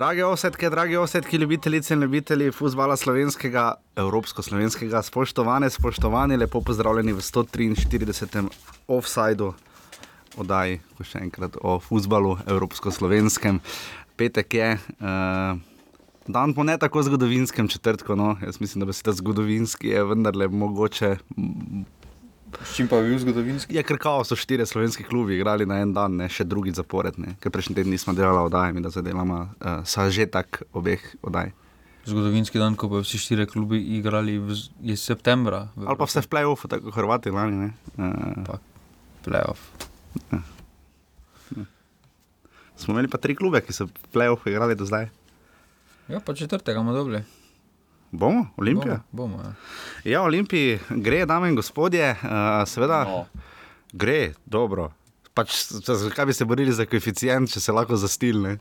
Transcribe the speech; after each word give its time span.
Drage 0.00 0.24
osetke, 0.24 0.70
drage 0.72 0.98
osetke, 0.98 1.36
ljubitelice 1.38 1.92
in 1.94 2.00
ljubitelji 2.00 2.52
futbola 2.56 2.94
slovenskega, 2.96 3.74
evropsko-slovenskega, 4.00 5.02
spoštovane, 5.04 5.68
spoštovani, 5.70 6.38
lepo 6.40 6.62
pozdravljeni 6.64 7.12
v 7.12 7.20
143. 7.20 8.46
offsajdu, 8.88 9.50
oddaji, 10.40 10.78
ko 10.96 11.04
še 11.04 11.20
enkrat 11.20 11.58
o 11.60 11.76
futbalu, 11.84 12.38
evropsko-slovenskem. 12.48 13.60
Petek 14.16 14.56
je. 14.56 14.70
Uh, 14.96 15.60
Dan 16.30 16.54
po 16.54 16.64
ne 16.64 16.78
tako 16.78 17.02
zgodovinskem 17.02 17.68
četrtku, 17.68 18.16
no. 18.16 18.36
jaz 18.40 18.60
mislim, 18.60 18.80
da 18.80 18.86
bi 18.86 18.96
se 18.96 19.02
ta 19.02 19.12
zgodovinski 19.12 19.88
je 19.88 20.04
vendarle 20.04 20.48
mogoče. 20.48 21.16
S 22.64 22.74
čim 22.76 22.88
pa 22.88 22.96
je 22.96 23.08
bil 23.08 23.18
zgodovinski? 23.18 23.74
Je 23.74 23.82
krkao, 23.82 24.24
so 24.24 24.36
štiri 24.36 24.66
slovenski 24.66 25.04
klubi 25.06 25.36
igrali 25.36 25.66
na 25.66 25.80
en 25.80 25.92
dan, 25.94 26.16
ne 26.16 26.28
še 26.28 26.44
drugi 26.44 26.72
zapored, 26.74 27.18
ne. 27.18 27.36
ker 27.40 27.52
prejšnji 27.54 27.76
teden 27.78 27.94
nismo 27.94 28.12
delali 28.16 28.42
oddaj, 28.42 28.72
mi 28.74 28.82
da 28.82 28.90
zadelamo 28.90 29.38
uh, 29.40 29.80
sažetek 29.86 30.62
obeh 30.72 31.04
oddaj. 31.22 31.52
Zgodovinski 32.08 32.58
dan, 32.58 32.74
ko 32.80 32.88
bodo 32.88 33.04
vsi 33.04 33.20
štiri 33.20 33.46
klubi 33.46 33.78
igrali, 33.98 34.38
v, 34.40 34.56
je 34.82 34.96
septembra. 34.96 35.68
Ali 35.78 35.96
pa 36.00 36.08
vse 36.08 36.24
v 36.24 36.30
play-offu, 36.32 36.68
tako 36.68 36.88
kot 36.90 36.98
Hrvati 36.98 37.30
lani. 37.30 37.70
Uh, 37.96 38.42
Pa 38.48 38.58
playoff. 39.24 39.60
smo 42.80 42.94
imeli 42.96 43.08
pa 43.12 43.20
tri 43.20 43.36
klube, 43.36 43.60
ki 43.60 43.72
so 43.76 43.86
v 43.86 44.08
play-offu 44.14 44.48
igrali 44.50 44.74
do 44.74 44.88
zdaj. 44.88 45.10
Ja, 46.08 46.18
pa 46.24 46.34
četrtega 46.34 46.80
bomo 46.80 46.96
dobili. 46.96 47.22
Bomo, 48.10 48.46
Olimpija. 48.56 49.00
Bomo, 49.12 49.36
bomo 49.36 49.48
ja. 49.48 49.54
Ja, 50.12 50.22
Olimpiji 50.22 50.78
gre, 50.90 51.26
dame 51.26 51.48
in 51.48 51.54
gospodje, 51.56 52.10
uh, 52.22 52.28
seveda 52.66 53.04
No. 53.04 53.26
gre, 53.92 54.32
dobro. 54.46 54.90
Pač, 55.34 55.54
zakaj 55.86 56.26
bi 56.26 56.32
se 56.32 56.44
borili 56.44 56.72
za 56.72 56.86
koeficient, 56.86 57.52
če 57.52 57.60
se 57.60 57.72
lahko 57.72 57.96
zastilne? 57.96 58.58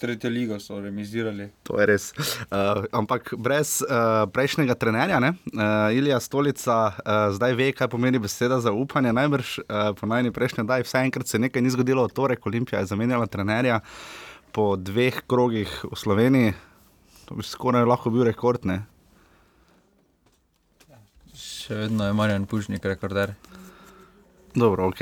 Tretjo 0.00 0.30
ligo 0.30 0.56
so 0.58 0.80
remizirali. 0.80 1.50
To 1.62 1.76
je 1.78 1.86
res. 1.86 2.08
Uh, 2.18 2.82
ampak 2.90 3.34
brez 3.38 3.82
uh, 3.84 4.24
prejšnjega 4.32 4.74
trenerja, 4.74 5.20
ne? 5.22 5.34
uh, 5.52 5.92
Ilija 5.94 6.18
Stolica 6.20 6.78
uh, 6.90 7.28
zdaj 7.36 7.54
ve, 7.54 7.68
kaj 7.76 7.88
pomeni 7.92 8.18
beseda 8.18 8.58
za 8.60 8.72
upanje. 8.72 9.12
Najbrž 9.12 9.58
uh, 9.58 9.92
po 10.00 10.08
najni 10.10 10.32
prejšnji 10.34 10.64
daj, 10.66 10.82
vsaj 10.88 11.06
enkrat 11.06 11.28
se 11.30 11.38
nekaj 11.38 11.62
ni 11.62 11.70
zgodilo, 11.70 12.02
od 12.02 12.12
torek 12.12 12.46
Olimpija 12.46 12.80
je 12.82 12.90
zamenjala 12.90 13.26
trenerja 13.30 13.78
po 14.52 14.74
dveh 14.76 15.22
krogih 15.30 15.70
v 15.84 15.94
Sloveniji. 15.96 16.54
To 17.32 17.36
bi 17.40 17.44
skoraj 17.48 17.86
lahko 17.88 18.10
bil 18.12 18.26
rekord. 18.28 18.66
Ne? 18.68 18.82
Še 21.32 21.78
vedno 21.86 22.04
je 22.04 22.12
Marjan 22.12 22.44
Pušnik 22.44 22.84
rekorder. 22.84 23.32
Dobro, 24.52 24.90
ok. 24.92 25.00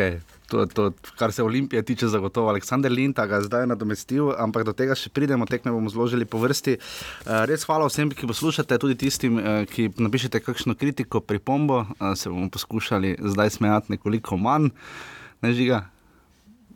To, 0.54 0.62
to, 0.70 0.84
kar 1.18 1.34
se 1.34 1.42
Olimpije 1.42 1.82
tiče, 1.82 2.06
zagotovo. 2.06 2.52
Aleksandr 2.52 2.94
Linta 2.94 3.26
ga 3.26 3.40
je 3.40 3.48
zdaj 3.48 3.66
nadomestil, 3.66 4.30
ampak 4.38 4.62
do 4.68 4.76
tega 4.78 4.94
še 4.94 5.10
pridemo, 5.10 5.42
tekme 5.50 5.74
bomo 5.74 5.90
zložili 5.90 6.22
po 6.22 6.38
vrsti. 6.38 6.78
Uh, 6.78 7.42
res 7.50 7.66
hvala 7.66 7.90
vsem, 7.90 8.14
ki 8.14 8.30
poslušate, 8.30 8.78
tudi 8.78 8.94
tistim, 9.02 9.42
uh, 9.42 9.66
ki 9.66 9.90
napišete 9.98 10.38
kakšno 10.46 10.78
kritiko, 10.78 11.18
pripombo. 11.18 11.82
Uh, 11.98 12.12
se 12.14 12.30
bomo 12.30 12.46
poskušali 12.46 13.16
zdaj 13.34 13.56
smejati 13.58 13.98
nekoliko 13.98 14.38
manj, 14.38 14.70
ne 15.42 15.50
žiga. 15.50 15.88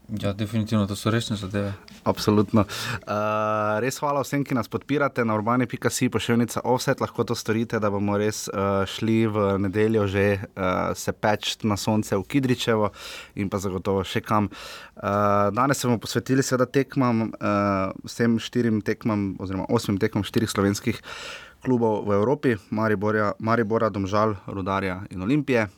Ja, 0.09 0.33
definitivno 0.33 0.87
to 0.87 0.97
so 0.97 1.11
resne 1.11 1.37
zadeve. 1.37 1.73
Absolutno. 2.05 2.61
Uh, 2.61 3.79
res 3.81 3.97
hvala 4.03 4.21
vsem, 4.21 4.43
ki 4.45 4.53
nas 4.53 4.69
podpirate 4.69 5.25
na 5.25 5.33
urbani.si, 5.39 6.11
pošiljnica 6.13 6.61
offset, 6.69 7.01
lahko 7.01 7.25
to 7.25 7.33
storite, 7.35 7.81
da 7.81 7.89
bomo 7.91 8.19
res 8.21 8.45
uh, 8.53 8.85
šli 8.85 9.25
v 9.33 9.47
nedeljo 9.65 10.05
že 10.07 10.27
uh, 10.37 10.93
se 10.93 11.13
peč 11.17 11.57
na 11.65 11.81
sonce 11.81 12.21
v 12.21 12.29
Kidričevo 12.29 12.93
in 13.41 13.49
pa 13.49 13.63
zagotovo 13.65 14.05
še 14.05 14.21
kam. 14.21 14.53
Uh, 15.01 15.49
danes 15.57 15.81
se 15.81 15.89
bomo 15.89 15.99
posvetili 15.99 16.45
seveda 16.45 16.69
tekmam, 16.69 17.31
uh, 17.33 17.97
vsem 18.05 18.37
štirim 18.37 18.85
tekmam 18.85 19.33
oziroma 19.41 19.71
osmim 19.73 19.97
tekmam 19.97 20.25
štirih 20.25 20.53
slovenskih 20.53 21.01
klubov 21.65 22.05
v 22.05 22.21
Evropi, 22.21 22.59
Mariborja, 22.69 23.33
Maribora, 23.41 23.89
Domžal, 23.89 24.37
Rudarja 24.45 25.01
in 25.09 25.25
Olimpije. 25.25 25.71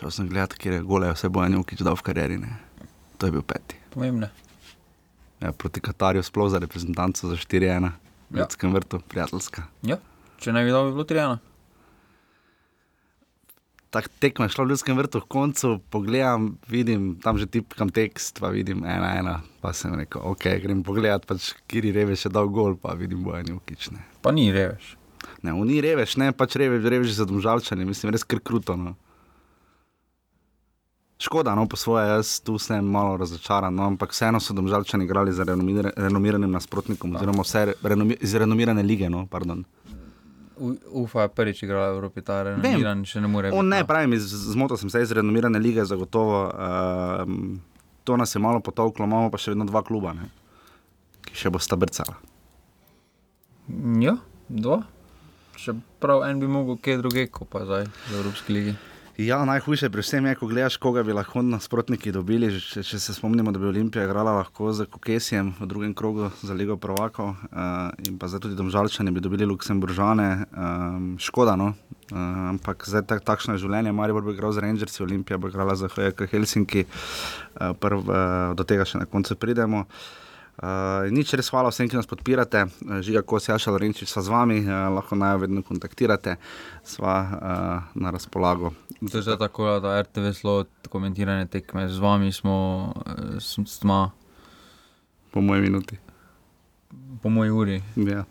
Šel 0.00 0.10
sem 0.10 0.32
gledat, 0.32 0.56
kje 0.56 0.80
je 0.80 0.86
gole 0.88 1.12
vse 1.12 1.28
boje 1.28 1.52
Njukič 1.52 1.84
dal 1.84 2.00
v 2.00 2.08
karieri. 2.08 2.40
Ne? 2.40 2.63
To 3.14 3.26
je 3.26 3.32
bil 3.32 3.42
peti. 3.42 3.76
Pomembne. 3.90 4.30
Ja, 5.40 5.52
proti 5.52 5.80
Katarju, 5.80 6.22
sploh 6.22 6.48
za 6.48 6.58
reprezentanco 6.58 7.28
za 7.28 7.36
4-1, 7.36 7.90
v 8.30 8.34
Ja. 8.34 8.40
Ljudskem 8.40 8.72
vrtu, 8.72 8.98
prijateljska. 9.08 9.66
Ja, 9.82 9.98
če 10.38 10.52
ne 10.52 10.64
bi 10.64 10.70
dal, 10.70 10.86
bi 10.86 10.92
bilo 10.92 11.04
trijano. 11.04 11.38
Tak 13.90 14.08
tekma 14.18 14.44
je 14.44 14.50
šla 14.50 14.64
v 14.64 14.72
Ljudskem 14.72 14.96
vrtu, 14.98 15.20
v 15.22 15.28
koncu 15.28 15.68
pogledam, 15.86 16.56
vidim 16.66 17.14
tam 17.22 17.38
že 17.38 17.46
tipkam 17.46 17.86
tekst, 17.88 18.40
pa 18.42 18.50
vidim 18.50 18.82
1-1, 18.82 19.30
pa 19.62 19.70
sem 19.70 19.94
rekel, 19.94 20.18
ok, 20.24 20.48
grem 20.58 20.82
pogledat, 20.82 21.22
pač 21.26 21.52
Kiri 21.70 21.92
Reveš 21.94 22.26
je 22.26 22.32
dal 22.32 22.50
gol, 22.50 22.74
pa 22.74 22.96
vidim 22.98 23.22
boje 23.22 23.44
Njukič. 23.46 23.92
Ne, 23.94 24.02
Pa 24.18 24.32
ni 24.32 24.50
reveš. 24.50 24.96
ne 25.46 25.52
oni 25.54 25.78
Reveš, 25.80 26.16
ne, 26.16 26.32
pač 26.32 26.56
Reveš, 26.58 26.82
Reveš 26.82 27.14
za 27.14 27.24
domžalčanje, 27.24 27.84
mislim, 27.86 28.10
res 28.10 28.24
kar 28.26 28.40
kruto. 28.42 28.74
No. 28.74 28.96
Škoda, 31.18 31.54
no, 31.54 31.68
po 31.68 31.76
svoje, 31.76 32.08
jaz 32.08 32.40
tu 32.40 32.58
sem 32.58 32.84
malo 32.84 33.16
razočaran, 33.16 33.74
no, 33.74 33.86
ampak 33.86 34.10
vseeno 34.10 34.40
so 34.40 34.54
domžalčani 34.54 35.04
igrali 35.04 35.32
za 35.32 35.44
renomira, 35.44 35.92
renomiranim 35.96 36.50
nasprotnikom, 36.50 37.14
oziroma 37.16 37.42
vse 37.46 37.74
renomi, 37.82 38.16
iz 38.20 38.34
renomirane 38.34 38.82
lige. 38.82 39.10
No, 39.10 39.26
pardon. 39.30 39.64
Ufa 40.90 41.22
je 41.22 41.28
prvič 41.28 41.62
igral 41.62 41.86
v 41.86 41.94
Evropi, 41.96 42.22
ta 42.22 42.42
renomiran 42.42 43.04
še 43.06 43.22
ne 43.22 43.30
more. 43.30 43.52
On 43.54 43.62
biti, 43.62 43.70
ne, 43.70 43.80
no. 43.82 43.86
pravim, 43.86 44.16
zmotil 44.18 44.78
sem 44.78 44.90
se 44.90 45.02
iz 45.02 45.12
renomirane 45.14 45.58
lige, 45.58 45.84
zagotovo. 45.86 46.50
Um, 46.50 47.60
to 48.04 48.16
nas 48.16 48.34
je 48.34 48.42
malo 48.42 48.60
potovklo, 48.60 49.06
imamo 49.06 49.30
pa 49.30 49.38
še 49.38 49.54
vedno 49.54 49.66
dva 49.70 49.82
kluba, 49.86 50.12
ne, 50.18 50.28
ki 51.30 51.44
še 51.44 51.54
bosta 51.54 51.78
brcala. 51.78 52.18
Ja, 54.02 54.18
dva. 54.48 54.82
Čeprav 55.56 56.26
en 56.26 56.42
bi 56.42 56.50
mogel 56.50 56.76
kje 56.82 56.98
druge, 57.00 57.28
kot 57.30 57.48
pa 57.54 57.62
zdaj 57.64 57.86
v 57.86 58.18
Evropski 58.18 58.58
ligi. 58.58 58.74
Ja, 59.14 59.44
najhujše 59.46 59.94
pri 59.94 60.02
vsem 60.02 60.26
je, 60.26 60.34
ko 60.34 60.46
gledaš, 60.50 60.74
koga 60.82 61.04
bi 61.06 61.14
lahko 61.14 61.38
nasprotniki 61.46 62.10
dobili. 62.10 62.48
Če, 62.58 62.82
če 62.82 62.98
se 62.98 63.12
spomnimo, 63.14 63.52
da 63.54 63.60
bi 63.62 63.68
Olimpija 63.68 64.08
igrala 64.08 64.32
lahko 64.34 64.72
z 64.74 64.88
Kokesijem 64.90 65.52
v 65.54 65.68
drugem 65.70 65.92
krogu 65.94 66.32
za 66.42 66.50
Ligo 66.50 66.74
Prvakov 66.82 67.30
uh, 67.30 67.94
in 68.10 68.16
pa 68.18 68.26
zdaj 68.26 68.42
tudi 68.42 68.58
Domžalčani 68.58 69.14
bi 69.14 69.22
dobili 69.22 69.46
Luksemburžane. 69.46 70.26
Um, 70.50 71.06
škoda, 71.22 71.54
no. 71.54 71.76
Uh, 72.10 72.18
ampak 72.56 72.82
zdaj 72.90 73.06
tak, 73.06 73.22
takšno 73.22 73.54
je 73.54 73.62
življenje. 73.62 73.94
Maribor 73.94 74.26
bo 74.26 74.34
igral 74.34 74.50
z 74.50 74.66
Rangersi, 74.66 75.04
Olimpija 75.06 75.38
bo 75.38 75.46
igrala 75.46 75.78
za 75.78 75.86
HJK 75.94 76.26
Helsinki. 76.34 76.82
Uh, 76.82 77.70
prv, 77.78 78.02
uh, 78.10 78.50
do 78.58 78.66
tega 78.66 78.82
še 78.82 78.98
na 78.98 79.06
koncu 79.06 79.38
pridemo. 79.38 79.86
Uh, 80.58 81.06
nič 81.14 81.30
res 81.38 81.54
hvala 81.54 81.70
vsem, 81.70 81.86
ki 81.86 82.02
nas 82.02 82.10
podpirate. 82.10 82.66
Uh, 82.66 82.98
Žiga 82.98 83.22
Kos, 83.22 83.46
Jaša 83.46 83.70
Lorenčič, 83.74 84.10
sva 84.10 84.26
z 84.26 84.34
vami, 84.34 84.58
uh, 84.66 84.90
lahko 84.98 85.14
naj 85.14 85.38
jo 85.38 85.44
vedno 85.46 85.62
kontaktirate, 85.66 86.34
sva 86.82 87.14
uh, 87.22 87.94
na 87.94 88.10
razpolago. 88.14 88.74
To 89.10 89.18
je 89.18 89.22
zdaj 89.22 89.38
tako, 89.38 89.80
da 89.80 90.02
RTV 90.02 90.32
slovo 90.32 90.64
komentirane 90.88 91.46
tekme 91.46 91.88
z 91.88 91.98
vami 91.98 92.32
smo, 92.32 92.92
eh, 93.06 93.40
smo 93.66 94.10
Po 95.30 95.40
moji 95.40 95.62
minuti. 95.62 95.98
po 97.22 97.28
moji 97.28 97.50
uri. 97.50 97.82
Ja. 97.96 98.24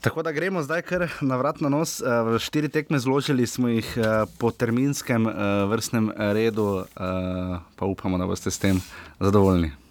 Tako 0.00 0.22
da 0.22 0.32
gremo 0.32 0.62
zdaj 0.62 0.82
kar 0.82 1.10
na 1.20 1.36
vrat 1.36 1.60
na 1.60 1.68
nos. 1.68 2.00
Eh, 2.00 2.04
Štiri 2.38 2.68
tekme 2.68 2.98
zložili 2.98 3.46
smo 3.46 3.68
jih 3.68 3.96
eh, 3.96 4.02
po 4.38 4.50
terminskem 4.50 5.26
vrstnem 5.68 6.12
redu, 6.16 6.84
pa 7.76 7.86
upamo, 7.86 8.18
da 8.18 8.26
boste 8.26 8.50
s 8.50 8.58
tem 8.58 8.80
zadovoljni. 9.20 9.81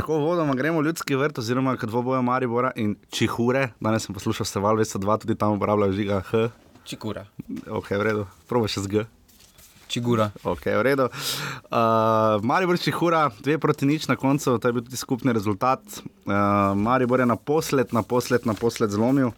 Tako 0.00 0.18
vodoma 0.18 0.54
gremo 0.54 0.80
v 0.80 0.84
ljudski 0.84 1.14
vrt, 1.14 1.38
oziroma 1.38 1.76
kot 1.76 1.90
dvoboja 1.90 2.22
Maribora 2.24 2.70
in 2.76 2.94
Čihure. 3.12 3.68
Danes 3.80 4.06
sem 4.06 4.14
poslušal 4.16 4.46
Seval 4.48 4.76
202, 4.76 5.18
tudi 5.20 5.34
tam 5.36 5.58
uporabljajo 5.58 5.92
žiga 5.92 6.20
H. 6.24 6.48
Čigura. 6.88 7.26
Ok, 7.68 7.90
v 7.90 8.02
redu, 8.08 8.24
proba 8.48 8.64
še 8.64 8.80
z 8.80 8.88
G. 8.88 9.04
Čigura. 9.92 10.30
Ok, 10.40 10.72
v 10.72 10.82
redu. 10.88 11.12
Uh, 11.68 12.40
Maribor 12.40 12.80
Čihura, 12.80 13.28
dve 13.44 13.60
proti 13.60 13.84
nič 13.84 14.08
na 14.08 14.16
koncu, 14.16 14.56
to 14.56 14.68
je 14.68 14.72
bil 14.72 14.88
tudi 14.88 14.96
skupni 14.96 15.36
rezultat. 15.36 15.84
Uh, 16.24 16.72
Maribor 16.80 17.20
je 17.20 17.28
naposled, 17.28 17.92
naposled, 17.92 18.48
naposled 18.48 18.96
zlomil. 18.96 19.36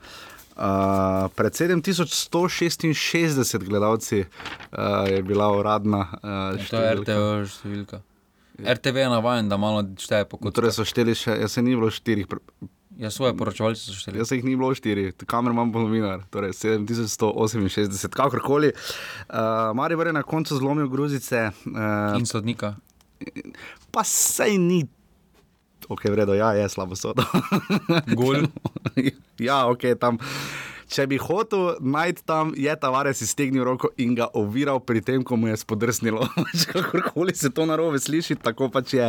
Uh, 0.55 1.27
pred 1.35 1.59
7166 1.59 2.95
gledalci 3.67 4.31
uh, 4.31 5.11
je 5.11 5.27
bila 5.27 5.51
uradna 5.59 6.07
uh, 6.23 6.55
To 6.71 6.79
je 6.79 6.95
RTV 7.03 7.51
številka. 7.51 8.07
RTV 8.67 8.97
je 8.97 9.09
navaden, 9.09 9.49
da 9.49 9.57
malo 9.57 9.83
šteje 9.99 10.25
po 10.25 10.37
kot. 10.37 10.55
Torej 10.55 10.73
so 10.73 10.85
šteli 10.85 11.15
še, 11.15 11.37
jaz 11.41 11.53
se 11.53 11.63
ni 11.63 11.75
bilo 11.75 11.91
štirih, 11.91 12.27
Ja, 12.93 13.11
svoje 13.11 13.33
poročevalce 13.33 13.81
so 13.81 13.95
šteli. 13.97 14.19
jaz 14.19 14.29
se 14.29 14.37
jih 14.37 14.45
ni 14.45 14.57
bilo 14.57 14.69
štiri, 14.75 15.13
kamer 15.27 15.53
imam 15.53 15.73
polovinar, 15.73 16.27
torej 16.31 16.53
7168, 16.53 18.09
kakorkoli. 18.09 18.69
Uh, 18.69 19.73
Maribor 19.75 20.07
je 20.07 20.13
na 20.13 20.23
koncu 20.23 20.57
zlomil 20.57 20.89
Gruzice. 20.89 21.51
Uh, 21.65 22.19
In 22.19 22.27
sodnika. 22.27 22.77
pa 23.91 24.05
sej 24.05 24.59
ni. 24.59 24.85
Ok, 25.89 26.05
vredo, 26.05 26.35
ja, 26.35 26.53
je 26.53 26.69
slabo 26.69 26.97
sodo. 26.97 27.25
Gol. 28.15 28.45
ja, 29.39 29.67
ok, 29.67 29.97
tam. 30.01 30.19
Če 30.93 31.07
bi 31.09 31.17
hotel 31.17 31.79
najti 31.81 32.25
tam, 32.29 32.53
je 32.57 32.73
Tavares 32.77 33.23
iztegnil 33.25 33.65
roko 33.65 33.89
in 33.97 34.13
ga 34.19 34.29
oviral 34.37 34.83
pri 34.85 35.01
tem, 35.01 35.25
ko 35.25 35.39
mu 35.41 35.49
je 35.49 35.57
spodrsnilo. 35.57 36.27
Kakorkoli 36.73 37.35
se 37.37 37.49
to 37.51 37.65
narobe 37.69 38.01
sliši, 38.03 38.37
tako 38.37 38.69
pač 38.73 38.93
je. 38.99 39.09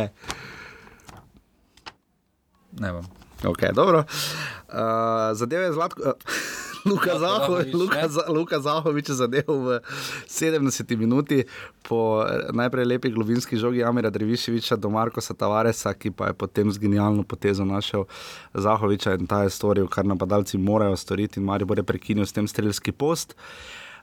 Ne 2.80 2.92
vem. 2.96 3.12
Okay, 3.44 3.74
dobro. 3.76 4.06
uh, 4.72 5.36
zadeve 5.36 5.68
je 5.68 5.76
zlatko. 5.76 6.00
Uh, 6.00 6.72
Luka 6.84 7.18
Zahovič, 7.18 7.72
Zahovič, 7.72 7.74
Luka, 7.74 8.00
Luka 8.28 8.58
Zahovič 8.60 9.08
je 9.08 9.16
zadeval 9.16 9.56
v 9.56 9.68
70 10.28 10.96
minuti 10.96 11.44
po 11.82 12.20
eh, 12.22 12.52
najprej 12.52 12.84
lepi 12.84 13.08
globinski 13.10 13.56
žogi 13.56 13.84
Amira 13.84 14.10
Dreviševiča 14.10 14.76
do 14.76 14.90
Markosa 14.92 15.34
Tavaresa, 15.34 15.94
ki 15.96 16.12
pa 16.12 16.30
je 16.30 16.34
potem 16.36 16.68
z 16.68 16.78
genialno 16.78 17.24
potezo 17.24 17.64
našel 17.64 18.04
Zahoviča 18.54 19.16
in 19.16 19.26
ta 19.26 19.42
je 19.44 19.50
storil, 19.50 19.88
kar 19.88 20.04
napadalci 20.04 20.58
morajo 20.58 20.96
storiti 20.96 21.40
in 21.40 21.46
Maribor 21.46 21.78
je 21.80 21.84
prekinil 21.84 22.26
s 22.26 22.32
tem 22.32 22.48
strelski 22.48 22.92
post. 22.92 23.34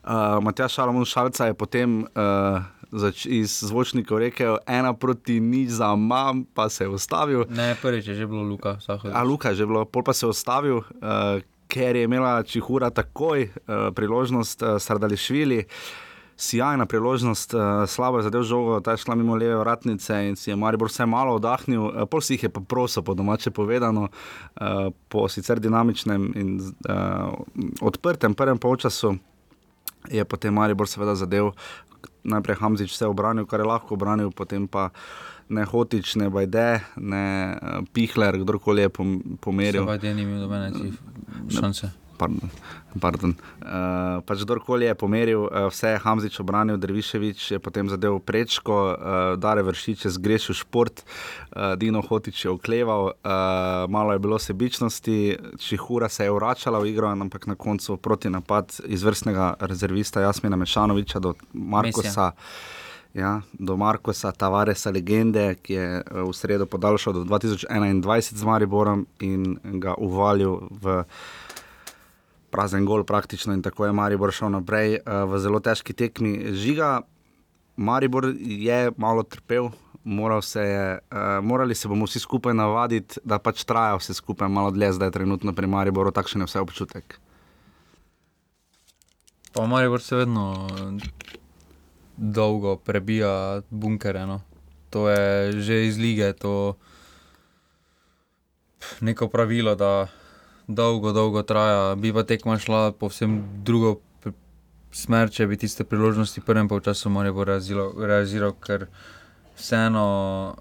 Uh, 0.01 0.41
Matjaš 0.41 0.73
Šalomon 0.73 1.05
Šalca 1.05 1.45
je 1.45 1.53
potem 1.53 2.01
uh, 2.01 2.65
zač- 2.89 3.29
iz 3.29 3.61
zvočnikov 3.61 4.17
rekel 4.17 4.57
ena 4.65 4.97
proti 4.97 5.37
nič 5.37 5.77
za 5.77 5.93
mam, 5.95 6.41
pa 6.41 6.69
se 6.73 6.83
je 6.83 6.89
ustavil. 6.89 7.45
Ne, 7.53 7.77
prvič 7.77 8.07
je 8.09 8.15
že 8.17 8.25
bilo 8.25 8.41
Luka. 8.41 8.81
Sahovič. 8.81 9.13
A 9.13 9.21
Luka 9.21 9.53
je 9.53 9.61
že 9.61 9.65
bilo, 9.69 9.85
pol 9.85 10.01
pa 10.01 10.17
se 10.17 10.25
je 10.25 10.33
ustavil, 10.33 10.81
uh, 10.81 11.37
ker 11.71 11.95
je 11.95 12.03
imela 12.03 12.43
Čihura 12.43 12.89
takoj 12.91 13.47
uh, 13.47 13.89
priložnost 13.95 14.63
uh, 14.63 14.75
Sardališvili. 14.79 15.63
Sijajna 16.41 16.85
priložnost, 16.85 17.53
uh, 17.53 17.61
slabo 17.87 18.17
je 18.17 18.25
zadev 18.27 18.43
žogo, 18.43 18.79
ta 18.81 18.91
je 18.91 19.03
šla 19.05 19.15
mimo 19.15 19.35
leve 19.35 19.55
vratnice 19.55 20.15
in 20.27 20.35
si 20.35 20.49
je 20.49 20.55
Maribor 20.55 20.89
vse 20.89 21.05
malo 21.05 21.35
oddahnil, 21.37 21.83
uh, 21.85 22.07
pol 22.09 22.21
si 22.21 22.33
jih 22.33 22.47
je 22.47 22.49
pa 22.49 22.59
prosil, 22.59 23.05
po 23.05 23.13
domače 23.13 23.53
povedano, 23.53 24.09
uh, 24.09 24.89
po 25.07 25.27
sicer 25.29 25.61
dinamičnem 25.61 26.31
in 26.35 26.55
uh, 26.59 27.35
odprtem 27.81 28.33
prvem 28.33 28.57
polčasu 28.57 29.15
je 30.09 30.25
potem 30.25 30.53
Maribor 30.53 30.89
seveda 30.89 31.15
zadev. 31.15 31.53
Najprej 32.23 32.57
Hamzič 32.57 32.91
vse 32.93 33.07
obranil, 33.09 33.45
kar 33.45 33.61
je 33.61 33.69
lahko 33.69 33.95
obranil, 33.95 34.31
potem 34.33 34.67
pa 34.67 34.89
ne 35.51 35.65
Hotič, 35.67 36.15
ne 36.15 36.31
Bajde, 36.31 36.67
ne 36.97 37.25
uh, 37.53 37.81
Pihler, 37.93 38.39
kdorkoli 38.41 38.87
je 38.87 38.93
pom 38.93 39.17
pomeril. 39.43 39.83
Seveda 39.83 40.13
ni 40.15 40.23
imel 40.23 40.45
nobene 40.47 40.71
ci- 40.71 41.59
šanse. 41.59 41.91
Pardon. 42.21 42.51
Pardon. 43.01 43.31
Uh, 43.33 44.19
pač 44.21 44.43
kdorkoli 44.45 44.85
je 44.85 44.93
pomeril, 44.93 45.47
uh, 45.47 45.71
vse 45.73 45.95
je 45.95 46.01
Hamzič 46.03 46.35
obranil, 46.43 46.77
Drviševič 46.77 47.55
je 47.55 47.57
potem 47.57 47.89
zadev 47.89 48.19
prečko, 48.21 48.75
uh, 48.93 48.95
Dare 49.41 49.63
Vršič 49.65 50.05
je 50.05 50.11
zgrešil 50.13 50.53
šport, 50.53 51.01
uh, 51.01 51.73
Dino 51.81 52.03
Hotič 52.05 52.45
je 52.45 52.53
okleval, 52.53 53.17
uh, 53.17 53.89
malo 53.89 54.13
je 54.13 54.21
bilo 54.21 54.37
sebičnosti, 54.37 55.17
Čihura 55.57 56.09
se 56.13 56.29
je 56.29 56.35
vračala 56.35 56.77
v 56.77 56.93
igro, 56.93 57.09
ampak 57.09 57.49
na 57.49 57.57
koncu 57.57 57.97
proti 57.97 58.29
napad 58.29 58.69
izvrstnega 58.85 59.57
rezervista 59.65 60.21
Jasmina 60.21 60.59
Mešanoviča 60.61 61.19
do 61.19 61.33
Markosa. 61.57 62.37
Ja, 63.13 63.41
do 63.59 63.75
Markosa, 63.75 64.31
Tavaresa, 64.31 64.91
legende, 64.91 65.55
ki 65.59 65.73
je 65.73 65.87
eh, 65.99 66.21
v 66.23 66.31
sredo 66.33 66.65
podaljšal 66.65 67.13
do 67.13 67.23
2021 67.27 68.35
z 68.39 68.43
Mariborom 68.47 69.03
in 69.19 69.59
ga 69.83 69.97
uvalil 69.99 70.71
v 70.71 71.03
prazen 72.51 72.85
gol, 72.85 73.03
praktično, 73.03 73.53
in 73.53 73.61
tako 73.63 73.85
je 73.85 73.95
Maribor 73.95 74.31
šel 74.35 74.51
naprej 74.51 74.99
uh, 74.99 75.23
v 75.31 75.39
zelo 75.39 75.59
težki 75.63 75.95
tekmi. 75.95 76.51
Žiga, 76.51 77.01
Maribor 77.79 78.27
je 78.35 78.91
malo 78.99 79.23
trpel, 79.23 79.69
moral 80.03 80.43
se 80.43 80.59
je, 80.59 80.99
uh, 80.99 81.39
morali 81.43 81.75
se 81.75 81.87
bomo 81.87 82.05
vsi 82.05 82.19
skupaj 82.19 82.53
navaditi, 82.53 83.23
da 83.23 83.39
pač 83.39 83.63
traja 83.63 83.95
vse 83.95 84.13
skupaj 84.19 84.51
malo 84.51 84.71
dlje, 84.75 84.93
zdaj 84.99 85.07
je 85.07 85.17
trenutno 85.19 85.55
pri 85.55 85.67
Mariboru 85.67 86.11
takšen 86.11 86.43
je 86.43 86.51
vse 86.51 86.59
občutek. 86.59 87.19
Pa 89.55 89.67
Maribor 89.67 90.03
se 90.03 90.15
vedno 90.15 90.67
dolgo 92.21 92.77
prebija 92.77 93.61
bunkere. 93.69 94.25
No. 94.25 94.41
To 94.89 95.09
je 95.09 95.57
že 95.61 95.85
iz 95.87 95.97
lige, 95.97 96.33
to 96.33 96.77
neko 99.01 99.27
pravilo, 99.27 99.75
da 99.75 100.07
dolgo, 100.67 101.11
dolgo 101.11 101.41
traja. 101.43 101.95
Bi 101.95 102.13
pa 102.13 102.23
tekma 102.23 102.59
šla 102.59 102.91
povsem 102.91 103.41
drugo 103.65 103.99
smer, 104.91 105.31
če 105.31 105.47
bi 105.47 105.57
tiste 105.57 105.83
priložnosti 105.87 106.41
v 106.41 106.45
prvem 106.45 106.67
Maribor 107.09 107.47
reaziral, 107.47 107.93
reaziral, 107.97 108.53
ker 108.53 108.87
vseeno. 109.57 110.55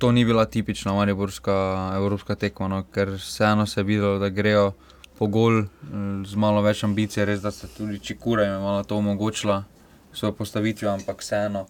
To 0.00 0.12
ni 0.12 0.24
bila 0.24 0.46
tipična 0.46 0.92
mariborska 0.92 1.92
evropska 1.96 2.34
tekma, 2.34 2.68
no, 2.68 2.84
ker 2.92 3.18
vseeno 3.20 3.66
se 3.66 3.80
je 3.80 3.84
videlo, 3.84 4.18
da 4.18 4.28
grejo 4.28 4.72
po 5.18 5.26
gol 5.26 5.60
eh, 5.60 5.66
z 6.24 6.36
malo 6.36 6.62
več 6.62 6.84
ambicije, 6.84 7.26
res 7.28 7.42
da 7.42 7.50
se 7.50 7.68
tudi 7.68 7.98
Čikura 8.00 8.46
jim 8.46 8.52
je 8.52 8.60
malo 8.60 8.84
to 8.84 8.96
omogočila, 8.96 9.64
svojo 10.12 10.32
postavitvijo, 10.32 10.92
ampak 10.92 11.20
vseeno 11.20 11.66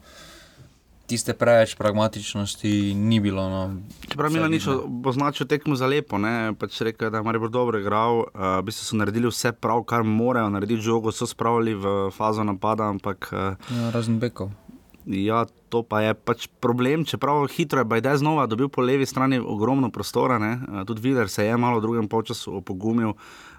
tiste 1.11 1.35
preveč 1.35 1.75
pragmatičnosti 1.75 2.95
ni 2.95 3.19
bilo. 3.21 3.43
No. 3.51 3.63
Čeprav 4.07 4.31
Vse 4.31 4.41
mi 4.41 4.55
nič 4.55 4.65
označil 5.05 5.47
tekmo 5.51 5.75
za 5.75 5.91
lepo, 5.91 6.23
ne? 6.23 6.55
pač 6.55 6.79
rekel, 6.87 7.11
da 7.11 7.19
je 7.19 7.27
Maribor 7.27 7.51
dobro 7.51 7.83
igral, 7.83 8.31
uh, 8.31 8.63
v 8.63 8.71
bistvu 8.71 8.87
so 8.87 9.01
naredili 9.01 9.27
vse 9.27 9.51
prav, 9.53 9.83
kar 9.83 10.07
morajo 10.07 10.53
narediti, 10.55 10.87
žogo 10.87 11.11
so 11.11 11.27
spravili 11.27 11.75
v 11.75 12.15
fazo 12.15 12.47
napada, 12.47 12.87
ampak 12.87 13.31
uh, 13.35 13.59
Ja, 13.75 13.91
razen 13.91 14.23
Bekov. 14.23 14.55
Ja, 15.11 15.49
to 15.73 15.83
pa 15.83 16.05
je 16.05 16.15
pač 16.15 16.47
problem. 16.63 17.03
Čeprav 17.09 17.49
hitro 17.51 17.83
je 17.83 17.89
Bajde 17.89 18.21
znova 18.21 18.47
dobil 18.47 18.69
po 18.69 18.85
levi 18.85 19.09
strani 19.09 19.41
ogromno 19.41 19.91
prostora, 19.91 20.39
ne? 20.39 20.61
Eh, 20.61 20.85
tudi 20.87 21.01
Viler 21.01 21.27
se 21.27 21.49
je 21.49 21.57
malo 21.57 21.81
v 21.81 21.83
drugem 21.89 22.07
polčasu 22.07 22.61
opogumil. 22.61 23.17
Uh, 23.17 23.50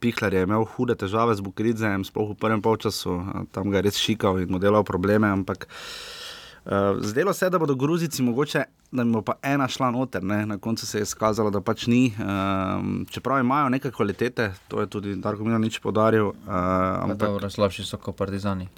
Pihler 0.00 0.34
je 0.34 0.42
imel 0.46 0.64
hude 0.76 0.94
težave 0.94 1.34
z 1.34 1.42
Bukridzejem, 1.42 2.04
sploh 2.06 2.30
v 2.32 2.38
prvem 2.38 2.62
polčasu, 2.62 3.18
uh, 3.18 3.44
tam 3.50 3.70
ga 3.70 3.80
je 3.80 3.86
res 3.88 3.98
šikal 3.98 4.38
in 4.42 4.50
mu 4.50 4.62
delal 4.62 4.86
probleme. 4.86 5.26
Ampak 5.26 5.66
uh, 5.66 7.02
zdelo 7.02 7.34
se 7.34 7.46
je, 7.46 7.50
da 7.50 7.58
bodo 7.58 7.74
Gruzici 7.74 8.22
mogoče, 8.22 8.64
da 8.92 9.02
jim 9.02 9.12
bo 9.12 9.22
pa 9.26 9.36
ena 9.42 9.66
šla 9.68 9.90
noter. 9.90 10.22
Ne? 10.22 10.46
Na 10.46 10.58
koncu 10.58 10.86
se 10.86 10.98
je 10.98 11.02
izkazalo, 11.02 11.50
da 11.50 11.60
pač 11.60 11.86
ni. 11.90 12.14
Um, 12.14 13.04
čeprav 13.10 13.42
imajo 13.42 13.68
neke 13.68 13.90
kvalitete, 13.90 14.52
to 14.68 14.80
je 14.80 14.86
tudi 14.86 15.16
Darko 15.18 15.44
Milanič 15.44 15.82
podaril. 15.82 16.30
Uh, 16.46 16.54
Ampak 17.02 17.18
dobro, 17.18 17.50
slabši 17.50 17.84
so 17.84 17.98
kot 17.98 18.16
partizani. 18.16 18.70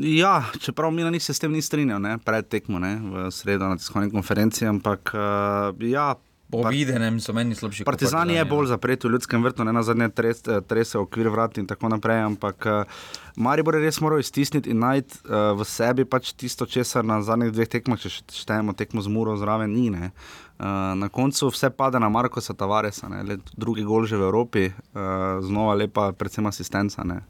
Ja, 0.00 0.44
čeprav 0.60 0.92
Milan 0.94 1.18
se 1.20 1.34
s 1.34 1.42
tem 1.42 1.50
ni 1.52 1.62
strinjal, 1.62 1.98
ne, 1.98 2.18
pred 2.22 2.46
tekmo, 2.46 2.78
ne, 2.78 2.92
v 3.02 3.30
sredo 3.34 3.66
na 3.66 3.74
tiskovni 3.76 4.12
konferenci, 4.12 4.66
ampak 4.66 5.10
uh, 5.14 5.74
ja. 5.82 6.14
Po 6.62 6.70
videnem 6.72 7.20
so 7.20 7.32
meni 7.36 7.54
slabši. 7.54 7.84
Partizan 7.84 8.30
je 8.30 8.38
Partizani, 8.38 8.50
bolj 8.50 8.70
zapret 8.70 9.04
v 9.04 9.10
ljudskem 9.12 9.44
vrtu, 9.44 9.64
ne 9.64 9.72
na 9.72 9.82
zadnje 9.82 10.08
tres, 10.14 10.42
eh, 10.48 10.60
trese 10.60 10.98
okvir 10.98 11.28
vrat 11.28 11.58
in 11.58 11.66
tako 11.66 11.90
naprej, 11.92 12.22
ampak 12.30 12.66
uh, 12.66 12.98
Maribor 13.36 13.76
je 13.76 13.82
res 13.84 14.00
moral 14.00 14.22
iztisniti 14.22 14.70
in 14.70 14.80
najti 14.80 15.20
uh, 15.24 15.52
v 15.58 15.66
sebi 15.68 16.04
pač 16.04 16.32
tisto, 16.32 16.66
česar 16.66 17.04
na 17.04 17.20
zadnjih 17.22 17.52
dveh 17.52 17.68
tekmah, 17.68 18.00
če 18.00 18.12
štejemo 18.32 18.72
tekmo 18.78 19.04
z 19.04 19.12
Muro 19.12 19.36
zraven, 19.36 19.74
ni. 19.74 19.90
Ne. 19.92 20.12
Uh, 20.56 20.94
na 20.96 21.08
koncu 21.12 21.50
vse 21.52 21.70
pade 21.70 22.00
na 22.00 22.08
ne, 22.08 23.22
le 23.22 23.38
drugi 23.56 23.84
gol 23.84 24.06
že 24.06 24.16
v 24.16 24.24
Evropi, 24.24 24.70
uh, 24.72 25.44
znova 25.44 25.74
lepa, 25.74 26.12
predvsem 26.12 26.46
asistenca. 26.46 27.04
Ne. 27.04 27.20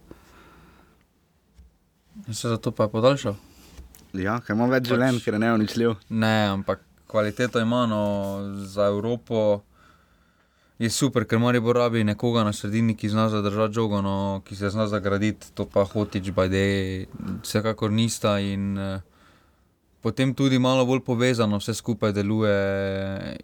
Se 2.31 2.49
zato 2.49 2.71
pa 2.71 2.87
je 2.87 2.91
podaljšal. 2.91 3.35
Ja, 4.17 4.41
ker 4.41 4.57
ima 4.57 4.67
več 4.71 4.89
življenj, 4.89 5.21
ker 5.25 5.37
je 5.37 5.41
neuničljiv. 5.43 5.97
Ne, 6.09 6.49
ampak 6.55 6.81
kvaliteto 7.17 7.61
ima 7.61 7.87
no, 7.87 8.41
za 8.57 8.87
Evropo. 8.87 9.61
Je 10.79 10.91
super, 10.91 11.25
ker 11.25 11.39
Maribor 11.39 11.77
rabi 11.77 12.05
nekoga 12.05 12.43
na 12.45 12.53
sredini, 12.53 12.93
ki 12.97 13.09
zna 13.09 13.29
zadržati 13.33 13.75
žogo, 13.75 14.03
no, 14.05 14.43
ki 14.45 14.57
se 14.57 14.69
zna 14.71 14.85
zagraditi, 14.87 15.49
to 15.55 15.65
pa 15.65 15.85
hotič, 15.85 16.29
bajde, 16.37 17.07
vsekakor 17.41 17.91
nista. 17.91 18.35
In 18.39 18.77
eh, 18.79 19.01
potem 20.05 20.35
tudi 20.35 20.59
malo 20.59 20.85
bolj 20.85 21.01
povezano 21.07 21.57
vse 21.57 21.73
skupaj 21.75 22.13
deluje, 22.13 22.53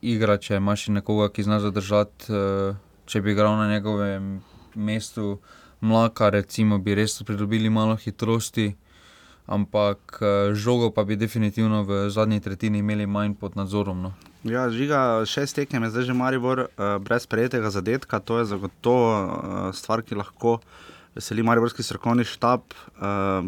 igra, 0.03 0.37
če 0.37 0.61
imaš 0.61 0.91
nekoga, 0.93 1.31
ki 1.33 1.49
zna 1.49 1.63
zadržati, 1.65 2.29
eh, 2.29 2.77
če 3.09 3.25
bi 3.25 3.33
igral 3.33 3.57
na 3.57 3.71
njegovem 3.73 4.43
mestu, 4.75 5.39
mlaka, 5.81 6.29
recimo, 6.29 6.77
bi 6.79 7.01
res 7.01 7.17
pridobili 7.25 7.73
malo 7.73 7.97
hitrosti. 7.97 8.75
Ampak 9.47 10.23
eh, 10.23 10.55
žogo 10.55 10.91
pa 10.95 11.05
bi 11.05 11.17
definitivno 11.17 11.83
v 11.83 12.07
zadnji 12.11 12.41
tretjini 12.41 12.79
imeli 12.79 13.07
manj 13.07 13.35
pod 13.35 13.57
nadzorom. 13.57 14.03
No. 14.03 14.13
Ja, 14.47 14.71
žiga 14.71 15.23
šest 15.27 15.59
tekem 15.59 15.83
je 15.83 15.91
zdaj 15.91 16.05
že 16.11 16.15
Maribor 16.15 16.67
uh, 16.67 16.99
brez 16.99 17.27
prejetega 17.27 17.71
zadetka, 17.71 18.19
to 18.19 18.39
je 18.39 18.51
zagotovo 18.51 19.07
uh, 19.07 19.29
stvar, 19.75 20.03
ki 20.03 20.19
lahko 20.19 20.59
veseli 21.15 21.43
Mariborski 21.47 21.83
strokovni 21.83 22.27
štab. 22.27 22.67
Uh, 22.99 23.47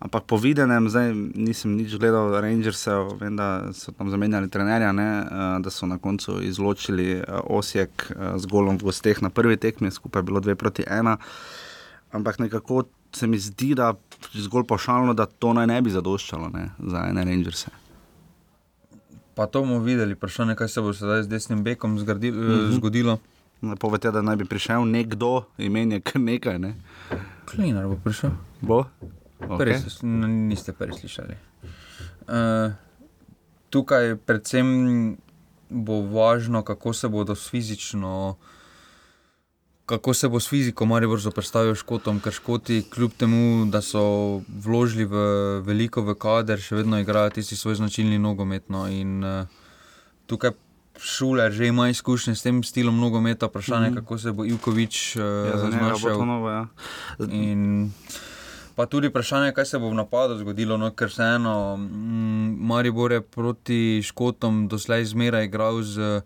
ampak 0.00 0.24
po 0.24 0.40
videnem, 0.40 0.88
zdaj 0.88 1.12
nisem 1.36 1.76
nič 1.76 1.96
gledal 2.00 2.32
Rangersev, 2.40 3.20
vem, 3.20 3.36
da 3.36 3.72
so 3.76 3.92
tam 3.92 4.08
zamenjali 4.08 4.48
trenerja, 4.48 4.94
ne, 4.96 5.08
da 5.60 5.68
so 5.68 5.84
na 5.84 5.98
koncu 6.00 6.38
izločili 6.40 7.20
Osijek 7.28 8.08
z 8.40 8.48
golom 8.48 8.80
v 8.80 8.88
gosteh 8.88 9.20
na 9.20 9.28
prvi 9.28 9.60
tekmi, 9.60 9.92
skupaj 9.92 10.24
je 10.24 10.28
bilo 10.32 10.40
dve 10.40 10.56
proti 10.56 10.88
ena. 10.88 11.18
Ampak 12.16 12.40
nekako 12.40 12.88
se 13.12 13.26
mi 13.26 13.36
zdi, 13.38 13.74
da 13.76 13.92
zgolj 14.34 14.66
pošaljno, 14.66 15.14
da 15.14 15.26
to 15.26 15.52
naj 15.52 15.66
ne 15.66 15.82
bi 15.82 15.90
zadoščalo 15.90 16.48
ne, 16.48 16.70
za 16.78 17.04
ene 17.08 17.24
Rangers. 17.24 17.66
Pa 19.34 19.46
to 19.46 19.62
bomo 19.62 19.78
videli, 19.78 20.14
vprašanje, 20.14 20.54
kaj 20.54 20.68
se 20.68 20.80
bo 20.80 20.92
sedaj 20.92 21.22
z 21.22 21.28
desnim 21.28 21.62
bekom 21.64 21.98
zgradil, 21.98 22.34
mm 22.34 22.48
-hmm. 22.48 22.72
zgodilo. 22.76 23.18
Povete, 23.78 24.10
da 24.10 24.22
naj 24.22 24.36
bi 24.36 24.44
prišel 24.44 24.84
nekdo, 24.88 25.44
imen 25.58 25.92
je 25.92 26.00
kar 26.00 26.20
nekaj. 26.20 26.58
Ne? 26.58 26.74
Klinar 27.44 27.86
bo 27.86 27.96
prišel. 28.04 28.30
Bo? 28.60 28.84
Okay. 29.40 29.76
S, 29.88 30.02
n, 30.02 30.48
niste 30.48 30.72
prvi 30.72 30.92
slišali. 30.92 31.34
Uh, 32.28 32.72
tukaj 33.70 34.16
predvsem 34.16 35.16
bo 35.70 36.02
važno, 36.02 36.62
kako 36.62 36.92
se 36.92 37.08
bodo 37.08 37.34
fizično. 37.34 38.36
Kako 39.90 40.14
se 40.14 40.28
bo 40.28 40.38
s 40.40 40.46
fiziko 40.48 40.86
Maribor 40.86 41.18
zoprstavil 41.18 41.74
škotom, 41.74 42.20
ker 42.22 42.32
škoti, 42.32 42.84
kljub 42.94 43.10
temu, 43.18 43.66
da 43.66 43.80
so 43.82 44.38
vložili 44.46 45.02
v 45.04 45.22
veliko 45.66 46.04
v 46.06 46.14
kader, 46.14 46.62
še 46.62 46.78
vedno 46.78 47.00
igrajo 47.02 47.32
tisti 47.34 47.58
svoj 47.58 47.80
značilni 47.80 48.20
nogometno. 48.22 48.84
In 48.86 49.24
uh, 49.26 49.50
tukaj 50.30 50.54
šule 51.00 51.50
že 51.50 51.66
ima 51.66 51.88
izkušnje 51.88 52.34
s 52.34 52.42
tem 52.42 52.62
stilom 52.62 53.00
nogometa, 53.00 53.46
vprašanje, 53.46 53.90
mm 53.90 53.92
-hmm. 53.92 53.96
kako 53.96 54.18
se 54.18 54.32
bo 54.32 54.44
Ivkovič 54.44 55.16
uh, 55.16 55.22
ja, 55.22 55.70
znašel. 55.70 56.26
Novo, 56.26 56.50
ja. 56.50 56.66
In 57.30 57.90
pa 58.74 58.86
tudi 58.86 59.08
vprašanje, 59.08 59.52
kaj 59.52 59.64
se 59.64 59.78
bo 59.78 59.90
v 59.90 59.94
napadu 59.94 60.38
zgodilo, 60.38 60.76
no, 60.76 60.90
ker 60.90 61.10
se 61.10 61.22
eno, 61.22 61.76
mm, 61.76 62.56
Maribor 62.66 63.12
je 63.12 63.20
proti 63.20 64.02
škotom 64.04 64.68
doslej 64.68 65.04
zmeraj 65.04 65.44
igral 65.44 65.82
z 65.82 66.22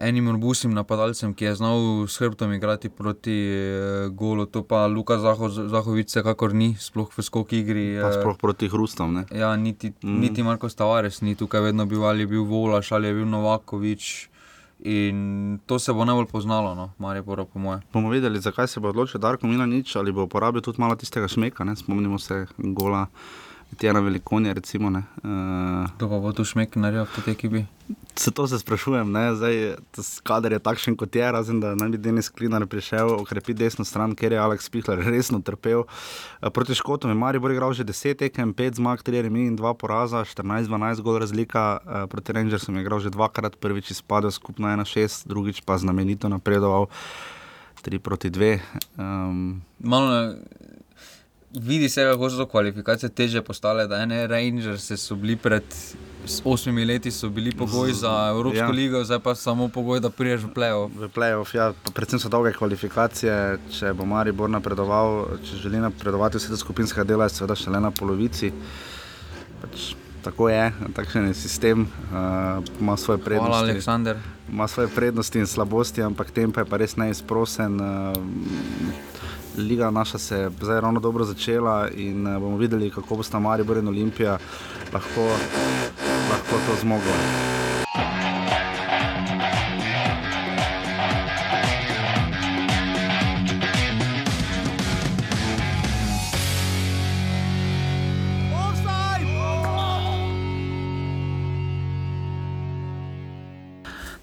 enim 0.00 0.30
robusnim 0.30 0.72
napadalcem, 0.74 1.34
ki 1.34 1.44
je 1.44 1.54
znal 1.60 1.80
s 2.08 2.18
hrbtom 2.18 2.52
igrati 2.56 2.88
proti 2.88 3.36
uh, 3.52 4.08
golu. 4.14 4.46
To 4.46 4.64
pa 4.64 4.86
Luka 4.86 5.18
Zaho, 5.18 5.48
Zahovic, 5.48 6.12
kakor 6.24 6.54
ni, 6.56 6.72
sploh 6.80 7.12
v 7.12 7.22
skoki 7.22 7.60
igri. 7.60 7.86
Pa 8.00 8.12
sploh 8.16 8.38
proti 8.40 8.68
Hrustom. 8.68 9.22
Ja, 9.30 9.52
niti, 9.56 9.92
mm. 9.92 10.20
niti 10.20 10.42
Marko 10.42 10.68
Stavares 10.72 11.20
ni 11.20 11.36
tukaj 11.36 11.70
vedno 11.70 11.86
bil, 11.86 12.04
ali 12.04 12.24
je 12.24 12.32
bil 12.32 12.44
Volaš, 12.48 12.92
ali 12.96 13.12
je 13.12 13.20
bil 13.20 13.28
Novakovič. 13.28 14.30
In 14.80 15.58
to 15.68 15.78
se 15.78 15.92
bo 15.92 16.04
najbolj 16.08 16.26
poznalo, 16.32 16.72
no, 16.74 16.92
Marijo 16.98 17.24
Poro, 17.24 17.44
po 17.44 17.58
moje. 17.58 17.82
Bomo 17.92 18.08
videli, 18.08 18.40
zakaj 18.40 18.68
se 18.68 18.80
bo 18.80 18.88
odločil 18.88 19.20
Darko 19.20 19.46
Milanič, 19.46 19.92
ali 19.96 20.12
bo 20.12 20.24
uporabil 20.24 20.64
tudi 20.64 20.80
malo 20.80 20.96
tistega 20.96 21.28
šmeka, 21.28 21.64
ne? 21.68 21.76
spomnimo 21.76 22.18
se 22.18 22.46
gola. 22.56 23.06
Tjena 23.78 24.00
velikonja, 24.00 24.52
recimo. 24.52 24.88
Uh, 24.88 25.86
to 25.98 26.08
pa 26.10 26.18
bo 26.18 26.32
tu 26.34 26.42
šmek 26.44 26.74
naredil 26.74 27.06
v 27.06 27.22
tej 27.22 27.32
ekipi. 27.32 27.60
Se 28.18 28.30
to 28.30 28.46
se 28.46 28.58
sprašujem, 28.58 29.14
zdaj 29.38 29.78
kader 30.26 30.52
je 30.52 30.58
takšen 30.58 30.96
kot 30.98 31.14
je, 31.14 31.24
razen 31.32 31.60
da 31.62 31.72
naj 31.78 31.88
bi 31.94 31.98
Denis 31.98 32.28
Klinar 32.28 32.66
prišel 32.66 33.14
okrepiti 33.14 33.62
desno 33.62 33.86
stran, 33.86 34.14
ker 34.18 34.34
je 34.34 34.38
Aleks 34.38 34.68
Pihler 34.68 34.98
resno 35.14 35.38
trpel. 35.40 35.86
Uh, 35.86 36.50
proti 36.50 36.74
Škotom 36.74 37.14
je 37.14 37.16
Maribor 37.16 37.54
igral 37.54 37.72
že 37.72 37.86
10 37.86 38.18
tekem, 38.26 38.54
5 38.54 38.82
zmag, 38.82 39.06
3 39.06 39.22
remi 39.30 39.46
in 39.46 39.56
2 39.56 39.74
poraza, 39.78 40.26
14-12 40.26 41.00
gol 41.06 41.22
razlika. 41.22 41.78
Uh, 41.80 42.04
proti 42.10 42.34
Rangersom 42.34 42.74
je 42.74 42.82
igral 42.82 42.98
že 42.98 43.14
dvakrat, 43.14 43.56
prvič 43.56 43.94
izpadel 43.94 44.34
skupno 44.34 44.66
1-6, 44.66 45.30
drugič 45.30 45.62
pa 45.62 45.78
znamenito 45.78 46.28
napredoval 46.28 46.90
3 47.86 47.98
proti 47.98 48.30
2. 48.30 48.58
Um, 48.98 49.62
Malo 49.78 50.34
vidi 51.54 51.88
se, 51.88 52.04
kako 52.04 52.30
so 52.30 52.46
kvalifikacije 52.46 53.10
teže 53.10 53.42
postale. 53.42 53.86
Da 53.86 53.96
ene 53.96 54.26
Rangers 54.26 54.92
so 54.96 55.14
bili 55.14 55.36
pred 55.36 55.62
osmimi 56.44 56.84
leti, 56.84 57.10
so 57.10 57.28
bili 57.28 57.52
pogoji 57.52 57.92
za 57.92 58.28
Evropsko 58.30 58.58
ja. 58.58 58.68
ligo, 58.68 59.04
zdaj 59.04 59.18
pa 59.18 59.34
samo 59.34 59.68
pogoj, 59.68 60.00
da 60.00 60.10
priješ 60.10 60.40
v 60.40 60.48
playoff. 60.54 60.90
V 60.96 61.08
playoff, 61.14 61.56
ja, 61.56 61.72
predvsem 61.94 62.18
so 62.18 62.28
dolge 62.28 62.52
kvalifikacije. 62.52 63.58
Če 63.78 63.92
bo 63.92 64.04
Maribor 64.06 64.50
napredoval, 64.50 65.26
če 65.44 65.56
želi 65.56 65.80
napredovati 65.80 66.38
vse 66.38 66.52
te 66.52 66.56
skupinske 66.56 67.04
dela, 67.04 67.26
je 67.26 67.38
seveda 67.40 67.56
še 67.56 67.70
le 67.70 67.80
na 67.80 67.90
polovici. 67.90 68.52
Pač, 69.62 69.94
Tako 70.20 70.50
je, 70.52 70.72
takšen 70.92 71.30
je 71.30 71.34
sistem, 71.34 71.86
uh, 72.12 72.60
ima 72.80 72.96
svoje 72.96 73.22
prednosti. 73.24 73.56
Hvala, 73.56 73.70
Aleksandr. 73.72 74.18
Ima 74.52 74.68
svoje 74.68 74.88
prednosti 74.92 75.38
in 75.38 75.46
slabosti, 75.46 76.02
ampak 76.02 76.30
tempo 76.30 76.60
je 76.60 76.66
pa 76.68 76.76
res 76.76 76.96
neizprosen. 77.00 77.80
Uh, 77.80 78.12
Liga 79.58 79.90
naša 79.90 80.18
se 80.18 80.36
je 80.36 80.50
zdaj 80.62 80.80
ravno 80.80 81.00
dobro 81.00 81.24
začela 81.24 81.88
in 81.88 82.26
uh, 82.26 82.42
bomo 82.42 82.56
videli, 82.56 82.90
kako 82.90 83.16
bo 83.16 83.22
sta 83.22 83.38
Maribor 83.38 83.76
in 83.76 83.88
Olimpija 83.88 84.38
lahko, 84.92 85.22
lahko 86.30 86.56
to 86.66 86.80
zmogla. 86.80 87.59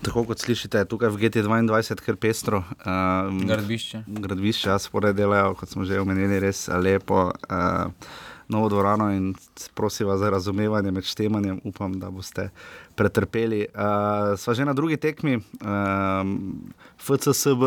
Tako 0.07 0.23
kot 0.23 0.39
slišite, 0.39 0.85
tukaj 0.87 1.11
v 1.11 1.27
GT2, 1.27 1.99
ker 1.99 2.15
pestro. 2.15 2.63
Um, 2.87 3.43
gradbišče. 3.43 4.05
Gradbišče, 4.07 4.69
jaz 4.71 4.87
spore 4.87 5.11
delajo, 5.13 5.51
kot 5.59 5.73
smo 5.73 5.83
že 5.83 5.99
omenili, 5.99 6.39
res 6.39 6.67
lepo. 6.71 7.31
Uh, 7.49 7.91
Novo 8.47 8.69
dvorano 8.71 9.09
in 9.11 9.33
prosim 9.75 10.07
za 10.07 10.29
razumevanje 10.31 10.91
med 10.95 11.03
štemanjem, 11.03 11.59
upam, 11.67 11.97
da 11.99 12.07
boste 12.07 12.45
pretrpeli. 12.95 13.65
Uh, 13.75 14.37
sva 14.39 14.55
že 14.55 14.63
na 14.63 14.71
drugi 14.71 14.95
tekmi, 14.95 15.41
um, 15.59 16.71
FCSB, 16.95 17.65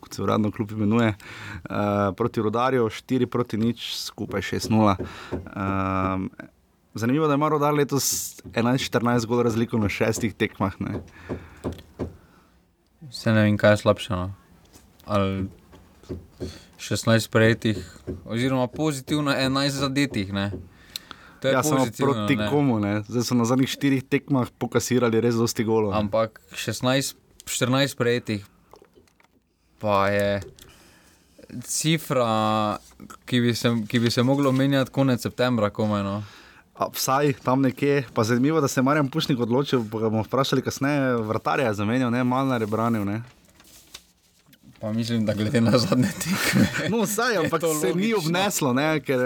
kot 0.00 0.16
se 0.16 0.22
uradno 0.24 0.48
kljub 0.48 0.72
imenuje, 0.72 1.12
uh, 1.12 2.16
proti 2.16 2.40
Rudarju, 2.40 2.88
4 2.88 3.28
proti 3.28 3.60
nič, 3.60 3.92
skupaj 4.08 4.40
6-0. 4.40 4.96
Um, 5.36 6.30
zanimivo, 6.94 7.28
da 7.28 7.36
ima 7.36 7.52
Rudar 7.52 7.76
letos 7.76 8.40
11-14 8.56 9.28
gol 9.28 9.44
razliko 9.44 9.76
na 9.78 9.92
šestih 9.92 10.32
tekmah. 10.32 10.80
Ne? 10.80 11.04
Se 13.10 13.32
ne 13.32 13.42
vem, 13.42 13.56
kaj 13.56 13.72
je 13.72 13.76
slabše. 13.76 14.12
No? 14.12 14.34
Ali 15.06 15.48
16 16.78 17.30
prejetih, 17.30 17.78
oziroma 18.24 18.66
pozitivno 18.66 19.30
11 19.30 19.68
zadetih. 19.68 20.32
Ne? 20.32 20.50
Ja, 21.42 21.62
samo 21.62 21.86
proti 21.98 22.36
ne? 22.36 22.48
komu, 22.50 22.78
ne? 22.80 23.02
zdaj 23.08 23.22
so 23.22 23.34
na 23.34 23.44
zadnjih 23.44 23.70
štirih 23.70 24.04
tekmah 24.06 24.50
pokasirali 24.58 25.20
res 25.20 25.34
dosti 25.34 25.64
golo. 25.66 25.90
Ampak 25.90 26.38
16, 26.54 27.16
14 27.50 27.96
prejetih, 27.98 28.46
pa 29.82 30.06
je 30.14 30.40
cifra, 31.66 32.78
ki 33.26 33.40
bi 33.40 33.54
se, 33.54 33.74
ki 33.88 33.98
bi 33.98 34.10
se 34.10 34.22
mogla 34.22 34.52
menjati 34.52 34.94
konec 34.94 35.22
septembra, 35.22 35.70
komaj. 35.70 36.02
No? 36.06 36.22
Vsaj 36.80 37.32
tam 37.44 37.62
nekje, 37.62 38.04
pa 38.14 38.24
zanimivo, 38.24 38.60
da 38.60 38.68
se 38.68 38.80
je 38.80 38.84
Marjan 38.84 39.08
Pušnik 39.08 39.40
odločil. 39.40 39.84
Pa 39.92 39.98
bomo 39.98 40.22
vprašali, 40.22 40.62
kasneje, 40.62 41.16
vrtarja 41.16 41.66
je 41.66 41.74
zamenjal, 41.74 42.10
ne 42.10 42.24
malo 42.24 42.48
na 42.48 42.58
rebranju. 42.58 43.04
Pa 44.82 44.92
mislim, 44.92 45.26
da 45.26 45.34
glede 45.34 45.60
na 45.60 45.78
zadnje 45.78 46.08
tekme. 46.08 46.66
No, 46.90 47.02
vsaj, 47.02 47.36
ampak 47.36 47.60
se 47.60 47.66
logično. 47.66 47.94
ni 47.94 48.14
obneslo, 48.14 48.72
ne, 48.72 49.00
ker 49.00 49.20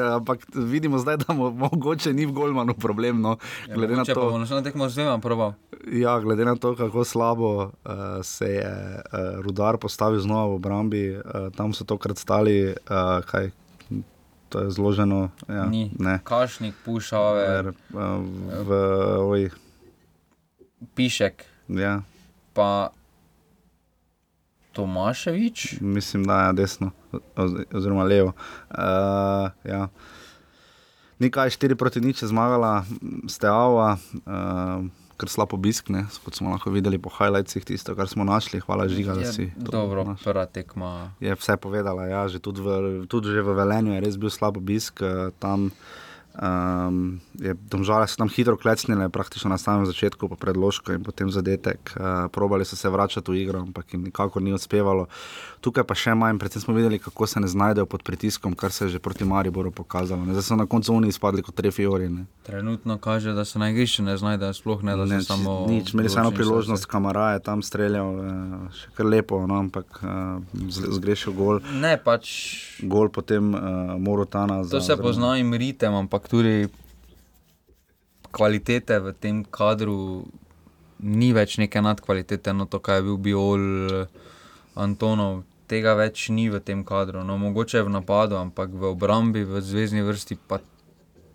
vidimo 0.55 0.99
zdaj, 0.99 1.17
da 1.17 1.35
mo 1.35 1.51
mogoče 1.51 2.13
ni 2.13 2.27
v 2.27 2.33
Golmanu 2.33 2.75
problem. 2.75 3.21
No, 3.21 3.39
ja, 3.69 3.75
glede 3.75 3.93
ja, 3.93 3.97
na 3.97 4.05
to, 4.05 4.15
kako 4.15 4.47
se 4.47 4.63
tekmo 4.63 4.89
z 4.89 4.95
dvema 4.95 5.19
prvo. 5.19 5.55
Ja, 5.93 6.21
glede 6.21 6.45
na 6.45 6.57
to, 6.57 6.75
kako 6.77 7.05
slabo 7.05 7.55
uh, 7.57 7.71
se 8.23 8.47
je 8.47 9.01
uh, 9.01 9.41
rudar 9.41 9.77
postavil 9.77 10.21
znova 10.21 10.47
v 10.47 10.55
obrambi, 10.55 11.17
uh, 11.17 11.23
tam 11.57 11.73
so 11.73 11.85
tokrat 11.85 12.19
stali, 12.19 12.67
uh, 12.67 13.25
kaj 13.25 13.51
to 14.57 14.65
je 14.65 14.71
zloženo. 14.71 15.29
Ja, 15.49 15.69
Kašnik, 16.25 16.75
pušave. 16.85 17.77
V, 17.93 18.71
Pišek. 20.97 21.45
Ja. 21.69 22.01
Pa 22.57 22.89
Tomaševič. 24.73 25.81
Mislim, 25.81 26.25
da 26.25 26.47
je 26.49 26.53
desno, 26.53 26.91
oziroma 27.73 28.05
levo. 28.09 28.33
Uh, 28.73 29.53
ja. 29.65 29.89
Nekaj 31.19 31.53
4 31.53 31.77
proti 31.77 32.01
nič 32.01 32.25
je 32.25 32.29
zmagala, 32.33 32.85
Steava. 33.29 34.01
Uh, 34.25 34.89
kar 35.17 35.31
slab 35.33 35.55
obisk, 35.57 35.89
ne? 35.93 36.05
kot 36.25 36.37
smo 36.37 36.53
lahko 36.53 36.71
videli 36.71 36.99
po 37.01 37.11
highlightsih, 37.13 37.65
tisto, 37.65 37.97
kar 37.97 38.09
smo 38.09 38.25
našli. 38.25 38.61
Hvala, 38.61 38.89
Žiga, 38.89 39.17
da 39.17 39.33
si 39.33 39.49
to 39.65 39.73
dobro. 39.73 40.05
Prva 40.25 40.47
tekma. 40.47 41.13
Je 41.21 41.35
vse 41.35 41.57
povedala, 41.57 42.07
ja, 42.07 42.29
že 42.29 42.39
tudi, 42.39 42.61
v, 42.61 43.05
tudi 43.09 43.33
že 43.33 43.43
v 43.43 43.57
Velenju 43.57 43.97
je 43.97 44.03
res 44.05 44.21
bil 44.21 44.33
slab 44.33 44.61
obisk. 44.61 45.01
Eh, 45.01 45.33
tam 45.41 45.73
Um, 46.37 47.21
je 47.35 47.55
domžale 47.67 48.05
so 48.05 48.17
tam 48.17 48.29
hitro 48.29 48.57
klecnile, 48.57 49.09
praktično 49.09 49.49
na 49.49 49.57
samem 49.57 49.85
začetku, 49.85 50.29
pa 50.29 50.37
predložko 50.37 50.93
in 50.93 51.01
potem 51.01 51.29
zadetek. 51.29 51.81
Uh, 51.91 52.03
probali 52.29 52.65
so 52.65 52.77
se 52.77 52.89
vračati 52.89 53.25
v 53.27 53.37
igro, 53.39 53.61
ampak 53.61 53.89
jim 53.89 54.03
nikakor 54.03 54.43
ni 54.43 54.53
uspevalo. 54.53 55.07
Tukaj 55.61 55.83
pa 55.83 55.95
še 55.95 56.13
manj, 56.13 56.37
predvsem 56.37 56.61
smo 56.61 56.75
videli, 56.75 56.99
kako 56.99 57.27
se 57.27 57.41
ne 57.41 57.49
znajdejo 57.49 57.87
pod 57.87 58.03
pritiskom, 58.03 58.53
kar 58.53 58.69
se 58.69 58.85
je 58.85 58.89
že 58.89 58.99
proti 58.99 59.25
Mariboru 59.25 59.71
pokazalo. 59.71 60.23
Ne. 60.23 60.33
Zdaj 60.33 60.43
so 60.45 60.57
na 60.57 60.67
koncu 60.67 60.95
oni 60.95 61.09
izpadli 61.09 61.43
kot 61.43 61.55
trefiori. 61.55 62.09
Ne. 62.09 62.27
Trenutno 62.43 62.99
kaže, 62.99 63.33
da 63.33 63.45
se 63.45 63.59
na 63.59 63.71
igrišču 63.71 64.03
ne 64.03 64.17
znajdejo, 64.17 64.53
sploh 64.53 64.83
ne 64.83 64.97
da 64.97 65.07
se 65.07 65.15
Ne, 65.15 65.23
samo. 65.23 65.65
nič, 65.67 65.95
imeli 65.95 66.09
so 66.09 66.21
eno 66.21 66.31
priložnost, 66.31 66.83
sredstvi. 66.83 66.93
kamera 66.93 67.31
je 67.31 67.41
tam 67.41 67.63
streljal, 67.63 68.13
eh, 68.13 68.29
še 68.75 68.89
kar 68.95 69.07
lepo, 69.07 69.41
no, 69.43 69.57
ampak 69.57 69.87
uh, 69.99 70.45
zgrešil 70.69 71.33
gol. 71.33 71.61
Ne, 71.73 71.97
pač 71.97 72.29
Gol 72.79 73.09
potem 73.09 73.51
uh, 73.51 73.61
Morotana. 73.97 74.61
to 74.63 74.81
se 74.81 74.97
pozna 74.97 75.39
in 75.39 75.49
ritem, 75.51 75.95
ampak 75.95 76.26
tudi 76.31 76.69
kvalitete 78.31 79.01
v 79.01 79.15
tem 79.17 79.43
kadru 79.45 80.27
ni 81.01 81.33
več 81.37 81.59
neke 81.61 81.81
nadkvalitete, 81.81 82.53
no 82.57 82.67
to, 82.69 82.81
kaj 82.81 83.01
je 83.01 83.07
bil 83.09 83.19
Biol, 83.21 83.67
Antonov. 84.77 85.45
Tega 85.67 85.97
več 85.99 86.29
ni 86.31 86.47
v 86.47 86.61
tem 86.63 86.85
kadru, 86.87 87.25
no 87.27 87.35
mogoče 87.43 87.83
v 87.83 87.91
napadu, 87.91 88.37
ampak 88.39 88.71
v 88.71 88.93
obrambi, 88.93 89.43
v 89.43 89.59
zvezdni 89.59 90.05
vrsti 90.07 90.39
pa 90.47 90.61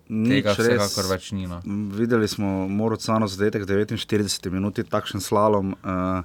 tega 0.08 0.54
vsekakor 0.56 1.10
več 1.10 1.32
ni. 1.36 1.44
No. 1.50 1.60
Videli 1.92 2.28
smo 2.28 2.64
Morocano 2.68 3.28
zadetek 3.28 3.68
49 3.68 4.48
minut, 4.54 4.80
takšen 4.88 5.20
slalom. 5.20 5.76
Uh, 5.84 6.24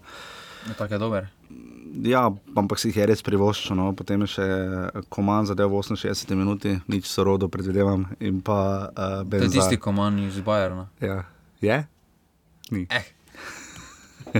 Tako 0.80 0.96
je 0.96 1.00
dober. 1.04 1.28
Ja, 2.04 2.28
ampak 2.56 2.80
si 2.80 2.90
jih 2.90 3.00
je 3.02 3.08
res 3.12 3.24
privoščil. 3.26 3.78
No. 3.78 3.92
Potem 3.98 4.26
je 4.26 4.34
še 4.38 4.48
Koman 5.14 5.48
zadev 5.50 5.72
v 5.72 5.82
68 5.84 6.36
minuti, 6.36 6.76
nič 6.92 7.10
sorodo 7.10 7.50
predvidevam. 7.52 8.08
In 8.20 8.42
pa 8.42 8.90
uh, 8.92 9.22
To 9.28 9.44
je 9.48 9.54
tisti 9.54 9.80
koman 9.80 10.20
iz 10.28 10.40
Bajerna. 10.42 10.90
Ja. 11.02 11.24
Je? 11.62 11.84
Ni. 12.72 12.88
Eh. 12.90 13.06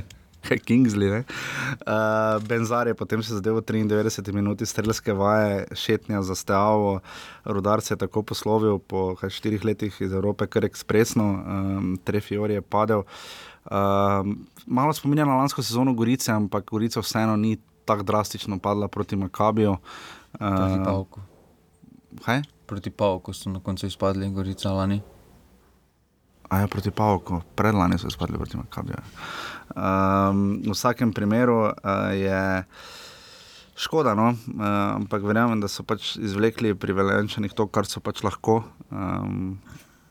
Kingsley. 0.68 1.10
ne. 1.10 1.24
Uh, 1.88 2.44
Benzar 2.48 2.88
je 2.88 2.96
potem 2.96 3.22
še 3.22 3.38
zadeval 3.38 3.62
93 3.62 4.34
minut 4.36 4.62
strelske 4.62 5.14
vaje, 5.14 5.68
šetnja 5.76 6.22
za 6.22 6.36
Steavo. 6.36 7.00
Rudar 7.46 7.82
se 7.82 7.94
je 7.94 7.98
tako 7.98 8.24
poslovil 8.24 8.80
po 8.80 9.16
kaj, 9.20 9.30
štirih 9.30 9.66
letih 9.66 10.02
iz 10.02 10.14
Evrope, 10.14 10.48
kar 10.48 10.66
ekspresno, 10.66 11.26
um, 11.26 11.98
Trefior 12.04 12.52
je 12.52 12.62
padel. 12.62 13.04
Um, 13.68 14.48
malo 14.66 14.94
spominja 14.94 15.26
na 15.26 15.38
lansko 15.42 15.64
sezono 15.64 15.94
Gorice, 15.94 16.32
ampak 16.32 16.70
Gorica 16.72 17.04
vseeno 17.04 17.36
ni 17.36 17.58
tako 17.86 18.04
drastično 18.04 18.60
padla 18.60 18.88
proti 18.88 19.16
Makabiju. 19.16 19.78
Proti 20.38 20.80
Uh, 20.80 20.86
Pavku. 20.86 21.22
kaj? 22.26 22.42
Proti 22.68 22.90
Pavku 22.90 23.34
so 23.34 23.50
na 23.50 23.60
koncu 23.60 23.88
izpadli, 23.88 24.30
Gorica 24.30 24.72
lani. 24.72 25.02
A 26.50 26.60
ja, 26.64 26.68
proti 26.68 26.92
Pavku, 26.92 27.42
predlani 27.56 27.98
so 28.00 28.08
izpadli 28.08 28.38
proti 28.38 28.58
Makabiju. 28.58 29.02
Um, 29.76 30.62
v 30.64 30.72
vsakem 30.72 31.12
primeru 31.14 31.58
uh, 31.68 31.72
je 32.16 32.64
škoda, 33.76 34.16
no? 34.16 34.32
uh, 34.32 34.64
ampak 34.96 35.26
verjamem, 35.28 35.60
da 35.60 35.68
so 35.68 35.84
pač 35.84 36.16
izvlekli 36.16 36.72
pri 36.76 36.96
Velenčanih 36.96 37.52
to, 37.54 37.68
kar 37.68 37.86
so 37.86 38.04
pač 38.04 38.24
lahko. 38.24 38.64
Um, 38.92 39.60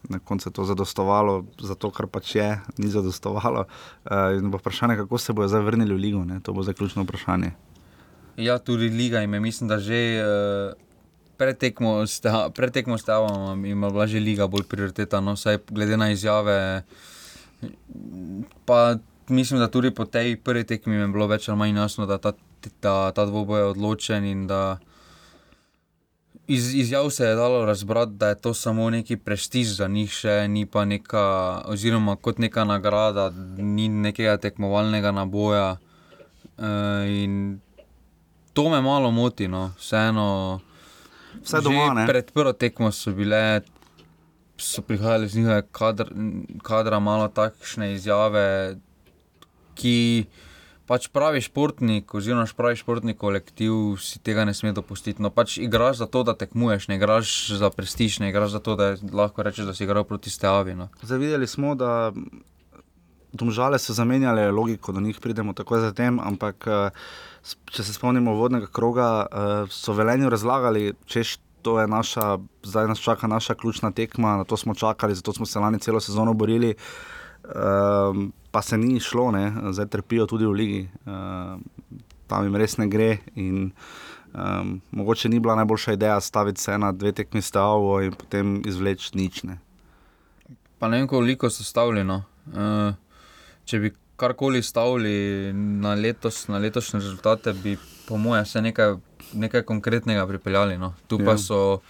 Na 0.07 0.21
koncu 0.23 0.47
je 0.47 0.53
to 0.55 0.63
zadostovalo, 0.63 1.49
zato 1.59 1.89
kar 1.91 2.07
pač 2.07 2.37
je, 2.37 2.45
ni 2.79 2.87
zadostovalo. 2.87 3.65
Uh, 4.07 4.39
in 4.39 4.53
bo 4.55 4.61
vprašanje, 4.61 4.95
kako 5.01 5.19
se 5.19 5.35
bodo 5.35 5.49
zdaj 5.51 5.65
vrnili 5.67 5.91
v 5.91 5.99
ligo, 5.99 6.23
ne? 6.23 6.39
to 6.39 6.55
bo 6.55 6.63
zdaj 6.63 6.79
ključno 6.79 7.03
vprašanje. 7.03 7.51
Ja, 8.37 8.59
tudi 8.63 8.87
Liga 8.89 9.19
je, 9.19 9.27
mislim, 9.27 9.69
da 9.69 9.81
že 9.83 10.23
uh, 10.23 10.86
pretekmo 11.37 12.07
sta- 12.07 12.51
pretekmo 12.51 12.99
stavom 12.99 13.65
jim 13.65 13.83
je 13.83 13.91
bila 13.91 14.07
že 14.07 14.21
Liga 14.21 14.47
bolj 14.47 14.65
prioriteta, 14.69 15.21
no 15.21 15.33
vsaj 15.33 15.59
glede 15.71 15.97
na 15.97 16.11
izjave. 16.11 16.83
Pa 18.65 18.97
mislim, 19.29 19.61
da 19.61 19.69
tudi 19.69 19.91
po 19.91 20.05
tej 20.05 20.37
prvi 20.37 20.65
tekmi 20.65 20.95
je 20.95 21.09
bilo 21.09 21.27
več 21.27 21.49
ali 21.49 21.59
manj 21.59 21.79
jasno, 21.79 22.07
da 22.07 22.19
ta, 22.19 22.33
ta, 22.81 23.13
ta 23.13 23.25
dvoboj 23.27 23.61
je 23.61 23.65
odločen 23.65 24.25
in 24.25 24.47
da 24.47 24.79
iz 26.47 26.75
izjav 26.75 27.11
se 27.11 27.25
je 27.25 27.35
dalo 27.35 27.65
razbrati, 27.65 28.13
da 28.13 28.29
je 28.29 28.41
to 28.41 28.55
samo 28.55 28.91
neki 28.91 29.17
prestiž 29.17 29.77
za 29.77 29.89
njih, 29.89 30.11
še 30.11 30.49
ni 30.49 30.67
pa 30.67 30.85
neka, 30.85 31.63
oziroma 31.67 32.17
kot 32.17 32.39
neka 32.39 32.65
nagrada, 32.65 33.31
ni 33.59 33.89
nekega 33.89 34.37
tekmovalnega 34.37 35.11
naboja. 35.11 35.77
Uh, 36.57 37.05
in 37.09 37.61
to 38.53 38.71
me 38.71 38.81
malo 38.81 39.11
moti, 39.11 39.49
no. 39.49 39.73
vseeno. 39.79 40.61
Vse 41.47 41.61
doma, 41.63 41.95
ne? 41.95 42.07
Pred 42.07 42.33
prvo 42.33 42.53
tekmo 42.53 42.91
so 42.91 43.13
bile, 43.13 43.63
so 44.59 44.83
prihajale 44.83 45.29
z 45.29 45.37
njihove 45.37 45.63
kadr, 45.71 46.11
kadra 46.61 46.99
malo 46.99 47.29
takšne 47.29 47.95
izjave, 47.95 48.77
ki 49.75 50.27
pač 50.87 51.09
pravi 51.09 51.41
športnik, 51.41 52.15
oziroma 52.15 52.47
pravi 52.47 52.77
športni 52.77 53.15
kolektiv 53.15 53.73
si 53.99 54.19
tega 54.19 54.45
ne 54.45 54.55
sme 54.55 54.71
dopustiti. 54.73 55.19
No, 55.19 55.31
pač 55.31 55.59
igraš 55.59 55.97
za 55.97 56.07
to, 56.07 56.23
da 56.23 56.33
tekmuješ, 56.33 56.89
ne 56.89 56.97
igraš 56.97 57.51
za 57.53 57.71
prestiž, 57.71 58.19
ne 58.19 58.31
igraš 58.31 58.51
za 58.51 58.61
to, 58.61 58.77
da 58.77 58.95
lahko 59.13 59.43
rečeš, 59.43 59.67
da 59.67 59.75
si 59.75 59.83
igral 59.83 60.05
proti 60.05 60.31
Steavi. 60.31 60.75
No. 60.75 60.89
Zdaj 61.03 61.19
videli 61.19 61.47
smo, 61.47 61.75
da 61.75 62.13
domžale 63.33 63.79
so 63.79 63.93
zamenjale 63.93 64.51
logiko, 64.51 64.93
do 64.93 65.01
njih 65.01 65.19
pridemo 65.21 65.53
takoj 65.53 65.81
zatem, 65.81 66.21
ampak 66.21 66.65
s- 66.65 66.91
če 67.71 67.85
se 67.87 67.95
spomnimo 67.95 68.35
vodnega 68.35 68.67
kroga, 68.73 69.27
eh, 69.27 69.67
so 69.71 69.95
velenju 69.97 70.31
razlagali, 70.33 70.95
češ. 71.07 71.39
To 71.67 71.81
je 71.81 71.89
naša, 71.91 72.39
zdaj 72.63 72.87
nas 72.87 73.01
čaka 73.03 73.27
naša 73.27 73.57
ključna 73.59 73.91
tekma, 73.91 74.37
na 74.39 74.45
to 74.45 74.57
smo 74.57 74.75
čakali, 74.75 75.15
zato 75.19 75.33
smo 75.33 75.47
se 75.47 75.59
lani 75.59 75.81
celo 75.83 75.99
sezono 76.01 76.35
borili, 76.35 76.75
um, 77.43 78.33
pa 78.51 78.63
se 78.63 78.79
ni 78.79 79.01
šlo, 79.01 79.33
ne? 79.35 79.73
zdaj 79.73 79.89
trpijo 79.91 80.29
tudi 80.31 80.47
v 80.47 80.51
ligi, 80.51 80.89
um, 81.07 81.65
tam 82.31 82.47
jim 82.47 82.57
res 82.57 82.79
ne 82.79 82.87
gre. 82.87 83.19
In, 83.35 83.73
um, 84.31 84.81
mogoče 84.91 85.29
ni 85.29 85.41
bila 85.41 85.57
najboljša 85.59 85.93
ideja 85.99 86.21
staviti 86.21 86.61
se 86.61 86.79
na 86.79 86.93
dve 86.93 87.13
tekmi 87.13 87.43
stavo 87.43 87.99
in 88.03 88.15
potem 88.15 88.63
izvleči 88.67 89.11
nič. 89.19 89.43
Ne? 89.43 89.59
Pa 90.79 90.89
ne 90.89 91.03
vem, 91.03 91.09
koliko 91.09 91.51
so 91.51 91.67
stavili. 91.67 92.05
No. 92.05 92.23
Uh, 92.47 92.95
če 93.65 93.83
bi 93.83 93.91
karkoli 94.17 94.63
stavili 94.63 95.53
na, 95.53 95.95
letos, 95.95 96.49
na 96.49 96.59
letošnje 96.59 97.01
rezultate, 97.01 97.53
bi 97.53 97.77
po 98.09 98.17
mojem 98.17 98.45
vse 98.45 98.63
nekaj, 98.63 98.95
nekaj 99.33 99.63
konkretnega 99.63 100.27
pripeljali. 100.27 100.79
No. 100.79 100.95
Tu 101.09 101.19
pa 101.19 101.37
Ja. 101.37 101.39
so 101.39 101.81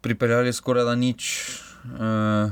pripeljali 0.00 0.52
skoraj 0.52 0.84
da 0.84 0.94
nič. 0.94 1.50
Uh, 1.84 2.50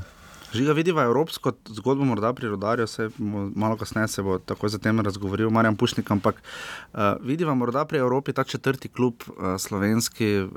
Žiga 0.55 0.73
vidiva 0.73 1.03
evropsko 1.03 1.53
zgodbo, 1.69 2.05
morda 2.05 2.33
pri 2.33 2.49
rodarju, 2.49 2.87
se 2.87 3.11
malo 3.55 3.77
kasneje 3.77 4.09
se 4.09 4.23
bo 4.23 4.39
takoj 4.39 4.69
zatem 4.69 5.01
razgovoril 5.01 5.51
Marjan 5.51 5.77
Pušnik, 5.77 6.11
ampak 6.11 6.39
uh, 6.39 7.01
vidiva 7.21 7.55
morda 7.55 7.85
pri 7.85 7.99
Evropi 7.99 8.33
ta 8.33 8.45
četrti 8.45 8.89
klub 8.89 9.15
uh, 9.29 9.59
slovenski, 9.59 10.39
uh, 10.39 10.49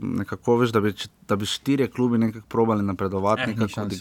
nekako 0.00 0.56
veš, 0.56 0.70
da 0.70 0.80
bi, 0.80 0.94
da 1.28 1.36
bi 1.36 1.46
štirje 1.46 1.90
klubi 1.90 2.18
nekako 2.18 2.46
probali 2.48 2.82
napredovati, 2.82 3.42
Eh, 3.42 3.46
nekako 3.46 3.68
šans. 3.68 4.00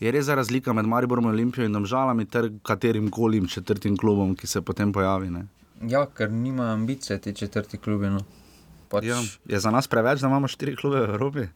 Je 0.00 0.10
res 0.14 0.28
razlika 0.28 0.72
med 0.72 0.86
Mariborom, 0.86 1.26
Olimpijo 1.26 1.66
in 1.66 1.72
Domžalami 1.72 2.26
ter 2.26 2.50
katerim 2.62 3.10
kolim 3.10 3.48
četrtim 3.48 3.96
klubom, 3.96 4.36
ki 4.36 4.46
se 4.46 4.62
potem 4.62 4.92
pojavi. 4.92 5.30
Ne? 5.30 5.46
ja, 5.86 6.06
ker 6.06 6.30
nima 6.30 6.72
ambicije 6.72 7.20
ti 7.20 7.34
četrti 7.34 7.78
klubi. 7.78 8.06
No. 8.06 8.20
Pač 8.88 9.04
Ja, 9.04 9.22
je 9.48 9.60
za 9.60 9.70
nas 9.70 9.88
preveč, 9.88 10.20
da 10.20 10.26
imamo 10.26 10.48
štiri 10.48 10.76
klube 10.76 11.00
v 11.00 11.14
Evropi? 11.14 11.46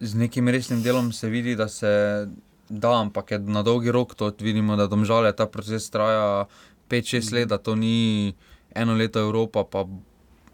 Z 0.00 0.14
nekim 0.14 0.48
resnim 0.48 0.82
delom 0.82 1.12
se 1.12 1.28
vidi, 1.28 1.56
da 1.56 1.68
se 1.68 2.28
da, 2.68 2.92
ampak 3.00 3.30
je 3.30 3.38
na 3.38 3.62
dolgi 3.62 3.90
rok 3.90 4.14
to 4.14 4.32
vidimo, 4.40 4.76
da 4.76 4.86
domžale 4.86 5.32
ta 5.36 5.46
proces 5.46 5.90
traja 5.90 6.46
5-6 6.88 7.32
let, 7.34 7.48
da 7.48 7.58
to 7.58 7.74
ni 7.74 8.34
eno 8.74 8.94
leto 8.94 9.20
Evropa, 9.20 9.64
pa 9.64 9.84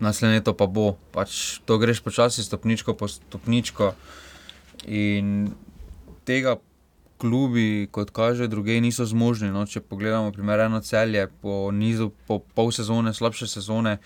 naslednje 0.01 0.41
leto 0.41 0.55
pa 0.57 0.67
bo. 0.67 0.97
Pač 1.13 1.61
to 1.65 1.79
greš 1.79 2.01
počasi, 2.01 2.45
stopničko 2.45 2.95
po 2.95 3.09
stopničko. 3.09 3.93
In 4.87 5.53
tega 6.25 6.57
klubi, 7.19 7.89
kot 7.91 8.11
kaže, 8.11 8.49
druge 8.49 8.81
niso 8.81 9.05
zmožni. 9.05 9.51
No, 9.51 9.67
če 9.67 9.81
pogledamo, 9.81 10.33
primer 10.33 10.61
eno 10.67 10.81
celje, 10.81 11.27
po 11.43 11.71
nizu, 11.73 12.11
po 12.27 12.39
pol 12.55 12.73
sezone, 12.73 13.15
slabše 13.15 13.47
sezone, 13.51 13.99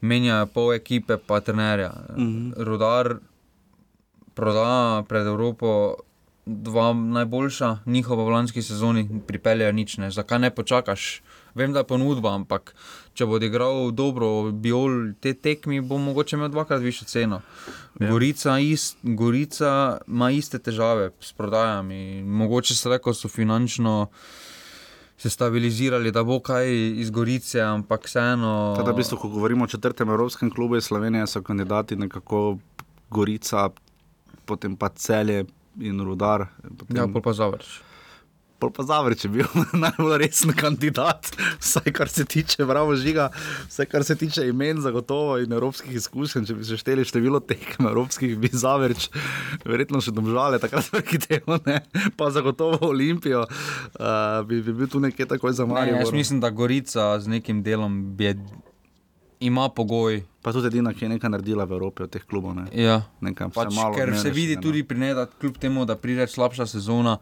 menjajo 0.00 0.46
pol 0.54 0.74
ekipe, 0.74 1.16
pa 1.16 1.40
trenerja. 1.40 1.92
Mhm. 2.16 2.52
Rodar 2.56 3.18
proda 4.34 5.04
pred 5.08 5.26
Evropo 5.26 5.94
dva 6.46 6.92
najboljša, 6.92 7.78
njihova 7.86 8.24
v 8.24 8.28
lanski 8.28 8.62
sezoni 8.62 9.08
pripeljejo 9.26 9.72
nič. 9.72 9.98
Ne. 9.98 10.10
Zakaj 10.10 10.38
ne 10.38 10.50
počakaš? 10.50 11.22
Vem, 11.54 11.72
da 11.72 11.82
je 11.82 11.88
ponudba, 11.90 12.34
ampak 12.34 12.74
če 13.14 13.26
bo 13.26 13.38
odigral 13.40 13.90
dobro, 13.92 14.50
biol 14.52 15.14
te 15.20 15.34
tekmi, 15.34 15.80
bo 15.80 15.98
mogoče 15.98 16.36
imel 16.36 16.52
dvakrat 16.52 16.82
višjo 16.82 17.08
ceno. 17.10 17.40
Ja. 18.00 18.10
Gorica, 18.10 18.58
ist, 18.62 18.98
Gorica 19.02 19.98
ima 20.06 20.30
iste 20.30 20.58
težave 20.58 21.10
s 21.20 21.32
prodajami. 21.32 22.22
Mogoče 22.22 22.74
se 22.74 22.88
reko 22.88 23.14
so 23.14 23.28
finančno 23.28 24.08
se 25.20 25.30
stabilizirali, 25.30 26.12
da 26.12 26.22
bo 26.24 26.38
kaj 26.40 26.70
iz 26.96 27.10
Gorice, 27.10 27.60
ampak 27.60 28.06
vseeno. 28.08 28.72
Teda, 28.78 28.94
v 28.94 29.02
bistvu, 29.02 29.18
ko 29.20 29.28
govorimo 29.28 29.66
o 29.66 29.68
četrtem 29.68 30.08
evropskem 30.08 30.50
klubu 30.50 30.78
iz 30.80 30.88
Slovenije, 30.88 31.26
so 31.26 31.42
kandidati 31.42 31.96
nekako 31.96 32.56
Gorica, 33.10 33.68
potem 34.44 34.76
pa 34.76 34.88
celje 34.88 35.44
in 35.80 36.00
rudar. 36.00 36.46
Potem, 36.78 36.96
Ja, 36.96 37.04
pa 37.22 37.32
zavrč. 37.32 37.82
Pa 38.60 38.84
Zavrč 38.84 39.24
je 39.24 39.30
bil 39.32 39.48
najbolj 39.84 40.18
resen 40.20 40.52
kandidat, 40.52 41.32
vsaj 41.60 41.92
kar 41.96 42.08
se 42.12 42.24
tiče 42.28 42.64
bravo 42.68 42.96
žiga, 42.96 43.30
vsaj 43.68 43.88
kar 43.88 44.04
se 44.04 44.16
tiče 44.20 44.44
imen, 44.48 44.82
zagotovo 44.84 45.38
in 45.40 45.52
evropskih 45.52 45.96
izkušenj. 45.96 46.44
Če 46.50 46.58
bi 46.58 46.68
se 46.68 46.76
šteli 46.76 47.04
število 47.08 47.40
tekem 47.40 47.88
evropskih, 47.88 48.36
bi 48.38 48.52
Zavrč, 48.52 49.08
verjetno 49.64 50.02
še 50.04 50.12
domžale, 50.12 50.60
takrat 50.60 50.92
ne, 51.66 51.80
pa 52.16 52.30
zagotovo 52.30 52.90
Olimpijo, 52.90 53.46
uh, 53.48 54.46
bi, 54.46 54.60
bi 54.62 54.72
bil 54.72 54.88
tu 54.88 55.00
nekje 55.00 55.26
takoj 55.26 55.56
za 55.56 55.66
Ne, 55.66 55.74
Marijo. 55.74 55.96
jaz 55.96 56.12
mislim, 56.12 56.40
da 56.40 56.50
Gorica 56.50 57.20
z 57.20 57.28
nekim 57.28 57.62
delom 57.62 58.16
je, 58.18 58.36
ima 59.40 59.68
pogoj. 59.68 60.22
Pa 60.42 60.52
tudi 60.52 60.66
edina, 60.66 60.92
ki 60.94 61.04
je 61.04 61.08
nekaj 61.08 61.30
naredila 61.30 61.64
v 61.64 61.76
Evropi 61.76 62.02
od 62.02 62.10
teh 62.10 62.24
klubov. 62.24 62.54
Ne. 62.56 62.68
Ja. 62.72 63.02
Nekaj 63.20 63.52
Pač, 63.54 63.74
malo 63.74 63.94
ker 63.94 64.12
se 64.14 64.28
odmeraš, 64.28 64.36
vidi 64.36 64.56
ne, 64.56 64.60
no. 64.60 64.62
tudi 64.62 64.82
pri 64.84 64.98
njej, 64.98 65.14
kljub 65.40 65.58
temu, 65.60 65.84
da 65.84 65.96
pride 65.96 66.26
slabša 66.28 66.66
sezona, 66.66 67.18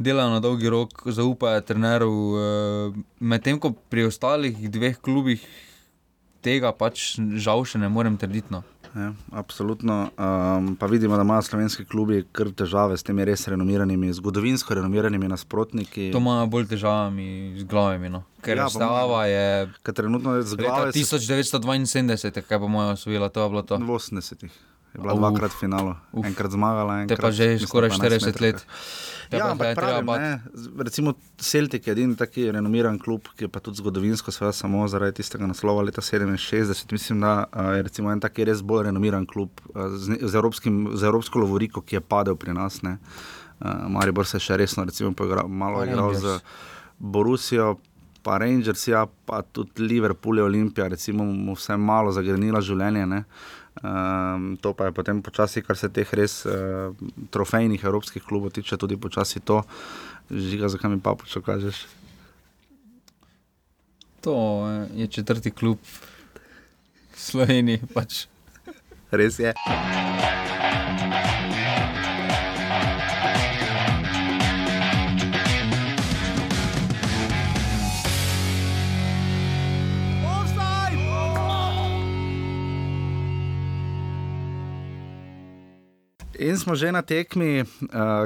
delajo 0.00 0.30
na 0.30 0.40
dolgi 0.40 0.68
rok, 0.68 1.02
zaupajo 1.06 1.60
treneru. 1.60 2.12
eh, 2.34 3.00
Medtem 3.20 3.60
ko 3.60 3.74
pri 3.90 4.08
ostalih 4.08 4.56
dveh 4.56 4.96
klubih 4.96 5.44
tega 6.40 6.72
pač 6.72 7.20
žal 7.36 7.64
še 7.68 7.76
ne 7.78 7.88
morem 7.88 8.16
trditi. 8.16 8.48
No. 8.48 8.64
Ja, 8.90 9.12
absolutno. 9.30 10.10
Um, 10.18 10.72
pa 10.74 10.88
vidimo, 10.90 11.14
da 11.14 11.22
imajo 11.22 11.44
slovenski 11.46 11.84
klubi 11.84 12.24
kar 12.32 12.48
težave 12.50 12.96
s 12.98 13.04
temi 13.06 13.22
res 13.22 13.44
renomiranimi, 13.46 14.08
zgodovinsko 14.10 14.74
renomiranimi 14.74 15.28
nasprotniki. 15.30 16.08
To 16.10 16.18
imajo 16.18 16.48
bolj 16.50 16.66
težavami 16.72 17.28
z 17.54 17.68
glavami. 17.70 18.10
No. 18.10 18.24
Ker 18.42 18.58
Ja, 18.58 18.66
stava 18.66 19.26
je 19.26 19.68
Ker 19.84 19.94
trenutno 19.94 20.34
je 20.34 20.42
z 20.42 20.58
glave 20.58 20.90
1972, 20.90 22.42
kaj 22.42 22.58
pa 22.58 22.66
moja 22.66 22.96
osvojila, 22.96 23.28
to 23.28 23.44
je 23.44 23.48
bilo 23.48 23.62
to. 23.62 23.78
v 23.78 23.94
80-ih. 23.94 24.50
Je 24.94 24.98
bila 25.00 25.14
Uf. 25.14 25.20
dvakrat 25.20 25.52
v 25.54 25.58
finalu, 25.60 25.94
Uf. 26.12 26.26
enkrat 26.26 26.50
zmagala. 26.50 27.06
Te 27.06 27.14
Enkrat, 27.14 27.22
pa 27.22 27.30
že 27.30 27.58
skoraj 27.62 27.90
12 27.94 28.34
40 28.34 28.40
let. 28.42 28.66
Te 29.30 29.38
Ja, 29.38 29.44
pa 29.46 29.50
ampak 29.54 29.78
pravim, 29.78 30.06
ne, 30.18 30.42
recimo 30.82 31.14
Celtic 31.38 31.86
je 31.86 31.92
edini 31.92 32.16
taki 32.18 32.50
renomiran 32.50 32.98
klub, 32.98 33.28
ki 33.38 33.46
je 33.46 33.48
pa 33.48 33.62
tudi 33.62 33.78
zgodovinsko, 33.78 34.34
seveda 34.34 34.52
samo 34.52 34.82
zaradi 34.90 35.22
tistega 35.22 35.46
naslova 35.46 35.84
leta 35.86 36.02
67. 36.02 36.90
Mislim, 36.90 37.20
da 37.20 37.46
je 37.76 37.82
recimo 37.86 38.10
en 38.10 38.20
taki 38.20 38.44
res 38.44 38.62
bolj 38.62 38.88
renomiran 38.90 39.26
klub 39.26 39.62
z, 39.70 40.18
z, 40.18 40.34
evropskim, 40.34 40.90
z 40.98 41.06
evropsko 41.06 41.38
lovoriko, 41.38 41.80
ki 41.80 41.96
je 41.96 42.00
padel 42.00 42.34
pri 42.34 42.58
nas. 42.58 42.82
Ne. 42.82 42.98
Uh, 43.60 43.86
Maribor 43.86 44.26
se 44.26 44.40
je 44.40 44.48
še 44.48 44.56
resno 44.56 44.84
recimo, 44.84 45.12
poigral, 45.14 45.46
malo 45.48 45.84
igral 45.86 46.14
z. 46.14 46.40
Borusijo. 47.00 47.78
Pa 48.22 48.36
Rangers, 48.36 48.82
ja, 48.84 49.06
pa 49.24 49.40
tudi 49.42 49.80
Liverpool, 49.80 50.42
Olimpija, 50.44 50.88
recimo, 50.92 51.24
mu 51.24 51.54
vse 51.56 51.78
malo 51.80 52.12
zagrenila 52.12 52.60
življenje. 52.60 53.06
Ne. 53.08 53.22
Um, 53.78 54.58
to 54.60 54.74
pa 54.74 54.90
je 54.90 54.92
potem 54.92 55.22
počasi, 55.22 55.62
kar 55.62 55.78
se 55.78 55.88
teh 55.88 56.10
res 56.18 56.42
uh, 56.44 56.90
trofejnih 57.30 57.84
evropskih 57.84 58.22
klubov 58.22 58.52
tiče, 58.52 58.76
tudi 58.76 58.98
počasi 58.98 59.40
to, 59.40 59.62
žiga, 60.30 60.68
zakaj 60.68 60.90
mi 60.90 61.00
pa 61.00 61.14
počakaš. 61.14 61.86
To 64.20 64.66
eh, 64.68 65.00
je 65.00 65.06
četrti 65.06 65.50
klub 65.50 65.78
v 67.14 67.16
Sloveniji. 67.16 67.80
Pač. 67.94 68.26
Res 69.10 69.38
je. 69.38 69.54
In 86.40 86.56
smo 86.56 86.72
že 86.72 86.88
na 86.88 87.02
tekmi, 87.02 87.60
uh, 87.60 87.68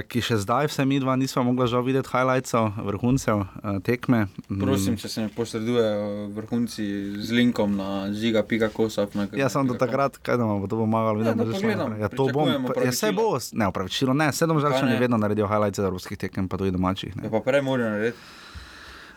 ki 0.00 0.22
še 0.22 0.38
zdaj, 0.38 0.70
vse 0.70 0.84
mi 0.84 0.96
dva, 0.96 1.14
nismo 1.14 1.42
mogli 1.42 1.66
žal 1.66 1.82
videti 1.82 2.06
highlightsov, 2.06 2.78
vrhuncev 2.78 3.40
uh, 3.40 3.48
tekme. 3.80 4.30
Prosim, 4.46 4.94
če 4.94 5.08
se 5.08 5.18
mi 5.18 5.28
posredujejo 5.28 6.04
vrhunci 6.30 6.84
z 7.18 7.28
linkom 7.32 7.74
na 7.74 7.88
žiga, 8.12 8.42
pika 8.42 8.68
kosov. 8.68 9.10
Ja, 9.32 9.48
samo 9.48 9.66
do 9.66 9.74
takrat, 9.76 10.14
kaj 10.16 10.38
da 10.38 10.46
bo 10.46 10.62
to 10.64 10.78
pomagalo, 10.78 11.18
Ja, 11.18 11.34
vidimo, 11.34 11.42
da 11.42 11.50
že 11.50 11.58
pogledam. 11.58 11.90
Ja, 11.96 12.06
to 12.08 12.28
bom. 12.28 12.46
Pričakujemo 12.46 12.68
Pa- 12.70 12.84
Ja, 12.84 12.92
saj 12.92 13.12
bo, 13.12 13.26
ne, 13.52 13.66
opravičilo, 13.66 14.14
ne, 14.14 14.30
sedem 14.30 14.54
Kaj 14.54 14.64
žalčani 14.64 14.92
ne? 14.92 15.00
vedno 15.00 15.16
naredijo 15.16 15.46
highlights 15.46 15.78
evropskih 15.80 16.14
tekem, 16.16 16.46
pa 16.46 16.54
tudi 16.54 16.70
domačih. 16.70 17.10
Ja, 17.12 17.18
Ne. 17.18 17.30
pa 17.30 17.40
prej 17.40 17.62
morajo 17.62 17.90
narediti. 17.90 18.18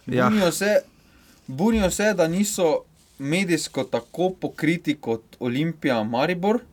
Ja. 0.08 0.26
Bunijo 0.26 0.50
se, 0.52 0.74
bunijo 1.48 1.92
se, 1.92 2.14
da 2.14 2.26
niso 2.28 2.82
medijsko 3.20 3.84
tako 3.86 4.32
pokriti 4.32 4.96
kot 4.96 5.38
Olimpija, 5.40 6.02
Maribor. 6.04 6.64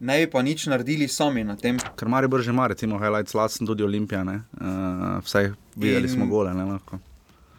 Ne 0.00 0.16
bi 0.18 0.30
pa 0.32 0.40
nič 0.42 0.64
naredili 0.66 1.08
sami 1.08 1.44
na 1.44 1.56
tem. 1.56 1.76
Ker 1.96 2.08
Maribor 2.08 2.40
že 2.40 2.50
ima, 2.50 2.66
recimo, 2.66 2.96
highlights, 2.96 3.34
lasen 3.36 3.66
tudi 3.68 3.84
Olimpija, 3.84 4.24
ne. 4.24 4.40
Uh, 4.56 5.20
vsaj 5.20 5.52
videli 5.76 6.08
In- 6.08 6.14
smo 6.14 6.26
gole, 6.26 6.54
ne 6.54 6.64
lahko. 6.64 6.98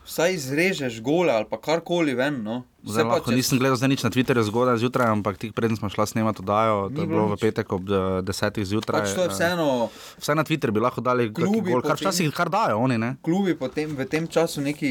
Vsaj 0.06 0.34
izrežeš 0.34 1.02
gole 1.02 1.32
ali 1.32 1.46
karkoli 1.62 2.14
ven. 2.14 2.42
No. 2.44 2.64
Zdaj, 2.84 3.04
lahko 3.06 3.30
če- 3.30 3.38
nisem 3.38 3.60
gledal 3.62 3.78
nič 3.88 4.02
na 4.04 4.10
Twitterju 4.10 4.44
zgodaj 4.44 4.82
zjutraj, 4.82 5.08
ampak 5.08 5.38
tik 5.38 5.54
preden 5.54 5.78
smo 5.78 5.90
šla 5.90 6.06
snemati 6.06 6.42
oddajo, 6.42 6.90
to 6.90 7.02
je 7.02 7.08
bilo 7.08 7.28
v 7.30 7.38
petek 7.38 7.70
ob 7.70 7.86
eh, 7.86 8.22
desetih 8.26 8.66
zjutraj. 8.66 9.06
Pač 9.06 9.14
to 9.14 9.22
je 9.22 9.30
eh, 9.30 9.34
vseeno. 9.38 9.90
Vsaj 10.18 10.36
na 10.36 10.44
Twitter 10.44 10.74
bi 10.74 10.82
lahko 10.82 11.02
dali 11.02 11.30
Klubi 11.30 11.72
gol, 11.72 11.86
kar 11.86 11.96
včasih 11.96 12.34
kar 12.34 12.50
dajo 12.50 12.82
oni, 12.82 12.98
ne. 12.98 13.16
klubi 13.22 13.54
potem, 13.54 13.94
v 13.94 14.10
tem 14.10 14.26
času, 14.28 14.66
neki, 14.66 14.90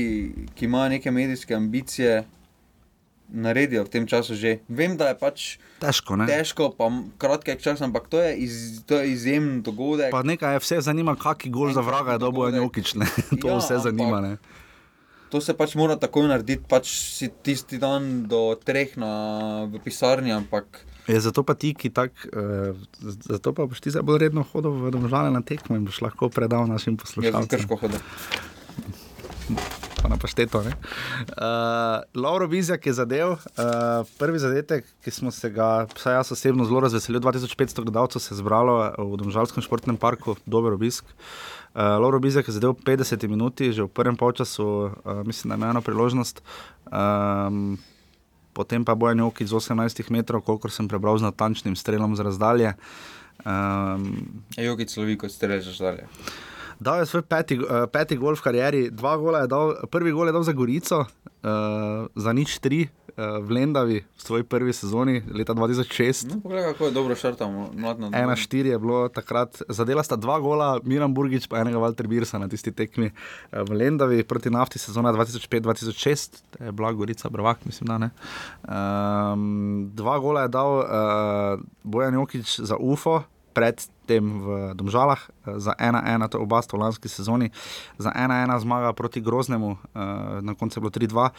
ki 0.54 0.64
imajo 0.64 0.94
neke 0.94 1.10
medijske 1.10 1.58
ambicije, 1.58 2.22
naredijo 3.32 3.84
v 3.86 3.90
tem 3.90 4.04
času 4.06 4.34
že. 4.34 4.60
Vem, 4.68 4.96
da 4.96 5.10
je 5.10 5.16
pač 5.18 5.38
Težko, 5.80 6.16
ne. 6.20 6.26
težko, 6.28 6.70
pa 6.76 6.90
kratek 7.16 7.62
čas, 7.62 7.80
ampak 7.80 8.10
to 8.10 8.20
je, 8.20 8.36
iz, 8.36 8.54
to 8.84 8.98
je 9.00 9.12
izjemen 9.14 9.62
dogodek. 9.62 10.10
Pa 10.12 10.22
nekaj 10.22 10.58
je 10.58 10.62
vse 10.66 10.80
zanima, 10.84 11.16
kakšen 11.16 11.52
gol 11.52 11.72
za 11.72 11.80
vraga 11.80 12.18
je 12.18 12.22
dobil 12.22 12.50
dogodek. 12.50 12.60
Jokič, 12.60 12.94
ne. 13.00 13.06
to 13.40 13.48
Ja, 13.48 13.58
vse 13.62 13.78
zanima, 13.80 14.20
ne. 14.20 14.36
To 15.30 15.38
se 15.38 15.54
pač 15.54 15.76
mora 15.78 15.94
takoj 15.94 16.26
narediti, 16.26 16.66
pač 16.66 16.90
si 16.90 17.30
tisti 17.30 17.78
dan 17.78 18.26
do 18.26 18.58
treh 18.58 18.98
na, 18.98 19.62
v 19.70 19.78
pisarni, 19.78 20.34
ampak 20.34 20.82
Je, 21.10 21.18
zato 21.18 21.42
pa 21.42 21.54
ti, 21.58 21.74
ki 21.74 21.90
tak, 21.90 22.12
uh, 22.34 22.76
zato 23.02 23.50
pa 23.56 23.66
boš 23.66 23.80
ti 23.82 23.90
zdaj 23.90 24.04
bolj 24.06 24.26
redno 24.28 24.44
hodil 24.46 24.70
v 24.70 24.90
domžale 24.94 25.30
na 25.34 25.42
tekmo 25.42 25.74
in 25.74 25.82
boš 25.88 26.02
lahko 26.06 26.28
predal 26.30 26.66
našim 26.70 26.94
jaz 26.94 27.02
poslušalcem. 27.02 27.50
krško 27.50 27.74
hodim. 27.82 28.02
Pa 30.02 30.08
na 30.08 30.16
pašteto. 30.16 30.64
Uh, 30.64 30.72
Lauro 32.14 32.48
Bizjak 32.48 32.86
je 32.86 32.92
zadev, 32.92 33.36
uh, 33.36 34.08
prvi 34.18 34.38
zadetek, 34.38 34.88
ki 35.04 35.10
smo 35.10 35.30
se 35.30 35.50
ga, 35.50 35.86
vsaj 35.94 36.18
jaz 36.18 36.32
osebno 36.32 36.64
zelo 36.64 36.80
razveselil, 36.80 37.20
2500 37.20 37.84
gledalcev 37.84 38.24
se 38.24 38.34
je 38.34 38.40
zbralo 38.40 38.94
v 38.98 39.20
Domžalskem 39.20 39.62
športnem 39.62 40.00
parku, 40.00 40.36
dober 40.46 40.72
obisk. 40.72 41.04
Uh, 41.04 42.00
Lauro 42.00 42.18
Bizjak 42.18 42.48
je 42.48 42.56
zadev 42.56 42.74
v 42.80 42.84
50 42.96 43.28
minuti, 43.28 43.72
že 43.72 43.84
v 43.84 43.92
prvem 43.92 44.16
polčasu, 44.16 44.90
uh, 44.90 45.22
mislim, 45.28 45.52
da 45.52 45.60
ima 45.60 45.70
eno 45.70 45.84
priložnost. 45.84 46.42
Um, 46.90 47.78
Potem 48.52 48.84
pa 48.84 48.94
bojo 48.94 49.14
njoki 49.14 49.46
z 49.46 49.54
18 49.54 50.10
metrov, 50.10 50.42
kolikor 50.42 50.74
sem 50.74 50.88
prebral 50.90 51.18
z 51.18 51.22
natančnim 51.22 51.76
strelom 51.78 52.16
z 52.18 52.26
razdalje. 52.26 52.74
Um, 53.46 54.42
Jogi 54.58 54.88
slovi 54.88 55.14
kot 55.16 55.30
strežeš 55.30 55.78
dalje. 55.78 56.04
Dal 56.80 57.04
je 57.04 57.06
svoj 57.06 57.22
peti, 57.28 57.58
uh, 57.60 57.84
peti 57.92 58.16
gol 58.16 58.32
v 58.32 58.40
karieri, 58.40 58.82
dva 58.88 59.12
gola 59.20 59.44
je 59.44 59.52
dal, 59.52 59.74
prvi 59.92 60.14
gol 60.16 60.30
je 60.30 60.32
dal 60.32 60.44
za 60.48 60.56
Gorico, 60.56 61.04
uh, 61.04 62.08
za 62.16 62.32
nič 62.32 62.56
tri 62.56 62.88
uh, 62.88 63.36
v 63.44 63.52
Lendavi 63.52 63.98
v 64.00 64.20
svoji 64.20 64.48
prvi 64.48 64.72
sezoni 64.72 65.20
leta 65.28 65.52
2006. 65.52 66.32
No, 66.32 66.40
poglej, 66.40 66.72
kako 66.72 66.88
je 66.88 66.92
dobro. 66.96 67.12
Ena 68.16 68.32
štiri 68.32 68.72
je 68.72 68.78
bilo 68.80 69.12
takrat, 69.12 69.60
zadela 69.68 70.00
sta 70.00 70.16
dva 70.16 70.40
gola, 70.40 70.80
Miran 70.80 71.12
Burgič 71.12 71.52
pa 71.52 71.60
enega 71.60 71.76
Walter 71.76 72.08
Birsa 72.08 72.40
na 72.40 72.48
tisti 72.48 72.72
tekmi 72.72 73.12
eh, 73.12 73.60
v 73.60 73.76
Lendavi 73.76 74.24
proti 74.24 74.48
nafti 74.48 74.80
sezona 74.80 75.12
2005-2006, 75.12 76.40
to 76.56 76.64
je 76.64 76.72
bila 76.72 76.96
Gorica 76.96 77.28
Bravak, 77.28 77.60
mislim, 77.68 77.92
da 77.92 78.08
ne. 78.08 78.10
Um, 78.64 79.92
dva 79.92 80.16
gola 80.16 80.48
je 80.48 80.54
dal 80.56 80.72
uh, 80.80 80.86
Bojan 81.84 82.16
Jokič 82.16 82.64
za 82.64 82.80
UFO, 82.80 83.20
predtem 84.10 84.42
v 84.42 84.74
Domžalah, 84.74 85.22
eh, 85.22 85.62
za 85.62 85.70
1-1, 85.78 86.26
to 86.26 86.38
je 86.38 86.42
oba 86.42 86.58
sta 86.58 86.74
v 86.74 86.82
lanski 86.82 87.06
sezoni, 87.06 87.54
za 87.94 88.10
1-1 88.10 88.58
zmaga 88.58 88.90
proti 88.92 89.22
Groznemu, 89.22 89.70
uh, 89.70 90.42
na 90.42 90.54
koncu 90.58 90.78
je 90.78 90.82
bilo 90.82 90.90
3-2, 90.90 91.30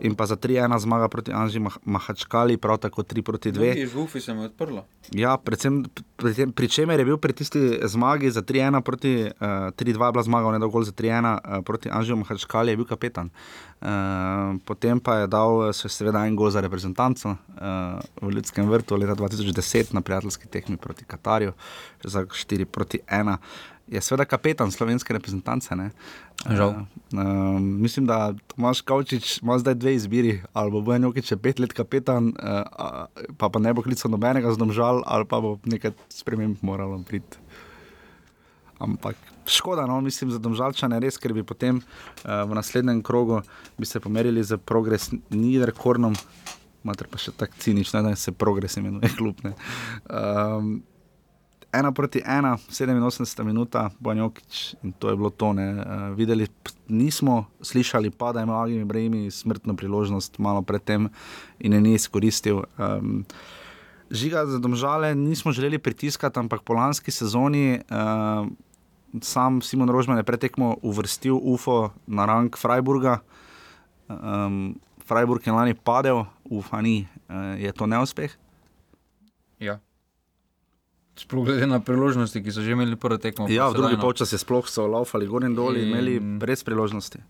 in 0.00 0.14
pa 0.14 0.30
za 0.30 0.38
3-1 0.38 0.78
zmaga 0.78 1.10
proti 1.10 1.34
Anži 1.34 1.58
Mah 1.58 1.74
Mahačkali, 1.82 2.54
prav 2.54 2.78
tako 2.78 3.02
3 3.02 3.22
proti 3.22 3.50
2. 3.50 3.74
Drugi 3.74 3.86
žufi 3.86 4.20
se 4.20 4.34
mi 4.34 4.46
odprlo. 4.46 4.86
Ja, 5.10 5.34
predvsem 5.34 5.90
pri, 6.16 6.34
tem, 6.34 6.52
pri 6.52 6.68
čemer 6.68 7.00
je 7.00 7.04
bil 7.04 7.18
pri 7.18 7.32
tisti 7.34 7.82
zmagi 7.82 8.30
za 8.30 8.46
3-1 8.46 8.80
proti 8.86 9.26
uh, 9.26 9.74
3-2, 9.74 9.90
je 9.90 10.12
bila 10.14 10.22
zmaga, 10.22 10.52
ne 10.54 10.62
dolgo 10.62 10.84
za 10.86 10.92
3-1 10.92 11.18
uh, 11.34 11.64
proti 11.66 11.90
Anžiju 11.90 12.22
Mahačkali, 12.22 12.70
je 12.70 12.76
bil 12.76 12.86
kapetan. 12.86 13.34
Uh, 13.80 14.60
potem 14.68 15.00
pa 15.00 15.24
je 15.24 15.26
dal 15.26 15.72
se 15.72 15.88
seveda 15.88 16.26
en 16.28 16.36
gol 16.36 16.50
za 16.52 16.60
reprezentanco 16.60 17.32
uh, 17.32 17.96
v 18.20 18.28
Ljudskem 18.36 18.68
vrtu 18.68 18.92
leta 19.00 19.16
2010 19.16 19.96
na 19.96 20.04
prijateljski 20.04 20.52
tekmi 20.52 20.76
proti 20.76 21.04
Katarju, 21.08 21.56
za 22.04 22.19
4 22.26 22.64
proti 22.64 23.00
1. 23.08 23.36
je 23.90 24.00
seveda 24.00 24.24
kapetan 24.24 24.70
slovenske 24.70 25.12
reprezentance. 25.12 25.76
Ne? 25.76 25.90
Žal. 26.46 26.68
Uh, 26.68 26.76
uh, 27.18 27.60
mislim, 27.60 28.06
da 28.06 28.32
Tomaš 28.54 28.80
Kavčič 28.80 29.42
ima 29.42 29.58
zdaj 29.58 29.74
dve 29.74 29.94
izbiri, 29.94 30.42
ali 30.52 30.70
bo 30.70 30.80
Bojan 30.80 31.04
Jokič 31.04 31.32
še 31.32 31.36
pet 31.36 31.58
let 31.58 31.74
kapetan, 31.76 32.30
uh, 32.38 33.10
pa, 33.36 33.48
pa 33.50 33.58
ne 33.58 33.74
bo 33.74 33.82
klical 33.82 34.12
nobenega 34.12 34.52
zdomžal, 34.54 35.02
ali 35.06 35.26
pa 35.28 35.40
bo 35.42 35.58
nekaj 35.64 35.92
sprememb 36.08 36.62
moralo 36.62 37.02
priti. 37.08 37.42
Ampak 38.80 39.18
škoda, 39.44 39.84
no, 39.86 39.98
mislim, 40.00 40.30
za 40.32 40.38
domžalčane 40.40 41.00
res, 41.02 41.18
ker 41.20 41.34
bi 41.36 41.44
potem 41.44 41.82
uh, 41.82 42.46
v 42.48 42.56
naslednjem 42.56 43.02
krogu 43.04 43.42
se 43.82 44.00
pomerili 44.00 44.44
za 44.44 44.56
progres 44.56 45.10
Niderkornom, 45.28 46.16
mater 46.86 47.10
pa 47.10 47.20
še 47.20 47.34
tako 47.36 47.60
cinično, 47.60 48.00
da 48.06 48.14
se 48.16 48.32
progres 48.32 48.78
imenuje 48.80 49.10
klub. 49.18 49.42
Um, 49.44 50.78
ena 51.72 51.92
proti 51.92 52.22
ena, 52.26 52.56
87 52.70 53.44
minuta, 53.44 53.90
Banjokič 54.00 54.74
in 54.82 54.92
to 54.92 55.10
je 55.10 55.16
bilo 55.16 55.30
to. 55.30 55.50
Uh, 55.50 55.56
videli 56.16 56.46
nismo, 56.88 57.46
slišali 57.62 58.10
pa, 58.10 58.32
da 58.32 58.42
ima 58.42 58.62
Agim 58.62 58.80
Ibrahim 58.80 59.30
smrtno 59.30 59.76
priložnost 59.76 60.38
malo 60.38 60.62
predtem 60.62 61.08
in 61.58 61.72
je 61.72 61.80
ni 61.80 61.94
izkoristil. 61.94 62.62
Um, 62.78 63.24
Žiga 64.10 64.46
za 64.46 64.58
domžale 64.58 65.14
nismo 65.14 65.52
želeli 65.52 65.78
pritiskati, 65.78 66.38
ampak 66.38 66.62
po 66.62 66.74
lanski 66.74 67.10
sezoni 67.10 67.78
uh, 67.78 68.48
sam 69.22 69.62
Simon 69.62 69.88
Rožman 69.88 70.18
je 70.18 70.26
pretekmo 70.26 70.76
uvrstil 70.82 71.38
UFO 71.42 71.90
na 72.06 72.26
rang 72.26 72.56
Freiburga. 72.58 73.18
Um, 74.08 74.80
Freiburg 75.06 75.46
je 75.46 75.52
lani 75.52 75.74
padel, 75.74 76.24
UFO 76.44 76.80
ni, 76.82 77.06
uh, 77.28 77.34
je 77.58 77.72
to 77.72 77.86
neuspeh? 77.86 78.34
Ja. 79.58 79.78
Sploh 81.18 81.44
glede 81.44 81.66
na 81.66 81.80
priložnosti, 81.80 82.38
ki 82.42 82.52
so 82.52 82.62
že 82.64 82.72
imeli 82.72 82.96
prvo 82.96 83.18
tekmo. 83.20 83.48
Ja, 83.50 83.68
v 83.68 83.76
drugi 83.76 83.96
polčas 84.00 84.32
je 84.32 84.40
sploh 84.40 84.64
so 84.68 84.86
laufali 84.88 85.26
gor 85.28 85.44
in 85.44 85.54
dol 85.54 85.76
in 85.76 85.90
imeli 85.90 86.16
brez 86.18 86.64
priložnosti. 86.64 87.20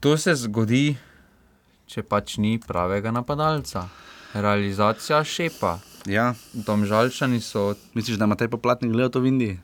To 0.00 0.16
se 0.16 0.34
zgodi, 0.34 0.96
če 1.90 2.06
pač 2.06 2.38
ni 2.38 2.60
pravega 2.60 3.10
napadalca. 3.10 3.88
Realizacija 4.32 5.24
šepa. 5.26 5.80
Ja, 6.08 6.32
Domžalčani 6.54 7.42
so 7.44 7.74
misliš, 7.92 8.16
da 8.16 8.24
ima 8.24 8.38
taj 8.38 8.48
poplatnik 8.48 8.94
gledal 8.94 9.10
to 9.12 9.20
v 9.20 9.34
Indiji? 9.34 9.56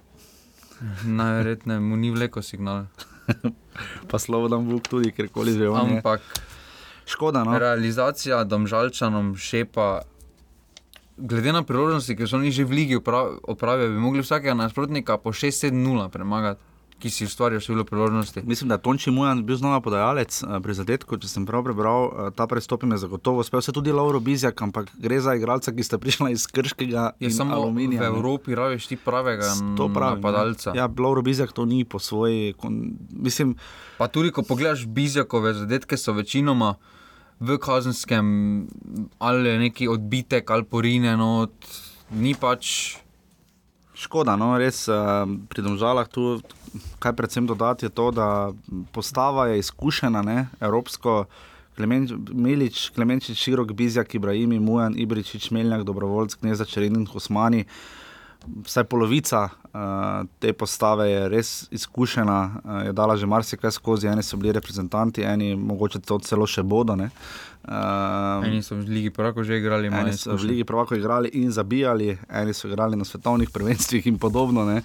najverjetneje 1.21 1.81
mu 1.81 1.97
ni 1.97 2.11
vleko 2.11 2.43
signal. 2.43 2.87
Pa 4.11 4.19
Slobodan 4.19 4.69
Vuk 4.69 4.89
tudi, 4.89 5.13
ker 5.13 5.29
koli 5.29 5.57
že 5.57 5.69
on 5.69 5.89
je. 5.91 5.97
Ampak 5.99 6.21
Škoda, 7.07 7.45
no. 7.45 7.59
realizacija 7.59 8.45
domžalčanom 8.45 9.37
šepa. 9.39 10.03
Glede 11.17 11.53
na 11.53 11.63
priložnosti, 11.63 12.13
ki 12.13 12.27
so 12.27 12.37
oni 12.37 12.51
že 12.51 12.65
v 12.65 12.73
ligi 12.73 12.97
opra- 12.97 13.39
opravili, 13.43 13.89
bi 13.89 13.99
mogli 13.99 14.21
vsakega 14.21 14.55
nasprotnika 14.55 15.17
po 15.17 15.33
6-7-0 15.33 16.09
premagati, 16.09 16.61
ki 16.99 17.11
si 17.11 17.25
ustvarja 17.25 17.61
število 17.61 17.85
priložnosti. 17.85 18.41
Mislim, 18.43 18.69
da 18.69 18.75
je 18.75 18.83
Tonči 18.83 19.11
Mujan 19.11 19.45
bil 19.45 19.57
znova 19.57 19.81
podajalec 19.81 20.43
eh, 20.43 20.61
pri 20.61 20.75
zadetku, 20.75 21.17
če 21.17 21.29
sem 21.29 21.45
prav 21.45 21.61
prebral, 21.63 22.05
eh, 22.07 22.31
ta 22.33 22.47
prestop 22.47 22.83
je 22.83 22.97
zagotovo 22.97 23.41
uspel. 23.41 23.61
Se 23.61 23.73
tudi 23.73 23.93
Lauro 23.93 24.21
Bizjak, 24.21 24.63
ampak 24.63 24.89
gre 24.95 25.21
za 25.21 25.35
igralca, 25.35 25.73
ki 25.73 25.83
sta 25.83 25.99
prišla 25.99 26.31
iz 26.31 26.47
Krškega 26.47 27.11
Je 27.21 27.31
samo 27.31 27.55
aluminija. 27.55 28.01
v 28.01 28.05
ne. 28.05 28.09
Evropi 28.09 28.55
raviš 28.55 28.87
ti 28.87 28.97
pravega 28.97 29.45
To 29.77 29.89
pravim, 29.89 30.21
napadalca. 30.21 30.71
Ja, 30.71 30.83
ja 30.83 30.91
Lauro 30.99 31.23
Bizjak 31.23 31.53
to 31.53 31.65
ni 31.65 31.85
po 31.85 31.99
svoji. 31.99 32.53
Kon, 32.53 32.97
mislim, 33.11 33.57
Pa 33.99 34.09
tudi, 34.09 34.31
ko 34.31 34.43
pogledaš 34.43 34.87
Bizjakove 34.87 35.55
zadetke, 35.55 35.97
so 35.97 36.13
večinoma 36.13 36.75
v 37.41 37.59
kazenskem 37.61 38.27
ali 39.19 39.59
neki 39.59 39.89
odbitek 39.89 40.51
ali 40.51 40.65
porine, 40.65 41.17
no, 41.17 41.49
ni 42.11 42.35
pač. 42.35 42.97
Škoda, 43.97 44.35
no, 44.37 44.51
res 44.61 44.83
uh, 44.93 45.25
pri 45.49 45.65
domžalah 45.65 46.05
tu, 46.13 46.37
kaj 47.01 47.15
predvsem 47.17 47.47
dodati, 47.49 47.89
je 47.89 47.93
to, 47.97 48.11
da 48.13 48.53
postava 48.93 49.47
je 49.49 49.63
izkušena, 49.65 50.21
ne, 50.21 50.49
evropsko. 50.61 51.25
Klemen, 51.77 52.09
Milič, 52.33 52.91
Klemenčič, 52.97 53.37
Širok, 53.37 53.73
Bizjak, 53.77 54.15
Ibrahim, 54.17 54.53
Mujan, 54.65 54.97
Ibričič, 54.97 55.51
Meljak, 55.53 55.85
Dobrovoljc, 55.85 56.37
Kneza 56.41 56.65
Čerin 56.65 56.97
in 56.97 57.05
Hosmani. 57.09 57.67
Vsaj 58.65 58.85
polovica 58.85 59.41
uh, 59.45 59.81
te 60.39 60.53
postave 60.53 61.11
je 61.11 61.29
res 61.29 61.69
izkušena, 61.71 62.39
uh, 62.65 62.83
je 62.87 62.93
dala 62.93 63.17
že 63.17 63.27
marsikaj 63.27 63.71
skozi, 63.71 64.07
eni 64.07 64.23
so 64.23 64.37
bili 64.37 64.53
reprezentanti, 64.53 65.23
eni 65.23 65.57
mogoče 65.57 66.01
to 66.01 66.19
celo 66.19 66.47
še 66.47 66.63
bodo. 66.63 66.97
ne. 66.97 67.11
Uh, 67.67 68.47
Eni 68.47 68.63
so 68.63 68.77
v 68.77 68.87
Ligi 68.87 69.11
Prvako 69.11 69.43
že 69.43 69.59
igrali, 69.59 69.91
Eni 69.91 70.13
so 70.13 70.37
v 70.37 70.45
Ligi 70.45 70.65
Prvako 70.65 70.95
igrali 70.95 71.29
in 71.35 71.51
zabijali, 71.51 72.19
eni 72.31 72.55
so 72.55 72.69
igrali 72.69 72.97
na 72.97 73.05
svetovnih 73.05 73.51
prvenstvih 73.51 74.07
in 74.07 74.19
podobno. 74.19 74.65
Ne? 74.65 74.83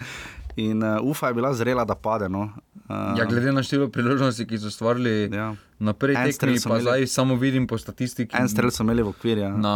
In 0.55 0.83
uh, 0.83 0.97
UFA 1.01 1.27
je 1.27 1.33
bila 1.33 1.53
zrela, 1.53 1.85
da 1.85 1.95
pade. 1.95 2.29
No? 2.29 2.49
Uh, 2.89 3.13
Ja, 3.15 3.25
glede 3.25 3.51
na 3.51 3.63
število 3.63 3.87
priložnosti, 3.89 4.43
ki 4.45 4.57
so 4.57 4.67
stvarili 4.69 5.29
ja. 5.31 5.53
na 5.79 5.93
prvi 5.93 6.15
En 6.15 6.27
tekmi, 6.27 6.57
pa 6.59 6.69
imeli. 6.69 6.81
zdaj 6.81 7.07
samo 7.07 7.35
vidim 7.35 7.67
po 7.67 7.77
statistiki. 7.77 8.35
En 8.35 8.49
strel 8.49 8.71
so 8.71 8.83
imeli 8.83 9.03
v 9.03 9.07
okviru. 9.07 9.41
Ja. 9.41 9.53
Na 9.53 9.75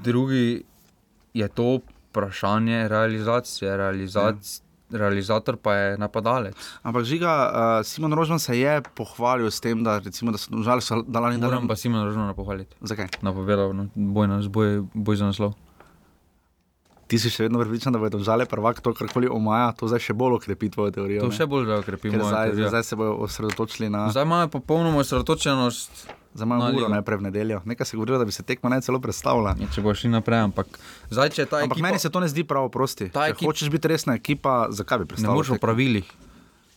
drugi 0.00 0.62
je 1.34 1.48
to 1.48 1.80
vprašanje 2.08 2.88
realizacije. 2.88 3.76
Realizac, 3.76 4.62
Realizator 4.90 5.56
pa 5.60 5.74
je 5.74 5.98
napadalec. 6.00 6.56
Ampak 6.82 7.04
žiga, 7.04 7.28
uh, 7.28 7.86
Simon 7.86 8.12
Rožman 8.12 8.38
se 8.38 8.58
je 8.58 8.82
pohvalil 8.96 9.50
s 9.50 9.60
tem, 9.60 9.84
da, 9.84 9.98
recimo, 9.98 10.32
da 10.32 10.38
so 10.40 10.62
žal 10.64 10.80
so 10.80 11.02
dali 11.04 11.34
in 11.36 11.44
Moram 11.44 11.68
pa 11.68 11.76
Simon 11.76 12.04
Rožmana 12.08 12.32
pohvaliti. 12.34 12.76
Zakaj? 12.80 13.20
Napovedal 13.20 13.76
no, 13.76 13.88
boj, 13.94 14.48
boj, 14.48 14.82
boj 14.94 15.16
za 15.16 15.28
naslov. 15.28 15.52
Ti 17.08 17.16
si 17.16 17.30
še 17.30 17.46
vedno 17.46 17.56
prepričan, 17.56 17.88
da 17.88 17.98
bodo 17.98 18.20
žale 18.20 18.44
prvak 18.44 18.80
to, 18.80 18.92
karkoli 18.92 19.24
omaja, 19.26 19.72
to 19.72 19.88
zdaj 19.88 20.02
še 20.02 20.12
bolj 20.12 20.36
okrepi 20.36 20.68
tvojo 20.68 20.92
teorijo. 20.92 21.22
To 21.22 21.32
ne? 21.32 21.32
še 21.32 21.46
bolj 21.46 21.72
okrepi 21.78 22.10
mojo 22.10 22.26
zdaj, 22.26 22.50
teorijo. 22.50 22.68
zdaj 22.68 22.84
se 22.84 22.96
bodo 22.96 23.14
osredotočili 23.18 23.88
na. 23.88 24.02
Zdaj 24.08 24.22
imajo 24.22 24.48
popolnoma 24.50 25.00
osredotočenost, 25.00 26.04
Za 26.34 26.44
malo 26.44 26.68
uro, 26.68 26.86
najprej 26.86 27.18
v 27.18 27.22
nedeljo. 27.22 27.58
Nekaj 27.64 27.86
se 27.86 27.96
govorijo, 27.96 28.18
da 28.18 28.24
bi 28.24 28.30
se 28.30 28.42
tekma 28.42 28.68
ne 28.68 28.78
celo 28.78 29.00
predstavila. 29.00 29.56
Ja, 29.56 29.66
če 29.66 29.80
bo 29.80 29.90
šli 29.90 30.10
naprej. 30.10 30.44
Ampak, 30.44 30.68
zdaj, 31.08 31.30
če 31.30 31.46
ta 31.46 31.56
Ampak 31.58 31.74
ekipa, 31.74 31.86
meni 31.88 31.98
se 31.98 32.10
to 32.10 32.20
ne 32.20 32.28
zdi 32.28 32.44
prav, 32.44 32.68
prosti. 32.68 33.08
Če 33.08 33.32
ekip- 33.32 33.48
hočeš 33.48 33.72
biti 33.72 33.88
resna 33.88 34.14
ekipa, 34.14 34.68
zakaj 34.70 34.98
bi 34.98 35.02
ne 35.02 35.08
predstavljal? 35.08 35.34
moreš 35.34 35.50
v 35.50 35.58
pravilih, 35.58 36.06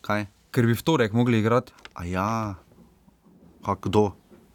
Kaj? 0.02 0.26
ker 0.50 0.66
bi 0.66 0.74
v 0.74 0.82
torek 0.82 1.12
mogli 1.12 1.38
igrati. 1.38 1.76
A 1.94 2.08
ja, 2.08 2.56
kako 3.62 3.84
kdo? 3.84 4.04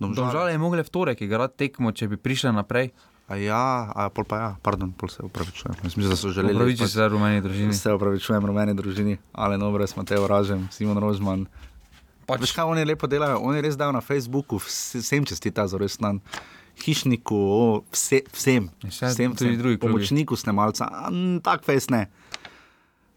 Domžale. 0.01 0.17
Domžale 0.19 0.49
je 0.51 0.59
mogli 0.59 0.83
v 0.83 0.91
torek 0.91 1.21
igrati 1.21 1.57
tekmo, 1.59 1.93
če 1.93 2.09
bi 2.09 2.17
prišli 2.17 2.51
naprej. 2.51 2.91
A 3.27 3.35
ja, 3.37 3.59
a 3.91 4.07
pol 4.07 4.23
pa 4.23 4.37
ja, 4.37 4.51
pardon, 4.57 4.93
pol 4.93 5.09
se 5.09 5.19
upravičujem. 5.21 5.75
Jaz 5.77 5.97
Mislim, 5.97 6.07
da 6.07 6.17
so 6.17 6.31
želeli. 6.31 6.55
Praviči 6.55 6.87
se 6.87 7.09
rumeni 7.09 7.41
družini. 7.41 7.75
Se 7.75 7.91
upravičujem 7.91 8.39
rumeni 8.41 8.71
družini, 8.73 9.19
ale 9.33 9.59
Nobres, 9.59 9.97
Mateo 9.97 10.27
Ražem, 10.27 10.69
Simon 10.71 10.95
Rožman. 10.97 11.47
Pač, 12.25 12.41
Veš 12.41 12.53
kaj 12.53 12.65
oni 12.67 12.85
lepo 12.85 13.07
delajo? 13.07 13.41
Oni 13.41 13.59
res 13.61 13.75
dajo 13.75 13.91
na 13.91 14.01
Facebooku 14.01 14.59
vse- 14.59 14.99
vsem 14.99 15.25
čestita 15.25 15.67
za 15.67 15.75
res 15.77 15.97
dan. 15.97 16.21
Hišniku, 16.77 17.35
o, 17.35 17.61
vse, 17.89 18.21
vsem, 18.31 18.69
Vse, 18.85 19.07
vsem, 19.07 19.33
tudi 19.33 19.51
vsem. 19.51 19.59
drugi 19.59 19.77
klubi. 19.77 19.93
pomočniku 19.93 20.37
snemalca, 20.37 20.85
n, 21.09 21.41
tak 21.41 21.65
fes 21.65 21.89
ne. 21.89 22.07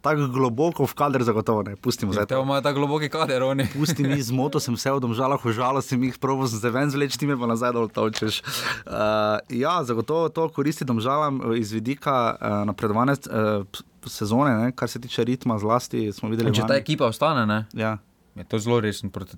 Tako 0.02 0.28
globoko 0.32 0.86
v 0.88 0.94
kader 0.96 1.24
zagotovo 1.28 1.64
ne, 1.64 1.76
pustimo 1.76 2.14
zdaj. 2.14 2.26
te 2.26 2.36
to. 2.36 2.42
imajo 2.42 2.62
tako 2.62 2.80
globoki 2.80 3.10
kader, 3.10 3.44
oni. 3.44 3.68
Pusti 3.76 4.04
mi 4.04 4.22
z 4.22 4.32
moto, 4.32 4.60
sem 4.60 4.78
se 4.78 4.92
odomžala, 4.92 5.36
žalo 5.52 5.82
sem 5.82 6.04
jih 6.04 6.16
proval 6.18 6.48
z 6.48 6.64
ven 6.72 6.88
zvleč, 6.92 7.18
ti 7.20 7.28
me 7.28 7.36
pa 7.36 7.48
nazaj 7.48 7.74
dol 7.76 7.90
točeš. 7.92 8.40
Uh, 8.40 9.44
ja, 9.52 9.84
zagotovo 9.84 10.30
to 10.30 10.48
koristi 10.56 10.88
domžalam 10.88 11.42
eh, 11.42 11.60
iz 11.60 11.76
vidika 11.76 12.38
uh, 12.40 12.64
napredovanja 12.64 13.20
uh, 13.28 13.68
sezone, 14.08 14.56
ne, 14.56 14.72
kar 14.72 14.88
se 14.90 15.02
tiče 15.04 15.24
ritma, 15.28 15.60
zlasti 15.60 16.12
smo 16.16 16.32
videli. 16.32 16.56
Če 16.56 16.68
ta 16.68 16.80
ekipa 16.80 17.12
ostane, 17.12 17.44
ne, 17.46 17.66
Ja. 17.76 17.98
je 18.36 18.48
to 18.48 18.60
zelo 18.60 18.80
resen 18.80 19.12
proti. 19.12 19.36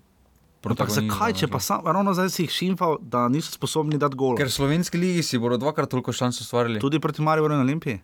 Ampak 0.61 0.93
zakaj, 0.93 1.33
če 1.41 1.47
pa 1.49 1.57
sam, 1.57 1.81
ravno 1.89 2.13
zdaj 2.13 2.29
si 2.29 2.43
jih 2.45 2.51
šimfal, 2.53 2.99
da 3.01 3.25
niso 3.33 3.49
sposobni 3.49 3.97
dati 3.97 4.13
gol? 4.13 4.37
Ker 4.37 4.45
v 4.45 4.53
slovenski 4.53 4.99
ligi 5.01 5.23
si 5.25 5.41
bodo 5.41 5.57
dvakrat 5.57 5.89
toliko 5.89 6.13
šans 6.13 6.37
ustvarili. 6.45 6.77
Tudi 6.77 7.01
proti 7.01 7.25
Mariju 7.25 7.49
na 7.49 7.63
Olimpiji. 7.65 7.97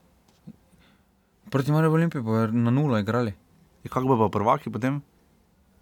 Proti 1.50 1.72
Mariju 1.72 1.94
Olimpiji 1.94 2.22
bodo 2.22 2.52
na 2.52 2.72
nulo 2.72 2.98
igrali. 3.00 3.34
In 3.84 3.90
kako 3.90 4.08
bo 4.08 4.18
pa 4.28 4.32
prvaki 4.40 4.70
potem? 4.70 5.02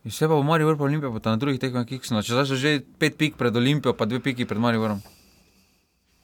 In 0.05 0.11
vse 0.13 0.27
pa 0.29 0.37
v 0.37 0.45
Mariju 0.45 0.67
Vrpa 0.69 0.83
Olimpija, 0.85 1.09
pa 1.09 1.33
na 1.33 1.41
drugih 1.41 1.59
tekmah 1.59 1.85
kiksno. 1.89 2.21
Če 2.21 2.37
zdaj 2.37 2.45
so 2.45 2.55
že 2.55 2.81
pet 3.01 3.17
pik 3.17 3.39
pred 3.39 3.55
Olimpijo, 3.55 3.95
pa 3.97 4.05
dve 4.05 4.21
piki 4.21 4.45
pred 4.45 4.61
Mariju 4.61 4.83
Vrom. 4.85 5.01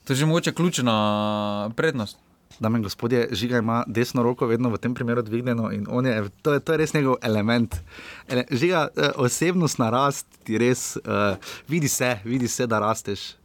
To 0.06 0.13
je 0.13 0.21
že 0.21 0.25
mogoče 0.30 0.54
ključna 0.54 1.71
prednost. 1.75 2.17
Dame 2.60 2.77
in 2.77 2.84
gospodje, 2.84 3.27
žiga 3.32 3.58
ima 3.58 3.84
desno 3.88 4.23
roko 4.23 4.45
vedno 4.45 4.69
v 4.69 4.77
tem 4.77 4.93
primeru 4.93 5.21
dvignjeno 5.21 5.71
in 5.71 6.06
je, 6.06 6.30
to, 6.41 6.54
je, 6.54 6.60
to 6.60 6.73
je 6.73 6.77
res 6.77 6.93
njegov 6.93 7.15
element. 7.21 7.75
Ele, 8.27 8.43
žiga, 8.51 8.88
eh, 8.95 9.12
osebnostna 9.15 9.89
rast 9.89 10.27
ti 10.43 10.58
res, 10.58 10.97
uh, 10.97 11.38
vidi 11.67 11.88
se, 11.88 12.19
vidi 12.25 12.47
se, 12.47 12.67
da 12.67 12.80
rasteš. 12.80 13.40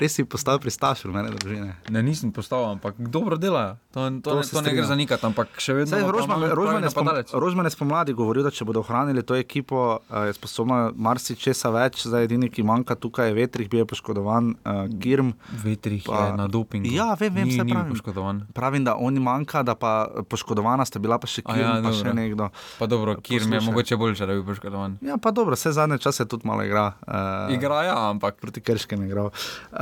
Res 0.00 0.10
si 0.10 0.24
postal 0.24 0.58
pristašil 0.58 1.10
mene 1.10 1.30
družine. 1.30 1.76
Ne, 1.88 2.00
nisem 2.00 2.30
postal, 2.30 2.64
ampak 2.70 2.96
dobro 2.98 3.36
delajo. 3.36 3.76
To, 3.90 4.08
to, 4.16 4.30
To 4.32 4.42
se 4.42 4.50
to 4.50 4.60
ne 4.60 4.70
gre 4.70 4.84
zanikati, 4.84 5.20
ampak 5.22 5.52
še 5.56 5.74
vedno 5.74 5.90
Saj, 5.90 6.02
Rožman, 6.06 6.38
pravi 6.40 6.54
Rožman, 6.54 6.82
je 6.82 6.90
spom. 6.90 7.08
Rožman 7.34 7.64
je 7.64 7.72
spomladi 7.72 8.12
govoril, 8.12 8.40
da 8.40 8.50
če 8.50 8.64
bodo 8.64 8.80
ohranili 8.80 9.20
to 9.20 9.34
ekipo, 9.34 9.80
uh, 10.00 10.24
je 10.24 10.32
sposobna 10.32 10.78
marsičesa 10.90 11.68
več. 11.70 12.02
Zdaj, 12.02 12.24
edini, 12.24 12.48
ki 12.48 12.62
manjka 12.62 12.94
tukaj, 12.96 13.28
je 13.28 13.36
Vetrih, 13.36 13.68
bil 13.68 13.80
je 13.80 13.88
poškodovan, 13.88 14.54
uh, 14.56 14.86
Girm. 14.88 15.32
Vetrih 15.60 16.02
Pa- 16.02 16.24
je 16.24 16.36
na 16.36 16.46
dopingu. 16.46 16.88
Ja, 16.88 17.12
vem, 17.14 17.28
vem, 17.30 17.46
ni, 17.46 17.56
bil 17.56 17.66
pravim. 17.68 17.92
poškodovan. 17.92 18.36
Pravim, 18.50 18.82
da 18.82 18.96
oni 18.96 19.20
manjka, 19.20 19.62
da 19.62 19.74
pa 19.74 19.92
poškodovana 20.24 20.82
sta 20.82 20.98
bila 20.98 21.18
pa 21.18 21.26
še 21.26 21.42
A 21.42 21.50
Kirm, 21.50 21.60
ja, 21.60 21.68
ja, 21.68 21.74
pa 21.76 21.90
dobro. 21.90 21.98
še 22.00 22.14
nekdo. 22.14 22.44
Pa 22.78 22.86
dobro, 22.86 23.16
Kirm 23.18 23.50
je 23.50 23.58
Poslušaj. 23.58 23.66
mogoče 23.66 23.96
boljše, 23.96 24.22
da 24.22 24.32
bi 24.32 24.40
bil 24.40 24.48
poškodovan. 24.48 24.98
Ja, 25.02 25.16
pa 25.16 25.30
dobro, 25.30 25.52
vse 25.52 25.72
zadnje 25.72 25.98
čase 25.98 26.24
tudi 26.24 26.46
malo 26.46 26.62
igra. 26.62 26.94
Uh, 27.02 27.50
Igra 27.50 27.82
ja, 27.84 27.98
ampak 28.08 28.38
proti 28.38 28.60
Krškem 28.60 29.02
je 29.02 29.06
igral. 29.06 29.28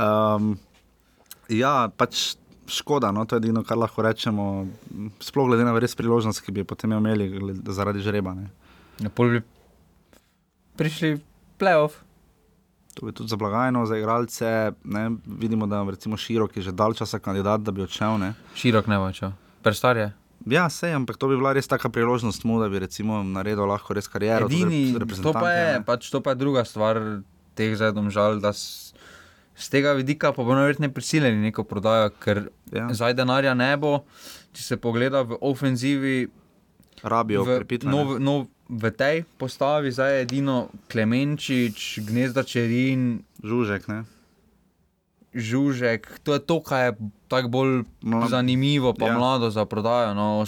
Um, 0.09 0.57
ja, 1.49 1.89
pač 1.97 2.35
škoda, 2.69 3.11
no, 3.11 3.25
to 3.25 3.35
je 3.35 3.43
edino, 3.45 3.63
kar 3.65 3.77
lahko 3.77 4.01
rečemo. 4.05 4.67
Sploh 5.19 5.49
glede 5.49 5.65
na 5.65 5.73
res 5.79 5.95
priložnost, 5.97 6.41
ki 6.45 6.53
bi 6.53 6.61
jo 6.61 6.69
potem 6.69 6.93
imeli 6.93 7.29
gled- 7.33 7.71
zaradi 7.73 8.01
žreba. 8.05 8.33
Ne. 8.37 8.49
na 8.99 9.09
pol 9.09 9.29
bi 9.31 9.39
prišli 10.75 11.19
playoff. 11.59 12.03
To 12.99 13.05
bi 13.07 13.13
tudi 13.15 13.31
za 13.31 13.37
blagajno, 13.39 13.85
za 13.85 13.97
igralce. 13.97 14.71
Ne. 14.83 15.09
Vidimo, 15.25 15.67
da 15.67 15.83
recimo 15.87 16.17
širok 16.17 16.57
je 16.57 16.61
že 16.61 16.71
dal 16.71 16.93
časa 16.93 17.19
kandidat, 17.19 17.61
da 17.63 17.71
bi 17.71 17.81
odšel. 17.81 18.19
Ne. 18.19 18.33
Širok 18.55 18.87
ne 18.87 18.97
bo 18.99 19.07
šel. 19.13 19.31
Prestar 19.63 19.97
je. 19.97 20.09
Ja, 20.47 20.69
sej, 20.71 20.95
ampak 20.95 21.19
to 21.19 21.27
bi 21.27 21.35
bila 21.35 21.51
res 21.53 21.67
taka 21.67 21.89
priložnost 21.91 22.43
mu, 22.47 22.59
da 22.63 22.69
bi 22.71 22.79
recimo 22.79 23.23
naredil 23.23 23.67
lahko 23.67 23.93
res 23.93 24.07
kariero. 24.07 24.47
tudi 24.47 24.63
Edini, 24.63 24.95
to 25.23 25.33
pa 25.35 25.51
je, 25.51 25.83
pač 25.83 26.07
to 26.07 26.23
pa 26.23 26.31
je 26.31 26.39
druga 26.39 26.63
stvar 26.63 27.23
teh 27.59 27.75
zdaj 27.75 27.91
žal, 28.07 28.39
da 28.39 28.55
z 29.59 29.69
tega 29.69 29.91
vidika 29.93 30.31
pa 30.31 30.39
bo 30.39 30.53
najverjetneje 30.53 30.89
prisiljeni 30.89 31.41
neko 31.41 31.63
prodajo, 31.63 32.09
ker 32.15 32.37
Ja. 32.71 32.87
zdaj 32.89 33.13
denarja 33.13 33.53
ne 33.53 33.75
bo. 33.75 34.03
Če 34.51 34.63
se 34.63 34.77
pogleda 34.77 35.21
v 35.23 35.37
ofenzivi, 35.41 36.27
Rabijo 37.01 37.43
v, 37.43 37.49
okrepitve. 37.53 37.87
nov, 37.87 38.19
nov, 38.19 38.39
v 38.67 38.91
tej 38.91 39.15
postavi 39.35 39.89
zdaj 39.89 40.11
je 40.11 40.21
edino 40.21 40.55
Klemenčič, 40.87 41.77
Gnezda 42.01 42.43
Čerin, 42.43 43.05
Žužek, 43.41 43.87
ne. 43.87 44.03
Žužek. 45.31 46.19
To 46.19 46.33
je 46.33 46.41
to, 46.41 46.57
kar 46.59 46.79
je 46.83 46.91
tako 47.27 47.47
bolj 47.49 47.73
Mla- 48.01 48.27
zanimivo, 48.27 48.93
pa 48.93 49.07
ja. 49.07 49.13
mlado 49.13 49.49
za 49.49 49.63
prodajo. 49.63 50.13
No. 50.13 50.45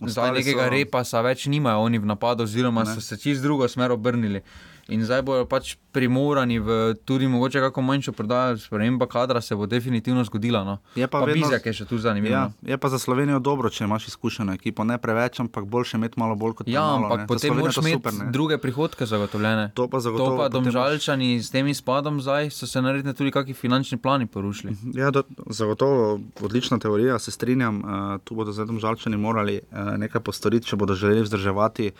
Zdaj 0.00 0.32
nekega 0.34 0.62
so- 0.62 0.70
repa 0.70 1.00
sa 1.02 1.20
več 1.20 1.46
nimajo 1.46 1.80
oni 1.80 1.98
v 1.98 2.06
napadu, 2.06 2.44
oziroma 2.44 2.82
Ne. 2.82 2.90
so 2.90 3.00
se 3.00 3.16
čist 3.16 3.40
drugo 3.40 3.64
smer 3.66 3.90
obrnili. 3.90 4.40
In 4.90 5.04
zdaj 5.04 5.22
bodo 5.22 5.46
pač 5.46 5.76
primorani 5.92 6.58
v 6.58 6.94
tudi 7.04 7.26
mogoče 7.26 7.60
kako 7.60 7.82
manjšo 7.82 8.12
prodajo, 8.12 8.58
sprememba 8.58 9.06
kadra 9.06 9.40
se 9.40 9.56
bo 9.56 9.66
definitivno 9.66 10.24
zgodila. 10.24 10.64
No. 10.64 10.78
Je 10.94 11.06
pa 11.06 11.20
pa 11.20 11.26
vedno- 11.26 11.46
Bizjak 11.46 11.66
je 11.66 11.72
še 11.72 11.84
tu 11.84 11.98
zanimiv. 11.98 12.30
Ja, 12.30 12.44
no. 12.44 12.52
je 12.62 12.78
pa 12.78 12.88
za 12.88 12.98
Slovenijo 12.98 13.38
dobro, 13.38 13.70
če 13.70 13.84
imaš 13.84 14.08
izkušeno 14.08 14.52
ekipo. 14.52 14.84
Ne 14.84 14.98
preveč, 14.98 15.40
ampak 15.40 15.64
boljše 15.64 15.96
imeti 15.96 16.18
malo 16.18 16.34
bolj 16.34 16.54
kot 16.54 16.68
Ja, 16.68 16.82
malo, 16.82 17.06
ampak 17.06 17.18
ne. 17.18 17.26
Potem 17.26 17.56
moraš 17.56 17.76
imeti 17.76 18.30
druge 18.30 18.58
prihodke 18.58 19.06
zagotovljene. 19.06 19.70
To 19.74 19.88
pa 19.88 20.00
zagotovo. 20.00 20.30
To 20.30 20.42
pa 20.42 20.48
domžalčani 20.48 21.42
s 21.42 21.50
tem 21.50 21.66
izpadom 21.66 22.20
zdaj 22.20 22.50
so 22.50 22.66
se 22.66 22.82
naredili 22.82 23.14
tudi 23.14 23.30
kakšni 23.30 23.54
finančni 23.54 23.98
plani 23.98 24.26
porušili. 24.26 24.76
Ja, 24.94 25.10
do, 25.10 25.22
zagotovo 25.46 26.20
odlična 26.42 26.78
teorija, 26.78 27.18
se 27.18 27.30
strinjam. 27.30 27.82
Uh, 27.84 28.20
tu 28.24 28.34
bodo 28.34 28.52
zdaj 28.52 28.66
domžalčani 28.66 29.16
morali 29.16 29.60
uh, 29.60 29.96
nekaj 29.98 30.20
postoriti, 30.20 30.66
če 30.66 30.76
bodo 30.76 30.94
želeli 30.94 31.22
vzdrževati 31.22 31.90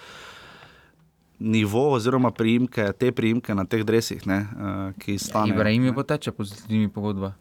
nivo 1.40 1.90
oziroma 1.92 2.31
priimke, 2.31 2.92
te 2.92 3.12
priimke 3.12 3.55
na 3.55 3.64
teh 3.64 3.85
dresih, 3.85 4.26
ne, 4.26 4.40
uh, 4.44 4.81
ki 5.00 5.18
stanejo. 5.18 5.55
Ibrahim 5.55 5.85
je 5.88 5.94
poteče 5.94 6.33
po 6.33 6.44
zimi 6.44 6.88
pogodba. 6.88 7.33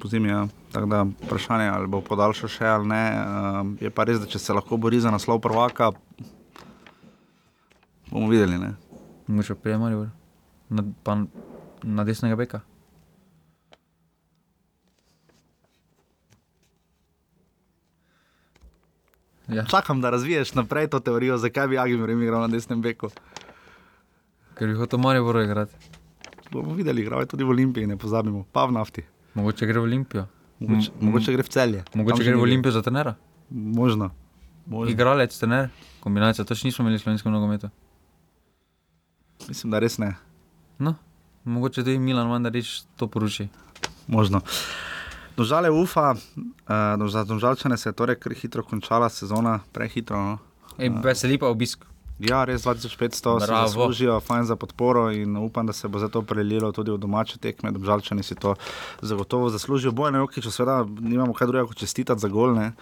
Pozimi, 0.00 0.28
ja. 0.28 0.46
Tako 0.72 0.86
da 0.86 1.02
vprašanje, 1.26 1.68
ali 1.68 1.86
bo 1.86 2.00
podaljšal 2.00 2.48
še 2.48 2.66
ali 2.66 2.88
ne. 2.88 3.04
Um, 3.20 3.74
je 3.80 3.90
pa 3.90 4.06
res, 4.08 4.20
da 4.22 4.26
če 4.26 4.40
se 4.40 4.56
lahko 4.56 4.78
bori 4.80 5.00
za 5.00 5.12
naslov 5.12 5.42
prvaka, 5.44 5.90
bomo 8.10 8.30
videli. 8.32 8.58
Ne. 8.58 8.74
Mogoče 9.28 9.54
prijemali, 9.54 10.08
na, 10.70 10.86
pa 11.04 11.18
na 11.84 12.04
desnega 12.08 12.38
beka. 12.40 12.64
Ja, 19.50 19.64
Čakam, 19.64 20.00
da 20.00 20.10
razviješ 20.10 20.54
naprej 20.54 20.88
to 20.88 21.00
teorijo, 21.00 21.38
zakaj 21.38 21.68
bi 21.68 21.78
Agim 21.78 22.22
igral 22.22 22.40
na 22.40 22.48
desnem 22.48 22.82
beku. 22.82 23.10
ker 24.54 24.68
bi 24.68 24.74
hotel 24.74 24.98
Marijo 24.98 25.24
Boro 25.24 25.42
igrati. 25.42 25.74
Bomo 26.50 26.74
videli, 26.74 27.02
igral 27.02 27.20
je 27.20 27.26
tudi 27.26 27.44
v 27.44 27.50
Olimpiji, 27.50 27.86
ne 27.86 27.96
pozabimo, 27.96 28.44
pa 28.52 28.64
v 28.64 28.72
nafti. 28.72 29.02
Mogoče 29.34 29.66
gre 29.66 29.80
v 29.80 29.82
Olimpijo. 29.82 30.26
Mogoče, 30.58 30.90
M- 30.92 31.06
mogoče 31.06 31.32
gre 31.32 31.42
v 31.42 31.48
celje. 31.48 31.84
Mogoče 31.94 32.24
gre 32.24 32.34
v 32.34 32.42
Olimpijo 32.42 32.72
za 32.72 32.82
trenera. 32.82 33.14
Možno. 33.50 34.10
Možno. 34.66 34.92
Igralec, 34.92 35.32
trener, 35.32 35.70
kombinacija, 36.00 36.44
to 36.44 36.54
še 36.54 36.66
nismo 36.66 36.82
imeli 36.82 36.98
v 36.98 37.02
slovenskem 37.02 37.32
nogometu. 37.32 37.70
Mislim, 39.48 39.70
da 39.70 39.78
res 39.78 39.98
ne. 39.98 40.12
No, 40.78 40.94
mogoče 41.44 41.80
tudi 41.80 41.98
Milan 41.98 42.28
Mandarič 42.28 42.82
to 42.96 43.06
poruši. 43.06 43.48
Možno. 44.06 44.42
Domžale 45.40 45.70
ufa, 45.72 46.12
uh, 46.12 47.08
za 47.08 47.24
domžalčane 47.24 47.76
se 47.80 47.88
je 47.88 47.96
torej 47.96 48.18
kar 48.20 48.34
hitro 48.36 48.60
končala 48.60 49.08
sezona, 49.08 49.60
prehitro. 49.72 50.18
No. 50.20 50.38
Ej, 50.76 50.92
veseli 51.00 51.38
pa 51.40 51.48
obisk. 51.48 51.86
Ja, 52.20 52.44
res 52.44 52.60
2500 52.68 53.40
se 53.40 53.46
Bravo. 53.48 53.68
zaslužijo, 53.68 54.20
fajn 54.20 54.44
za 54.44 54.56
podporo 54.60 55.08
in 55.10 55.36
upam, 55.36 55.64
da 55.66 55.72
se 55.72 55.88
bo 55.88 55.98
zato 55.98 56.20
prelilo 56.22 56.72
tudi 56.76 56.92
v 56.92 56.98
domače 57.00 57.38
tekme. 57.40 57.72
Domžalčani 57.72 58.20
si 58.22 58.36
to 58.36 58.52
zagotovo 59.00 59.48
zaslužijo. 59.48 59.92
Bojan 59.96 60.20
Jokič, 60.20 60.44
seveda, 60.52 60.84
nimamo 60.84 61.32
kaj 61.32 61.48
drugega 61.48 61.72
kot 61.72 61.80
čestitati 61.80 62.20
za 62.20 62.28
gol. 62.28 62.52
Ne. 62.52 62.72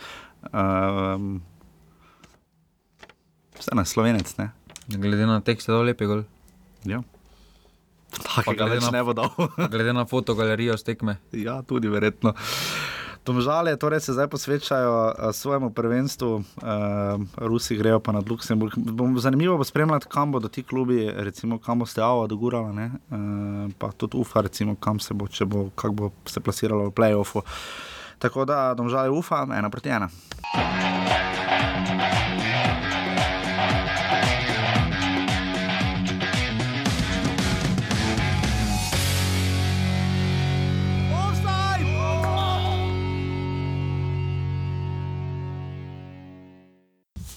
Um, 0.51 1.39
Vse 3.55 3.71
na 3.75 3.85
slovenec, 3.85 4.35
ne? 4.43 4.51
Glede 4.91 5.31
na 5.31 5.39
tekst 5.41 5.71
je 5.71 5.79
dal 5.79 5.87
lepi 5.87 6.11
gol. 6.11 6.27
Ja. 6.83 7.07
Takega 8.09 8.65
več 8.65 8.83
na- 8.83 8.91
ne 8.91 9.03
bo 9.05 9.13
dal. 9.13 9.31
Glede 9.73 9.93
na 9.93 10.05
fotogalerijo 10.05 10.77
z 10.77 10.83
tekme. 10.85 11.19
Ja, 11.33 11.63
tudi 11.63 11.89
verjetno. 11.89 12.35
Domžale 13.21 13.77
torej 13.77 14.01
se 14.01 14.13
zdaj 14.13 14.29
posvečajo 14.29 14.93
uh, 15.07 15.35
svojemu 15.37 15.69
prvenstvu, 15.71 16.31
uh, 16.35 16.45
Rusi 17.37 17.77
grejo 17.77 18.01
pa 18.01 18.13
nad 18.13 18.25
Luksemburg. 18.25 18.73
Bom, 18.77 19.19
zanimivo 19.21 19.59
bo 19.59 19.65
spremljati, 19.65 20.09
kam 20.09 20.33
bodo 20.33 20.49
ti 20.49 20.63
klubi, 20.63 21.11
recimo 21.13 21.59
kam 21.59 21.79
bo 21.79 21.87
Steava 21.87 22.25
dogurala, 22.27 22.73
ne? 22.73 22.87
uh, 23.11 23.69
pa 23.79 23.93
tudi 23.93 24.17
UFA, 24.17 24.41
recimo 24.41 24.77
kam 24.77 24.97
se 24.99 25.13
bo, 25.15 25.29
če 25.29 25.45
bo, 25.45 25.69
kako 25.77 25.93
bo 25.95 26.11
se 26.25 26.41
plasiralo 26.41 26.89
v 26.89 26.95
playoffu. 26.95 27.43
Tako 28.19 28.45
da 28.45 28.73
domžale 28.75 29.11
UFA, 29.11 29.45
ena 29.53 29.69
proti 29.71 29.89
ena. 29.89 30.09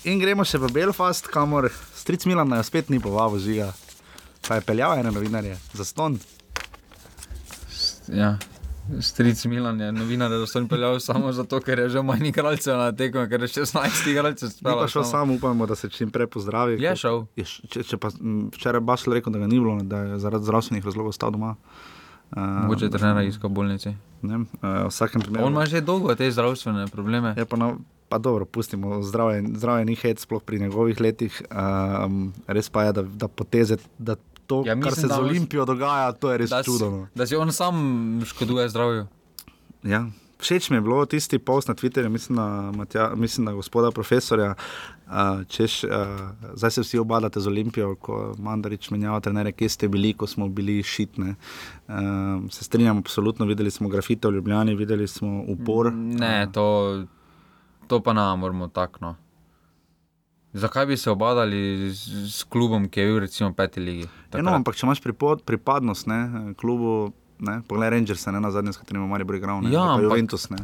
In 0.09 0.17
gremo 0.17 0.41
še 0.41 0.57
v 0.57 0.71
Belfast, 0.73 1.27
kamor 1.29 1.69
stric 1.93 2.25
Milan 2.25 2.49
nas 2.49 2.71
spet 2.71 2.89
ni 2.89 2.97
povabil 2.97 3.37
žiga. 3.37 3.67
Pa 4.47 4.57
je 4.57 4.65
peljal 4.65 4.97
ene 4.97 5.11
novinarje 5.13 5.57
za 5.77 5.85
ston. 5.85 6.17
Ja. 8.09 8.39
Stric 8.97 9.45
Milan 9.45 9.77
je 9.79 9.91
novinar, 9.93 10.33
da 10.33 10.47
so 10.49 10.57
jim 10.57 10.65
peljali 10.67 10.99
samo 10.99 11.29
zato, 11.31 11.59
ker 11.61 11.79
je 11.79 11.89
že 11.93 12.01
manj 12.01 12.25
igralcev 12.31 12.79
na 12.81 12.89
tekmo, 12.91 13.27
ker 13.29 13.45
je 13.45 13.51
16 13.61 14.09
igralcev 14.09 14.49
pa 14.65 14.87
šel 14.89 15.05
sam, 15.05 15.31
upamo, 15.31 15.69
da 15.69 15.77
se 15.77 15.89
čim 15.89 16.09
prej 16.11 16.27
pozdravi. 16.27 16.81
Je 16.81 16.95
šel. 16.97 17.21
Je, 17.37 17.45
š- 17.45 17.69
če, 17.69 17.83
če 17.93 18.01
pa 18.01 18.09
včeraj 18.57 18.81
Bašel 18.81 19.13
rekel, 19.13 19.31
da 19.31 19.39
ga 19.39 19.47
ni 19.47 19.61
bilo, 19.61 19.77
da 19.85 20.01
je 20.01 20.19
zaradi 20.19 20.49
zdravstvenih 20.49 20.85
razlogov 20.85 21.13
ostal 21.13 21.31
doma. 21.31 21.53
Uh, 22.31 22.41
Mogoče 22.65 22.89
je 22.89 22.91
trener 22.97 23.21
iskal 23.29 23.53
bolnici. 23.53 23.93
Ne, 24.25 24.43
uh, 24.49 24.87
v 24.87 24.89
vsakem 24.89 25.21
primeru. 25.21 25.45
On 25.45 25.53
ima 25.53 25.65
že 25.69 25.85
dolgo 25.85 26.15
te 26.15 26.31
zdravstvene 26.31 26.87
probleme. 26.89 27.35
Je 27.37 27.45
pa, 27.45 27.59
na, 27.61 27.75
pa 28.11 28.19
dobro, 28.19 28.45
pustimo, 28.45 28.99
zdravje, 29.01 29.43
zdravje 29.55 29.85
ni 29.85 29.95
hec, 29.95 30.19
sploh 30.19 30.43
pri 30.43 30.59
njegovih 30.59 30.99
letih. 30.99 31.41
Um, 31.49 32.19
res 32.45 32.67
pa 32.69 32.83
je, 32.83 32.93
da, 32.93 33.03
da 33.03 33.27
poteze, 33.29 33.77
da 33.97 34.15
to, 34.47 34.61
Ja, 34.61 34.73
ja, 34.73 34.75
kar 34.75 34.91
mislim, 34.91 35.01
se 35.01 35.07
z 35.07 35.09
da- 35.09 35.21
Olimpijo 35.21 35.65
dogaja, 35.65 36.11
to 36.13 36.27
je 36.29 36.37
res 36.37 36.49
Da 36.49 36.59
si, 36.59 36.67
čudno. 36.67 36.89
no. 36.91 37.07
da 37.15 37.23
si 37.25 37.35
on 37.37 37.51
sam 37.51 37.75
škoduje 38.25 38.67
zdravju. 38.69 39.07
Ja. 39.85 40.05
Všeč 40.39 40.69
mi 40.69 40.77
je 40.77 40.81
bilo 40.81 41.05
tisti 41.05 41.37
post 41.39 41.67
na 41.67 41.75
Twitterju, 41.75 42.09
mislim, 42.09 42.35
na, 42.35 42.47
Matja, 42.73 43.11
mislim 43.15 43.45
na 43.45 43.53
gospoda 43.53 43.91
profesorja, 43.91 44.55
uh, 45.05 45.13
češ, 45.47 45.83
uh, 45.83 45.91
zdaj 46.55 46.71
se 46.71 46.81
vsi 46.81 46.97
obadate 46.97 47.39
z 47.39 47.47
Olimpijo, 47.47 47.91
ko 47.95 48.15
Mandarič 48.39 48.89
menjava 48.89 49.19
trenere, 49.19 49.51
kje 49.51 49.69
ste 49.69 49.87
bili, 49.87 50.13
ko 50.13 50.27
smo 50.27 50.49
bili 50.49 50.79
šitne. 50.83 51.35
Uh, 51.87 51.95
se 52.49 52.63
strinjam, 52.63 52.97
absolutno, 52.97 53.45
videli 53.45 53.71
smo 53.71 53.85
grafite 53.87 54.27
v 54.27 54.33
Ljubljani, 54.33 54.75
videli 54.75 55.07
smo 55.07 55.43
upor. 55.47 55.91
Ne, 55.93 56.47
to, 56.51 56.65
to 57.91 57.99
pa 57.99 58.13
ne 58.13 58.23
moramo 58.35 58.67
tako. 58.69 58.99
No. 59.01 59.11
Zakaj 60.53 60.85
bi 60.85 60.97
se 60.97 61.11
obadali 61.11 61.59
z, 61.91 62.03
z 62.27 62.43
klubom, 62.45 62.87
ki 62.87 62.99
je 62.99 63.07
bil 63.07 63.19
recimo 63.19 63.49
v 63.49 63.55
peti 63.55 63.79
ligi? 63.79 64.07
Ja, 64.33 64.41
no, 64.41 64.51
ampak 64.53 64.75
če 64.75 64.85
imaš 64.85 64.99
pripod, 65.01 65.43
pripadnost 65.43 66.07
ne, 66.07 66.21
klubu, 66.55 67.11
Ne? 67.41 67.55
Poglej, 67.65 67.89
Rangers, 67.89 68.21
ne 68.27 68.37
na 68.37 68.51
zadnje, 68.51 68.69
s 68.69 68.77
katerimi 68.77 69.01
ima 69.01 69.09
Maribor 69.09 69.33
igral, 69.35 69.63
ne 69.63 69.71
Ja, 69.73 69.97
Juventus. 69.97 70.43
Ne? 70.49 70.59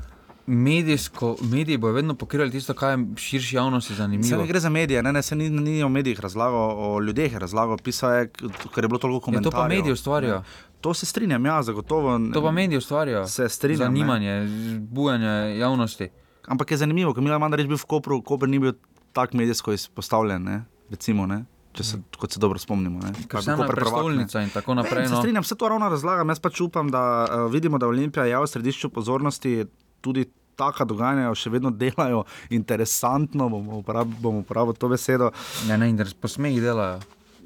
Medijsko, 0.48 1.32
mediji 1.42 1.78
bodo 1.78 1.94
vedno 1.94 2.14
pokrivali 2.14 2.52
tisto, 2.52 2.74
kar 2.74 2.92
je 2.92 3.06
širši 3.18 3.56
javnosti 3.56 3.90
Se 3.90 3.96
zanimivo. 3.96 4.38
ne 4.38 4.48
gre 4.48 4.60
za 4.60 4.70
medije, 4.70 5.02
ne, 5.04 5.10
ne, 5.12 5.22
se 5.22 5.36
ni, 5.36 5.50
ni 5.50 5.84
o 5.84 5.90
medijih 5.90 6.20
razlagal, 6.20 6.54
o 6.78 7.00
ljudeh 7.00 7.34
je 7.34 7.40
razlagal, 7.40 7.78
pisal 7.80 8.12
je, 8.12 8.28
ker 8.70 8.84
je 8.84 8.88
bilo 8.88 9.00
toliko 9.00 9.18
Ja, 9.18 9.22
komentarjev. 9.22 9.52
to 9.52 9.58
pa 9.58 9.68
mediji 9.68 9.92
ustvarjajo. 9.92 10.38
ne. 10.38 10.46
To 10.82 10.94
se 10.94 11.06
strinjam, 11.06 11.46
ja, 11.46 11.64
zagotovo. 11.64 12.20
To 12.30 12.42
pa 12.42 12.52
mediji 12.52 12.78
ustvarjajo. 12.78 13.26
Se 13.28 13.50
strinjam, 13.50 13.80
ne. 13.84 14.00
Zanimanje, 14.00 14.48
bujanje 14.80 15.34
javnosti. 15.58 16.10
Ampak 16.48 16.72
je 16.72 16.78
zanimivo, 16.78 17.12
ker 17.12 17.22
Milan 17.22 17.42
Mandarič 17.42 17.68
bil 17.68 17.78
v 17.78 17.86
Kopru, 17.86 18.22
Koper 18.22 18.48
ni 18.48 18.58
bil 18.58 18.74
tako 19.12 19.38
medijsko 19.38 19.74
izpostavljen, 19.74 20.42
ne? 20.42 20.58
recimo, 20.90 21.26
ne? 21.26 21.44
Se, 21.76 22.00
kot 22.18 22.32
se 22.32 22.40
dobro 22.40 22.58
spomnimo. 22.58 23.00
Pa 23.00 23.08
je 23.08 23.14
bil 23.14 23.28
Vseeno 23.36 23.54
je 23.54 23.68
Koper 23.68 23.76
prvak, 23.76 23.78
ne. 23.78 23.84
prestolnica 23.94 24.42
in 24.42 24.50
tako 24.50 24.74
naprej. 24.74 25.02
Ne, 25.02 25.08
se 25.08 25.14
No. 25.14 25.20
strinjam, 25.20 25.44
vse 25.44 25.56
to 25.56 25.70
ravno 25.70 25.90
razlagam. 25.90 26.30
Jaz 26.30 26.40
pač 26.40 26.62
upam, 26.62 26.90
da 26.90 27.04
uh, 27.22 27.52
vidimo, 27.52 27.78
da 27.78 27.86
Olimpija 27.86 28.26
je 28.26 28.34
v 28.36 28.48
središču 28.48 28.90
pozornosti, 28.90 29.66
tudi 30.02 30.26
taka 30.56 30.86
dogajanja 30.86 31.30
še 31.36 31.50
vedno 31.50 31.70
delajo 31.70 32.24
interesantno, 32.50 33.50
bom 33.50 33.70
uporabil, 33.76 34.16
bom 34.20 34.36
uporabil 34.38 34.74
to 34.74 34.90
besedo. 34.90 35.30
Ne, 35.68 35.78
ne, 35.78 35.90
in 35.90 36.02
posmeji 36.16 36.62
delajo. 36.62 36.98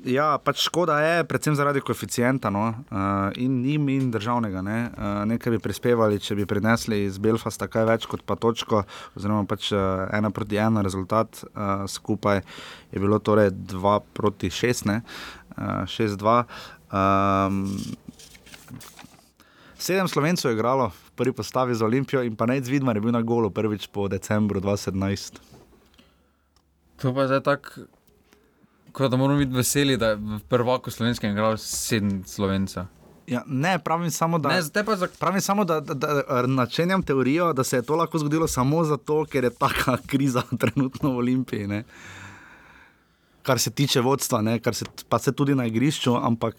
Ja, 0.02 0.40
pač 0.42 0.64
škoda 0.66 0.96
je, 0.98 1.26
predvsem 1.30 1.54
zaradi 1.54 1.82
koeficienta 1.86 2.50
no, 2.50 2.64
uh, 2.74 3.30
in 3.38 3.60
njim 3.62 3.90
in 3.94 4.08
državnega. 4.12 4.64
Ne. 4.66 4.80
Uh, 4.90 5.22
nekaj 5.30 5.54
bi 5.54 5.60
prispevali, 5.62 6.18
če 6.18 6.40
bi 6.40 6.48
prinesli 6.50 7.04
iz 7.06 7.20
Belfasta 7.22 7.68
kaj 7.70 7.86
več 7.86 8.08
kot 8.10 8.24
pa 8.26 8.34
točko, 8.34 8.82
oziroma 9.14 9.46
pač 9.46 9.70
uh, 9.76 10.08
ena 10.18 10.34
proti 10.34 10.58
ena 10.58 10.82
rezultat 10.82 11.44
uh, 11.44 11.86
skupaj 11.86 12.42
je 12.90 13.04
bilo 13.04 13.22
torej 13.22 13.52
2 13.54 13.94
proti 14.18 14.50
6, 14.50 14.90
ne, 14.90 14.98
uh, 15.60 15.86
6-2. 15.86 16.36
Um, 16.90 17.62
sedem 19.78 20.10
slovencev 20.10 20.50
je 20.50 20.58
igralo 20.58 20.90
v 20.90 21.16
prvi 21.22 21.38
postavi 21.38 21.78
za 21.78 21.86
Olimpijo 21.86 22.26
in 22.26 22.34
pa 22.36 22.50
Nec 22.50 22.66
Vidmar 22.66 22.98
je 22.98 23.06
bil 23.06 23.14
na 23.14 23.22
golu 23.22 23.54
prvič 23.54 23.86
po 23.94 24.10
decembru 24.10 24.66
2017. 24.66 25.38
To 27.06 27.14
pa 27.14 27.22
je 27.22 27.36
zdaj 27.38 27.46
tako, 27.46 27.86
kot 28.92 29.12
da 29.12 29.18
moramo 29.18 29.40
biti 29.40 29.56
veseli, 29.56 29.98
da 29.98 30.14
je 30.14 30.16
v 30.16 30.40
prvaku 30.50 30.92
slovenskem 30.92 31.32
igral 31.32 31.58
sedem 31.58 32.24
slovencev. 32.28 32.86
Ja, 33.28 33.44
ne, 33.48 33.80
pravim 33.80 34.12
samo, 34.12 34.40
da. 34.40 34.50
Ne, 34.50 34.84
pa 34.86 34.96
za 34.96 35.08
Pravim 35.20 35.42
samo, 35.42 35.64
da, 35.64 35.80
da, 35.80 35.94
da 35.94 36.42
načenjam 36.48 37.04
teorijo, 37.04 37.54
da 37.54 37.64
se 37.64 37.78
je 37.78 37.82
to 37.82 37.96
lahko 37.96 38.20
zgodilo 38.20 38.48
samo 38.48 38.84
zato, 38.84 39.26
ker 39.26 39.44
je 39.44 39.50
taka 39.50 39.98
kriza 40.12 40.44
trenutno 40.60 41.14
v 41.14 41.18
Olimpiji. 41.18 41.68
Ne? 41.68 41.84
Kar 43.44 43.60
se 43.60 43.72
tiče 43.72 44.02
vodstva, 44.02 44.42
ne? 44.42 44.60
kar 44.60 44.76
se 44.76 44.86
pa 45.10 45.20
se 45.20 45.32
tudi 45.32 45.56
na 45.56 45.66
igrišču, 45.66 46.16
ampak 46.16 46.56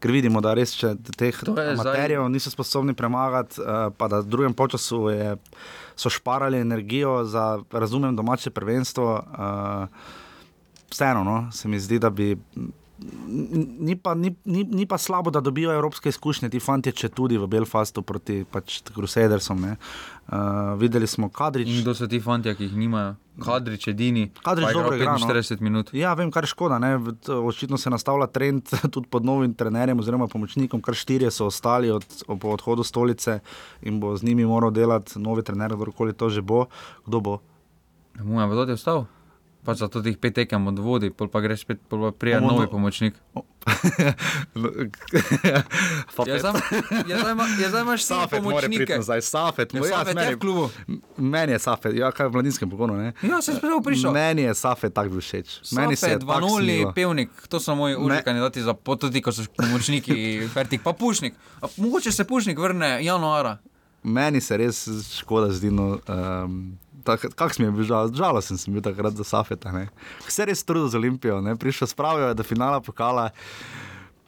ker 0.00 0.10
vidimo, 0.10 0.40
da 0.40 0.54
res 0.54 0.76
teh 1.16 1.34
je 1.34 1.52
zdaj- 1.52 1.76
materijev 1.76 2.28
niso 2.28 2.50
sposobni 2.50 2.94
premagati, 2.94 3.60
uh, 3.60 3.92
pa 3.96 4.08
da 4.08 4.20
v 4.20 4.26
drugem 4.26 4.54
času 4.70 5.06
so 5.96 6.10
šparali 6.10 6.58
energijo 6.58 7.24
za, 7.24 7.62
razumem, 7.70 8.16
domače 8.16 8.50
prvenstvo. 8.50 9.14
Uh, 9.14 10.26
vseeno, 10.90 11.24
no, 11.24 11.48
se 11.52 11.68
mi 11.68 11.80
zdi, 11.80 11.98
da 11.98 12.10
bi. 12.10 12.36
Ni 12.98 13.94
pa, 13.94 14.14
ni, 14.18 14.32
ni, 14.44 14.64
ni 14.64 14.86
pa 14.86 14.98
slabo, 14.98 15.30
da 15.30 15.40
dobijo 15.40 15.70
evropske 15.70 16.08
izkušnje, 16.08 16.48
ti 16.50 16.58
fanti, 16.60 16.90
če 16.92 17.12
tudi 17.14 17.38
v 17.38 17.46
Belfastu 17.46 18.02
proti 18.02 18.40
pač, 18.50 18.80
Crusadersom. 18.94 19.60
ne. 19.60 19.76
Uh, 20.28 20.74
videli 20.80 21.06
smo 21.06 21.28
Kadrič. 21.30 21.68
In 21.70 21.84
kdo 21.84 21.94
so 21.94 22.08
ti 22.10 22.18
fanti, 22.20 22.50
ki 22.54 22.66
jih 22.66 22.74
nimajo? 22.76 23.14
Kadrič, 23.44 23.86
edini. 23.88 24.26
Kadrič 24.42 24.68
je 24.68 24.74
dobro 24.74 24.96
igra, 24.96 25.14
no. 25.14 25.26
45 25.30 25.62
minut. 25.62 25.92
Ja, 25.94 26.14
vem, 26.18 26.30
kar 26.34 26.44
je 26.44 26.50
škoda. 26.50 26.80
Ne? 26.82 26.98
Očitno 27.28 27.78
se 27.78 27.90
nastavlja 27.90 28.26
trend 28.26 28.66
tudi 28.94 29.06
pod 29.06 29.24
novim 29.24 29.54
trenerjem 29.54 29.98
oziroma 30.02 30.26
pomočnikom, 30.26 30.82
kar 30.82 30.98
štirje 30.98 31.30
so 31.30 31.46
ostali 31.46 31.90
od, 31.94 32.04
po 32.26 32.50
odhodu 32.50 32.82
stolice 32.84 33.38
in 33.82 34.00
bo 34.02 34.16
z 34.16 34.26
njimi 34.26 34.46
moral 34.46 34.74
delati 34.74 35.22
novi 35.22 35.46
trener, 35.46 35.76
kdorkoli 35.76 36.12
to 36.12 36.30
že 36.34 36.42
bo. 36.42 36.66
Kdo 37.06 37.20
bo? 37.20 37.38
Mu 38.18 38.40
je 38.42 38.48
pa 38.48 38.54
tudi 38.58 38.74
ostal. 38.74 39.06
Pač 39.58 39.78
zato 39.78 40.00
teh 40.00 40.16
pet 40.16 40.34
tekem 40.34 40.66
od 40.66 40.78
vodi, 40.78 41.10
pol 41.10 41.28
pa 41.28 41.40
greš 41.40 41.60
spet, 41.60 41.78
pol 41.84 42.00
pa 42.00 42.12
prija 42.14 42.38
Bomo 42.38 42.52
novi 42.52 42.64
no- 42.64 42.70
pomočnik. 42.70 43.14
Ja, 46.26 46.38
zdaj, 46.38 46.52
ja, 47.06 47.18
zdaj, 47.18 47.32
ima, 47.32 47.44
ja, 47.54 47.68
zdaj 47.68 47.82
imaš 47.82 48.02
samo 48.02 48.20
Safet 48.20 48.42
mora 48.42 48.56
priti 48.56 48.66
pomočnike. 48.68 48.96
nazaj, 48.96 49.22
Safet, 49.22 49.68
Ja, 49.68 49.80
moj- 49.80 49.86
ja, 49.86 49.92
Safet 49.94 50.08
je 50.08 50.14
meni, 50.16 50.34
v 50.34 50.38
klubu. 50.38 50.70
M- 50.88 51.00
meni 51.18 51.52
je 51.52 51.58
Safet, 51.58 51.94
ja, 51.94 52.10
kaj 52.10 52.26
v 52.26 52.32
mladinskem 52.32 52.70
pogonu. 52.70 52.96
Ne? 52.96 53.12
Ja, 53.22 53.42
se 53.42 53.50
je 53.50 53.56
spet 53.56 53.70
prišel. 53.84 54.12
Meni 54.12 54.42
je 54.42 54.54
Safet 54.54 54.94
tak 54.94 55.08
bil 55.08 55.20
všeč. 55.20 55.60
Meni 55.72 55.96
se 55.96 56.06
je 56.06 56.12
Safe, 56.12 56.18
tako 56.20 56.32
2-0, 56.48 56.58
snilo. 56.60 56.92
pevnik, 56.92 57.30
to 57.48 57.60
so 57.60 57.74
moji 57.74 57.96
uži 57.96 58.08
Ne. 58.10 58.22
kandidati 58.22 58.62
za 58.62 58.74
pot, 58.74 59.00
tudi 59.00 59.20
ko 59.20 59.32
so 59.32 59.42
pomočniki, 59.52 60.16
fertik, 60.54 60.82
pa 60.82 60.92
pušnik. 60.92 61.34
A, 61.60 61.66
mogoče 61.76 62.12
se 62.12 62.24
pušnik 62.24 62.58
vrne 62.58 62.98
januara. 63.00 63.58
Meni 64.02 64.40
se 64.40 64.56
res 64.56 64.86
škoda 65.12 65.50
zdi. 65.50 65.70
No, 65.70 65.98
um, 66.04 66.78
Kako 67.16 67.54
sem 67.54 67.72
bil 67.72 67.86
žal, 67.88 68.12
žalosten, 68.12 68.58
sem 68.58 68.74
bil 68.74 68.82
takrat 68.84 69.16
za 69.16 69.24
Safeta. 69.24 69.72
Ne. 69.72 69.88
Vse 70.26 70.44
res 70.44 70.64
trudil 70.64 70.88
z 70.92 70.98
Olimpijo, 71.00 71.40
ne. 71.40 71.56
prišel 71.56 71.88
spravijo 71.88 72.34
do 72.34 72.42
finala 72.44 72.80
pokala, 72.84 73.30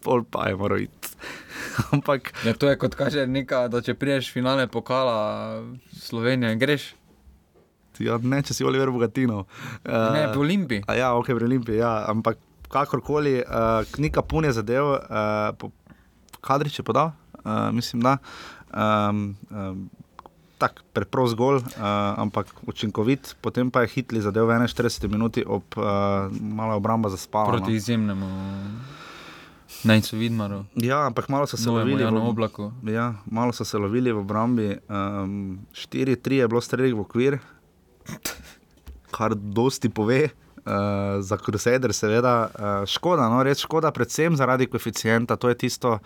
pol 0.01 0.25
pa 0.25 0.49
je 0.49 0.57
moral 0.57 0.81
iti. 0.87 1.13
Ampak 1.93 2.33
Ja, 2.47 2.55
to 2.57 2.71
je 2.71 2.79
kot 2.81 2.95
kaže 2.97 3.27
neka, 3.27 3.69
da 3.69 3.83
če 3.85 3.95
priješ 3.95 4.33
finale 4.33 4.65
pokala 4.67 5.61
Slovenije, 5.93 6.57
greš. 6.57 6.95
ja, 8.01 8.17
ne, 8.23 8.41
če 8.43 8.55
si 8.57 8.65
Oliver 8.65 8.89
Bogatino. 8.91 9.45
Uh, 9.85 10.15
Ne, 10.17 10.33
po 10.33 10.41
Olimpiji. 10.41 10.87
Ja, 10.89 11.13
ok, 11.15 11.35
v 11.37 11.45
Olimpiji, 11.45 11.83
ja, 11.83 12.07
ampak 12.09 12.41
kakorkoli, 12.73 13.43
uh, 13.43 13.85
knjiga 13.93 14.23
pun 14.23 14.47
je 14.49 14.55
zadev, 14.57 14.87
uh, 14.87 15.53
po, 15.59 15.69
kadrič 16.41 16.79
je 16.81 16.85
podal, 16.87 17.13
uh, 17.45 17.69
mislim, 17.75 18.01
da. 18.01 18.17
Um, 18.71 19.37
um, 19.51 19.91
Tak, 20.61 20.85
preprost 20.93 21.35
gol, 21.35 21.57
uh, 21.57 21.65
ampak 22.15 22.45
učinkovit, 22.63 23.33
potem 23.41 23.71
pa 23.71 23.81
je 23.81 23.97
hitli 23.97 24.21
zadev 24.21 24.45
v 24.45 24.61
41 24.61 25.09
minuti, 25.09 25.41
ob 25.41 25.65
uh, 25.73 25.85
malo 26.31 26.77
obramba 26.77 27.09
zaspala. 27.09 27.49
Proti 27.51 27.71
No. 27.71 27.77
izjemnemu 27.77 28.29
Najcu 29.81 30.17
Vidmaru, 30.17 30.65
Ja, 30.77 31.07
ampak 31.07 31.29
malo 31.29 31.47
so 31.47 31.57
se 31.57 31.65
novemu 31.65 31.97
lovili. 31.97 32.05
V- 32.05 32.29
oblaku. 32.29 32.73
Ja, 32.85 33.15
malo 33.25 33.53
so 33.53 33.65
se 33.65 33.79
lovili 33.79 34.13
v 34.13 34.19
obrambi. 34.19 34.77
Um, 34.85 35.65
4-3 35.73 36.33
je 36.35 36.49
bilo 36.49 36.61
streljih 36.61 36.93
v 36.93 37.01
okvir, 37.01 37.39
kar 39.11 39.33
dosti 39.33 39.89
pove. 39.89 40.29
Uh, 40.61 40.73
za 41.19 41.39
Crusader, 41.39 41.89
seveda, 41.89 42.35
uh, 42.45 42.53
škoda, 42.85 43.25
no, 43.27 43.41
res 43.41 43.59
škoda, 43.59 43.89
predvsem 43.89 44.37
zaradi 44.37 44.67
koeficienta. 44.67 45.33
To 45.35 45.49
je 45.49 45.57
tisto, 45.57 45.91
uh, 45.93 46.01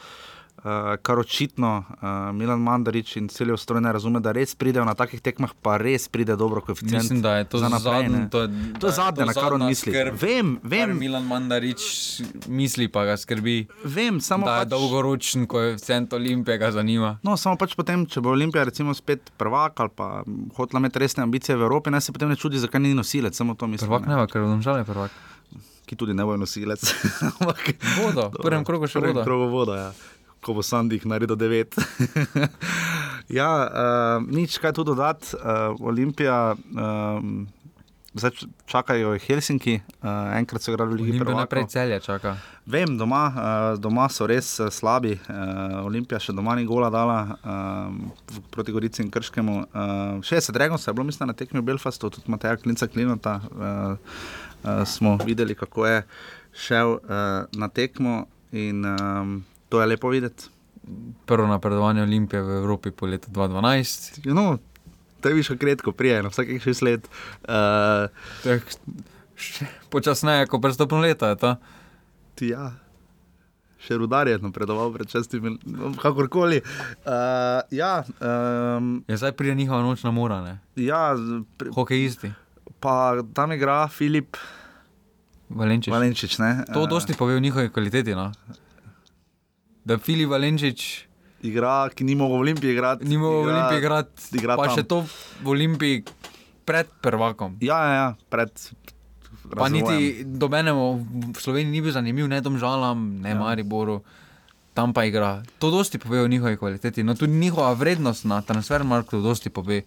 kar 0.96 1.18
očitno 1.18 1.70
uh, 1.80 2.04
Milan 2.32 2.58
Mandarič 2.58 3.16
in 3.16 3.28
cel 3.28 3.52
ustroj 3.52 3.80
ne 3.80 3.92
razume, 3.92 4.16
da 4.18 4.32
res 4.32 4.54
pridejo 4.54 4.84
na 4.84 4.94
takih 4.94 5.20
tekmah, 5.20 5.52
pa 5.54 5.76
res 5.76 6.08
pride 6.08 6.36
dobro 6.36 6.60
koeficient. 6.60 7.02
Mislim, 7.02 7.20
da 7.20 7.36
je 7.36 7.44
to 7.44 7.58
za 7.58 7.68
naprej, 7.68 7.84
zadnje, 8.02 8.18
ne. 8.18 8.30
to 8.30 8.40
je, 8.40 8.48
To 8.74 8.86
je 8.86 8.92
zadnje, 8.92 9.24
na 9.24 9.34
kar 9.34 9.52
on 9.52 9.66
misli. 9.66 9.92
skrb, 9.92 10.16
Vem, 10.16 10.54
vem, 10.62 10.96
Milan 10.96 11.22
Mandarič 11.22 11.82
misli, 12.48 12.88
pa 12.88 13.04
ga 13.04 13.16
skrbi, 13.16 13.56
vem, 13.84 14.20
samo 14.20 14.46
da 14.46 14.54
je 14.54 14.60
pač, 14.62 14.70
dolgoročen 14.70 15.44
koeficient 15.46 16.12
Olimpije 16.12 16.56
ga 16.56 16.70
zanima. 16.70 17.18
No, 17.22 17.36
samo 17.36 17.56
pač 17.56 17.74
potem, 17.74 18.06
če 18.06 18.20
bo 18.20 18.30
Olimpija 18.30 18.64
recimo 18.64 18.94
spet 18.94 19.28
prvak 19.36 19.76
ali 19.76 19.90
pa 19.90 20.24
hotela 20.54 20.80
imeti 20.80 20.98
resne 20.98 21.22
ambicije 21.22 21.56
v 21.56 21.62
Evropi, 21.62 21.90
naj 21.90 22.00
se 22.00 22.12
potem 22.12 22.28
ne 22.28 22.36
čudi, 22.36 22.56
zakaj 22.58 22.80
ni 22.80 22.94
nosilec, 22.94 23.34
samo 23.34 23.52
to 23.52 23.66
mislim. 23.66 23.84
Prvak 23.86 24.06
ne, 24.06 24.16
va, 24.16 24.24
ker 24.24 24.40
domžal 24.42 24.78
je 24.78 24.84
prvak. 24.84 25.12
Ki 25.84 25.96
tudi 25.96 26.14
ne 26.14 26.24
bo 26.24 26.32
nosilec. 26.34 26.80
Vodo, 27.98 28.30
v 28.30 28.40
prvem 28.40 28.64
krogu 28.64 28.88
še 28.88 28.98
V 28.98 29.02
prvem 29.02 29.12
voda. 29.12 29.24
krogu 29.24 29.46
voda, 29.48 29.74
ja. 29.76 29.90
Ko 30.44 30.52
bo 30.52 30.62
Sandih 30.62 31.06
naredil 31.08 31.38
devet. 31.40 31.72
ja, 33.38 33.50
uh, 33.64 34.20
nič 34.28 34.60
kaj 34.60 34.74
tu 34.76 34.84
dodati. 34.84 35.32
Uh, 35.40 35.72
Olimpija, 35.80 36.52
um, 36.52 37.46
zdaj 38.12 38.44
čakajo 38.68 39.14
Helsinki, 39.18 39.78
uh, 40.02 40.36
enkrat 40.36 40.62
so 40.62 40.74
igrali 40.74 40.92
v 40.92 40.98
Ligi 41.00 41.14
Olimpija 41.16 41.38
naprej 41.38 41.64
celje 41.72 42.00
čaka. 42.04 42.36
Vem, 42.66 42.98
doma, 43.00 43.22
uh, 43.32 43.80
doma 43.80 44.10
so 44.12 44.28
res 44.28 44.52
uh, 44.60 44.68
slabi. 44.68 45.16
Uh, 45.16 45.80
Olimpija 45.88 46.20
še 46.20 46.36
doma 46.36 46.58
ni 46.60 46.68
gola 46.68 46.92
dala 46.92 47.18
um, 47.40 48.12
proti 48.52 48.76
Gorici 48.76 49.00
in 49.00 49.08
Krškemu. 49.08 49.56
Uh, 49.64 50.20
60 50.20 50.60
regov 50.60 50.78
se 50.78 50.90
je 50.90 50.94
bilo, 50.94 51.08
mislim, 51.08 51.32
na 51.32 51.38
tekmi 51.38 51.64
v 51.64 51.72
Belfastu, 51.72 52.12
tudi 52.12 52.28
Mateja 52.28 52.60
Klinca 52.60 52.86
Klinota. 52.86 53.40
Uh, 53.48 53.96
uh, 53.96 54.84
smo 54.84 55.16
videli, 55.24 55.56
kako 55.56 55.88
je 55.88 56.04
šel 56.52 57.00
uh, 57.00 57.00
na 57.56 57.72
tekmo 57.72 58.26
in 58.52 58.84
um, 58.84 59.40
to 59.74 59.80
je 59.80 59.86
lepo 59.86 60.08
videti. 60.08 60.46
Prvo 61.26 61.46
napredovanje 61.46 62.02
Olimpije 62.02 62.42
v 62.42 62.50
Evropi 62.62 62.90
po 62.90 63.06
letu 63.06 63.30
2012. 63.30 64.22
You 64.22 64.34
know, 64.34 64.58
to 65.20 65.28
je 65.28 65.34
više 65.34 65.56
kratko, 65.58 65.92
prije, 65.92 66.22
na 66.22 66.28
vsakih 66.28 66.62
šest 66.62 66.82
let. 66.82 67.08
Uh, 67.48 68.06
je 68.44 68.60
še 69.34 69.66
Počasneje, 69.90 70.46
kot 70.46 70.62
prestopno 70.62 71.00
leto 71.02 71.26
je 71.26 71.36
to. 71.36 71.56
ja. 72.40 72.70
Še 73.82 73.98
rudar 73.98 74.28
je 74.30 74.38
napredoval 74.38 74.94
pred 74.94 75.10
šestimi, 75.10 75.58
no, 75.66 75.90
kakorkoli. 75.98 76.62
Uh, 77.02 77.66
ja, 77.74 78.04
um, 78.22 79.02
Je 79.08 79.16
zdaj 79.16 79.32
pride 79.32 79.54
njihova 79.54 79.82
nočna 79.82 80.10
mora, 80.10 80.38
ne? 80.40 80.58
ja, 80.76 81.16
pri, 81.58 81.74
Hokejisti, 81.74 82.30
pa 82.80 83.18
tam 83.34 83.52
igra 83.52 83.88
Filip 83.88 84.38
Valenčič. 85.50 85.92
Valenčič. 85.92 86.38
Ne? 86.38 86.64
To 86.72 86.84
Eh, 86.84 86.88
dosti 86.88 87.18
pove 87.18 87.36
o 87.36 87.40
njihovi 87.40 87.68
kvaliteti. 87.68 88.14
No? 88.14 88.32
Da 89.84 89.98
Filip 90.00 90.30
Valenčič 90.32 91.04
igra, 91.44 91.90
ki 91.92 92.04
ni 92.08 92.16
mogel 92.16 92.40
v 92.40 92.44
Olimpiji 92.48 92.72
igrati. 92.72 93.04
Ni 93.04 93.20
mogel 93.20 93.44
v 93.44 93.52
Olimpiji 93.52 93.78
igrati, 93.84 94.28
igra 94.32 94.56
pa 94.56 94.68
tam. 94.68 94.76
še 94.76 94.84
to 94.88 95.04
v 95.44 95.46
Olimpiji 95.52 96.04
pred 96.64 96.88
prvakom. 97.04 97.60
Ja, 97.60 97.78
ja, 97.84 97.92
ja 97.92 98.08
pred. 98.32 98.50
Pa 99.44 99.68
razvojem. 99.68 99.76
niti 99.76 100.24
dobenemu 100.24 100.84
v 101.36 101.38
Sloveniji 101.38 101.68
ni 101.68 101.84
bil 101.84 101.92
zanimiv, 101.92 102.24
ne 102.32 102.40
domžalam, 102.40 103.20
ne 103.20 103.34
ja. 103.34 103.36
Mariboru. 103.36 104.00
Tam 104.74 104.96
pa 104.96 105.04
igra. 105.04 105.44
To 105.60 105.68
dosti 105.70 106.00
pove 106.00 106.24
o 106.24 106.28
njihovi 106.28 106.56
kvaliteti. 106.56 107.04
No, 107.04 107.14
tudi 107.14 107.36
njihova 107.36 107.76
vrednost 107.78 108.24
na 108.24 108.40
transfermarktu 108.42 109.20
dosti 109.22 109.52
pove 109.52 109.84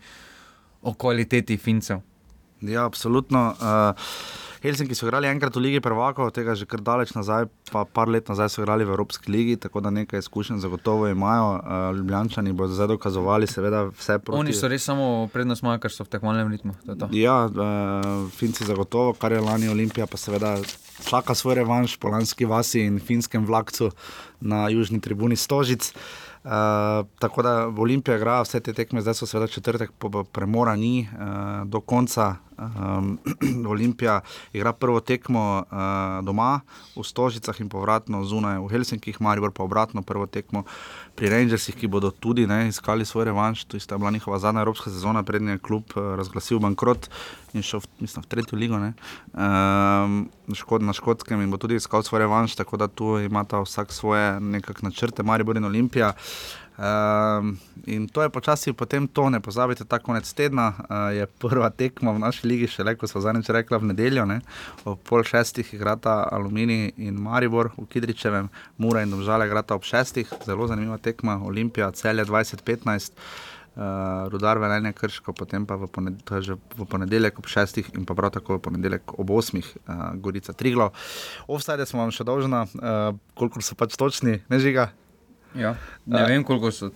o 0.81 0.93
kvaliteti 0.93 1.57
Fincev. 1.57 2.05
Ja, 2.61 2.85
absolutno. 2.85 3.57
Uh, 3.57 3.97
Helsinki 4.63 4.95
so 4.97 5.05
igrali 5.05 5.29
enkrat 5.29 5.55
v 5.55 5.61
Ligi 5.61 5.81
prvakov, 5.83 6.31
tega 6.33 6.55
že 6.57 6.65
kar 6.65 6.81
daleč 6.81 7.13
nazaj, 7.13 7.45
pa 7.69 7.85
par 7.85 8.09
let 8.09 8.29
nazaj 8.29 8.49
so 8.49 8.63
igrali 8.63 8.85
v 8.87 8.93
Evropski 8.95 9.31
ligi, 9.31 9.55
tako 9.61 9.81
da 9.85 9.91
nekaj 9.93 10.19
izkušenj 10.19 10.59
zagotovo 10.63 11.07
imajo. 11.07 11.49
Uh, 11.57 11.97
Ljubljančani 11.97 12.53
bodo 12.53 12.73
zdaj 12.73 12.87
dokazovali, 12.95 13.47
seveda, 13.47 13.85
vse 13.93 14.19
proti. 14.19 14.39
Oni 14.39 14.53
so 14.53 14.67
res 14.67 14.83
samo 14.83 15.27
prednost 15.33 15.61
imajo, 15.61 15.81
ker 15.85 15.93
so 15.93 16.07
v 16.07 16.13
tekmovalnem 16.15 16.51
ritmu. 16.51 16.73
To 16.85 16.95
to. 16.95 17.09
Ja, 17.13 17.45
uh, 17.45 18.29
Finci 18.33 18.65
zagotovo, 18.65 19.13
kar 19.13 19.31
je 19.31 19.41
lani 19.41 19.69
Olimpija, 19.69 20.09
pa 20.09 20.17
seveda 20.17 20.57
čaka 21.05 21.35
svoj 21.37 21.61
revanš 21.61 21.97
po 22.01 22.09
lanski 22.09 22.49
vasi 22.49 22.81
in 22.81 22.97
finskem 22.99 23.45
vlakcu 23.45 23.91
na 24.41 24.67
južni 24.73 25.01
tribuni 25.01 25.35
Stožic. 25.35 25.93
Uh, 25.93 26.26
tako 27.19 27.41
da 27.41 27.65
v 27.65 27.81
Olimpiji 27.81 28.15
igra 28.15 28.41
vse 28.41 28.59
te 28.59 28.73
tekme, 28.73 29.01
zdaj 29.01 29.13
so 29.13 29.27
seveda 29.27 29.47
četrtek, 29.47 29.91
po, 29.99 30.09
po 30.09 30.23
premora 30.23 30.75
ni 30.75 31.07
uh, 31.11 31.67
do 31.67 31.81
konca. 31.81 32.35
Um, 32.57 33.19
Olimpija 33.73 34.21
igra 34.53 34.73
prvo 34.73 34.99
tekmo 34.99 35.63
uh, 35.63 36.25
doma 36.25 36.61
v 36.95 37.03
Stožicah 37.03 37.59
in 37.61 37.69
povratno 37.69 38.23
zunaj 38.25 38.57
v 38.63 38.69
Helsinkih, 38.71 39.21
Maribor 39.21 39.51
pa 39.51 39.63
obratno 39.63 40.01
prvo 40.01 40.25
tekmo 40.25 40.63
pri 41.15 41.29
Rangersih, 41.29 41.75
ki 41.75 41.87
bodo 41.87 42.09
tudi 42.11 42.47
ne, 42.47 42.67
iskali 42.67 43.05
svoj 43.05 43.25
revanš. 43.25 43.65
To 43.65 43.77
je 43.77 43.97
bila 43.97 44.11
njihova 44.11 44.39
zadnja 44.39 44.61
evropska 44.61 44.89
sezona, 44.89 45.23
prednji 45.23 45.51
je 45.51 45.59
klub 45.59 45.83
uh, 45.95 46.15
razglasil 46.15 46.59
bankrot 46.59 47.09
in 47.57 47.65
šel 47.65 47.81
v, 47.83 47.89
mislim, 48.05 48.25
v 48.25 48.31
tretjo 48.31 48.59
ligo 48.59 48.79
ne, 48.81 48.93
um, 49.33 50.21
škod, 50.55 50.85
na 50.85 50.95
škotskem 50.95 51.41
in 51.43 51.51
bo 51.51 51.59
tudi 51.61 51.79
iskal 51.79 52.05
svoj 52.05 52.25
revanš, 52.25 52.55
tako 52.55 52.77
da 52.77 52.87
tu 52.87 53.17
imata 53.19 53.61
vsak 53.65 53.93
svoje 53.93 54.39
nekakšne 54.39 54.91
načrte, 54.91 55.25
Maribor 55.25 55.57
in 55.57 55.65
Olimpija. 55.65 56.13
Um, 56.77 57.57
in 57.89 58.05
to 58.07 58.21
je 58.21 58.29
počasi 58.29 58.73
potem 58.73 59.07
to, 59.07 59.29
ne 59.33 59.39
pozabite, 59.41 59.85
ta 59.85 59.97
konec 59.99 60.29
tedna 60.33 60.67
uh, 60.77 61.09
je 61.09 61.25
prva 61.25 61.71
tekma 61.73 62.13
v 62.13 62.21
naši 62.21 62.45
ligi, 62.45 62.67
še 62.69 62.85
le 62.85 62.93
ko 62.93 63.09
so 63.09 63.17
zadnjič 63.17 63.49
rekla 63.49 63.81
v 63.81 63.89
nedeljo, 63.89 64.27
ne, 64.29 64.43
ob 64.85 65.01
pol 65.01 65.25
šestih 65.25 65.73
igrata 65.73 66.19
Aluminij 66.29 66.93
in 67.01 67.17
Maribor 67.17 67.71
v 67.73 67.87
Kidričevem, 67.89 68.51
Mura 68.77 69.01
in 69.01 69.09
Domžale 69.09 69.49
igrata 69.49 69.73
ob 69.73 69.89
šestih, 69.89 70.29
zelo 70.45 70.69
zanimiva 70.69 71.01
tekma, 71.01 71.39
Olimpija, 71.49 71.89
celje 71.97 72.29
2015. 72.29 73.17
Uh, 73.77 74.25
rudar 74.33 74.57
velenje 74.57 74.89
krško, 74.97 75.35
potem 75.37 75.61
pa 75.69 75.75
v, 75.77 75.85
poned, 75.85 76.21
v 76.25 76.85
ponedeljek 76.89 77.37
ob 77.37 77.45
šestih 77.45 77.91
in 77.93 78.07
pa 78.09 78.15
prav 78.17 78.31
tako 78.33 78.55
v 78.57 78.63
ponedeljek 78.65 79.13
ob 79.21 79.29
osmih, 79.29 79.67
uh, 79.85 80.15
Gorica 80.17 80.55
Triglo. 80.57 80.87
Offside 81.45 81.85
smo 81.85 82.01
vam 82.01 82.09
še 82.09 82.25
dolžna, 82.25 82.63
uh, 82.65 83.11
koliko 83.37 83.61
so 83.61 83.77
pač 83.77 83.93
točni, 83.93 84.39
ne 84.49 84.57
žiga. 84.63 84.87
Ja. 85.53 85.75
Ne 86.09 86.23
vem, 86.25 86.41
koliko, 86.41 86.73
so, 86.73 86.89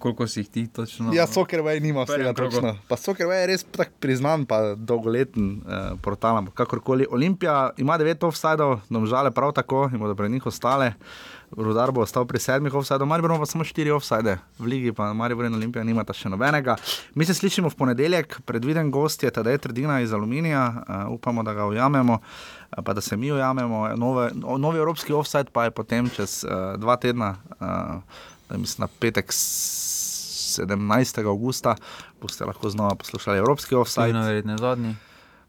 koliko 0.00 0.24
si 0.24 0.40
jih 0.40 0.48
ti 0.48 0.64
točno. 0.72 1.12
Ja, 1.12 1.28
Soccerway 1.28 1.76
nima 1.84 2.06
prvem 2.08 2.24
vsega 2.24 2.32
točno. 2.40 2.72
Pa 2.88 2.96
Soccerway 2.96 3.44
je 3.44 3.50
res 3.52 3.68
tak 3.68 3.92
priznan, 4.00 4.48
pa 4.48 4.74
dolgoleten 4.80 5.58
uh, 5.60 5.90
portal, 6.00 6.40
kakorkoli. 6.56 7.04
Olimpija 7.12 7.74
ima 7.76 8.00
devet 8.00 8.24
offsajdov, 8.24 8.78
domžale 8.88 9.28
prav 9.36 9.52
tako 9.60 9.90
in 9.92 10.00
bodo 10.00 10.16
pred 10.16 10.32
njih 10.32 10.48
ostale. 10.48 10.94
Rudar 11.50 11.88
bo 11.90 12.00
ostal 12.00 12.24
pri 12.24 12.36
sedmih 12.38 12.68
offsajdov, 12.70 13.04
Maribor 13.04 13.32
pa 13.32 13.46
samo 13.46 13.64
štiri 13.64 13.88
offsajde, 13.88 14.36
v 14.58 14.66
ligi 14.66 14.92
pa 14.92 15.12
Maribor 15.12 15.44
in 15.44 15.54
Olimpija 15.54 15.80
nimata 15.80 16.12
še 16.12 16.28
nobenega. 16.28 16.76
Mi 17.14 17.24
se 17.24 17.32
slišimo 17.32 17.66
v 17.66 17.74
ponedeljek, 17.74 18.40
predviden 18.42 18.90
gost 18.90 19.22
je 19.22 19.30
Tadej 19.30 19.58
Trdina 19.58 20.00
iz 20.00 20.12
Aluminija, 20.12 20.60
uh, 20.68 20.82
upamo, 21.10 21.42
da 21.42 21.54
ga 21.54 21.64
ujamemo. 21.64 22.18
eh, 22.70 22.82
Pa 22.82 22.92
da 22.92 23.00
se 23.00 23.16
mi 23.16 23.32
ujamemo, 23.32 23.88
Nove, 23.96 24.30
novi 24.34 24.78
evropski 24.78 25.12
offside 25.12 25.48
pa 25.48 25.64
je 25.64 25.70
potem 25.72 26.10
čez 26.10 26.44
uh, 26.44 26.50
dva 26.76 26.96
tedna, 26.96 27.36
uh, 27.58 28.02
mislim, 28.50 28.84
na 28.84 28.88
petek 28.90 29.32
s- 29.32 29.88
17. 30.50 31.24
augusta, 31.24 31.76
boste 32.20 32.44
lahko 32.44 32.68
znova 32.68 32.94
poslušali 32.94 33.38
evropski 33.38 33.74
offside. 33.74 34.04
Sajno 34.04 34.22
verjetno 34.22 34.58
zadnji. 34.58 34.94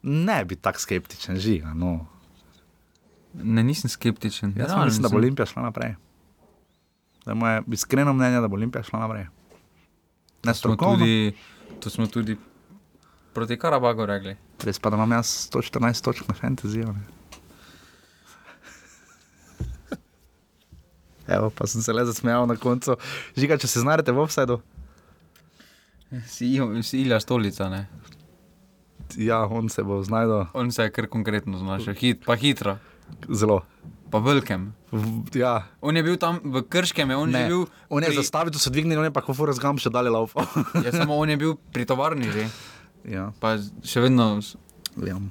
Ne 0.03 0.45
bi 0.45 0.55
tako 0.55 0.79
skeptičen, 0.79 1.35
žiga. 1.37 1.73
No. 1.73 2.05
Ne, 3.33 3.63
nisem 3.63 3.89
skeptičen. 3.89 4.53
Jaz 4.57 4.67
Realno 4.67 4.85
mislim, 4.85 5.03
da 5.03 5.09
bo. 5.09 5.17
Olimpija 5.17 5.45
šla 5.45 5.63
naprej. 5.63 5.95
To 7.23 7.31
je 7.31 7.35
moje 7.35 7.61
iskreno 7.71 8.13
mnenje, 8.13 8.41
da 8.41 8.47
bo 8.47 8.55
Olimpija 8.55 8.83
šla 8.83 8.99
naprej. 8.99 9.25
Ne 10.43 10.53
To 10.53 10.53
smo 10.53 10.75
tudi, 10.75 11.33
to 11.79 11.89
smo 11.89 12.07
tudi 12.07 12.37
proti 13.33 13.57
Karabagu 13.59 14.05
rekli. 14.05 14.35
res 14.63 14.79
pa 14.79 14.89
da 14.89 14.95
imam 14.95 15.11
jaz 15.11 15.49
114 15.53 16.03
točk 16.03 16.27
na 16.27 16.33
fantasyju. 16.35 16.93
ne. 16.93 17.01
Evo, 21.35 21.49
pa 21.49 21.67
sem 21.67 21.81
se 21.81 21.93
le 21.93 22.05
zasmejal 22.05 22.47
na 22.47 22.55
koncu. 22.55 22.95
Žiga, 23.37 23.57
če 23.57 23.67
se 23.67 23.79
znajdete 23.79 24.11
v 24.11 24.19
offsajdu, 24.19 24.61
Si, 26.25 26.57
si 26.81 27.01
Ilja 27.01 27.19
Stolica, 27.19 27.69
ne? 27.69 27.87
ja, 29.17 29.45
on 29.45 29.69
se 29.69 29.83
bo 29.83 30.03
znašel 30.03 30.45
On 30.53 30.71
se 30.71 30.83
je 30.83 30.91
kar 30.91 31.07
konkretno 31.07 31.57
znašel, 31.57 31.93
Hit, 31.93 32.25
pa 32.25 32.35
hitro, 32.35 32.77
zelo. 33.29 33.61
pa 34.09 34.17
velikem. 34.17 34.73
V, 34.89 35.21
ja, 35.35 35.69
On 35.81 35.93
je 35.93 36.01
bil 36.01 36.17
tam 36.17 36.41
v 36.41 36.63
Krškem, 36.63 37.05
je 37.05 37.15
on 37.15 37.29
ne, 37.29 37.39
že 37.39 37.47
bil. 37.47 37.61
on 37.87 38.01
je 38.01 38.09
pri- 38.09 38.17
zastavil, 38.17 38.49
to 38.49 38.57
so 38.57 38.69
dvignili, 38.69 38.97
on 38.97 39.05
je 39.05 39.13
pa 39.13 39.21
kofur 39.21 39.45
razgam 39.45 39.77
še 39.77 39.89
dalje 39.89 40.09
laufal. 40.09 40.49
Ja, 40.81 40.89
samo 40.91 41.13
on 41.13 41.29
je 41.29 41.37
bil 41.37 41.53
pri 41.69 41.85
tovarni 41.85 42.25
že, 42.25 42.49
ja, 43.05 43.29
pa 43.37 43.61
še 43.81 44.01
vedno 44.01 44.41
ja. 44.97 45.21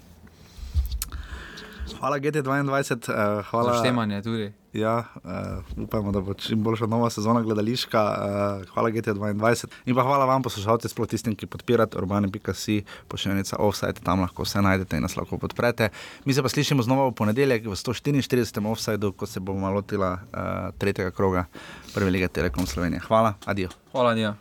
Hvala 1.98 2.18
GT22, 2.18 2.70
uh, 2.70 2.78
za 3.02 3.42
hvala. 3.44 3.74
štemanje 3.76 4.22
tudi. 4.22 4.46
Ja, 4.78 5.04
uh, 5.24 5.82
upamo, 5.84 6.12
da 6.12 6.20
bo 6.20 6.34
čim 6.34 6.62
boljša 6.62 6.86
nova 6.86 7.10
sezona 7.10 7.42
gledališka. 7.42 8.02
Uh, 8.02 8.68
hvala 8.74 8.90
GT22 8.90 9.66
in 9.86 9.94
pa 9.94 10.02
hvala 10.02 10.24
vam, 10.24 10.42
poslušalci, 10.42 10.88
sploh 10.88 11.08
tistim, 11.08 11.34
ki 11.36 11.46
podpirate 11.46 11.98
urbane.si, 11.98 12.82
pošiljnica 13.08 13.56
offside, 13.58 14.04
tam 14.04 14.20
lahko 14.20 14.46
vse 14.46 14.62
najdete 14.62 14.96
in 14.96 15.06
nas 15.06 15.16
lahko 15.16 15.38
podprete. 15.38 15.90
Mi 16.24 16.34
se 16.34 16.42
pa 16.42 16.48
slišimo 16.48 16.82
znova 16.82 17.08
v 17.08 17.16
ponedeljek 17.18 17.66
v 17.66 17.76
144. 17.76 18.64
offsideu, 18.70 19.12
ko 19.12 19.26
se 19.26 19.40
bomo 19.40 19.70
lotila 19.70 20.12
uh, 20.14 20.74
tretjega 20.78 21.10
kroga 21.10 21.46
Prve 21.94 22.10
lige 22.10 22.28
Telekom 22.28 22.66
Slovenije. 22.66 23.00
Hvala, 23.08 23.34
adijo. 23.46 23.68
Hvala, 23.92 24.14
Dija. 24.14 24.34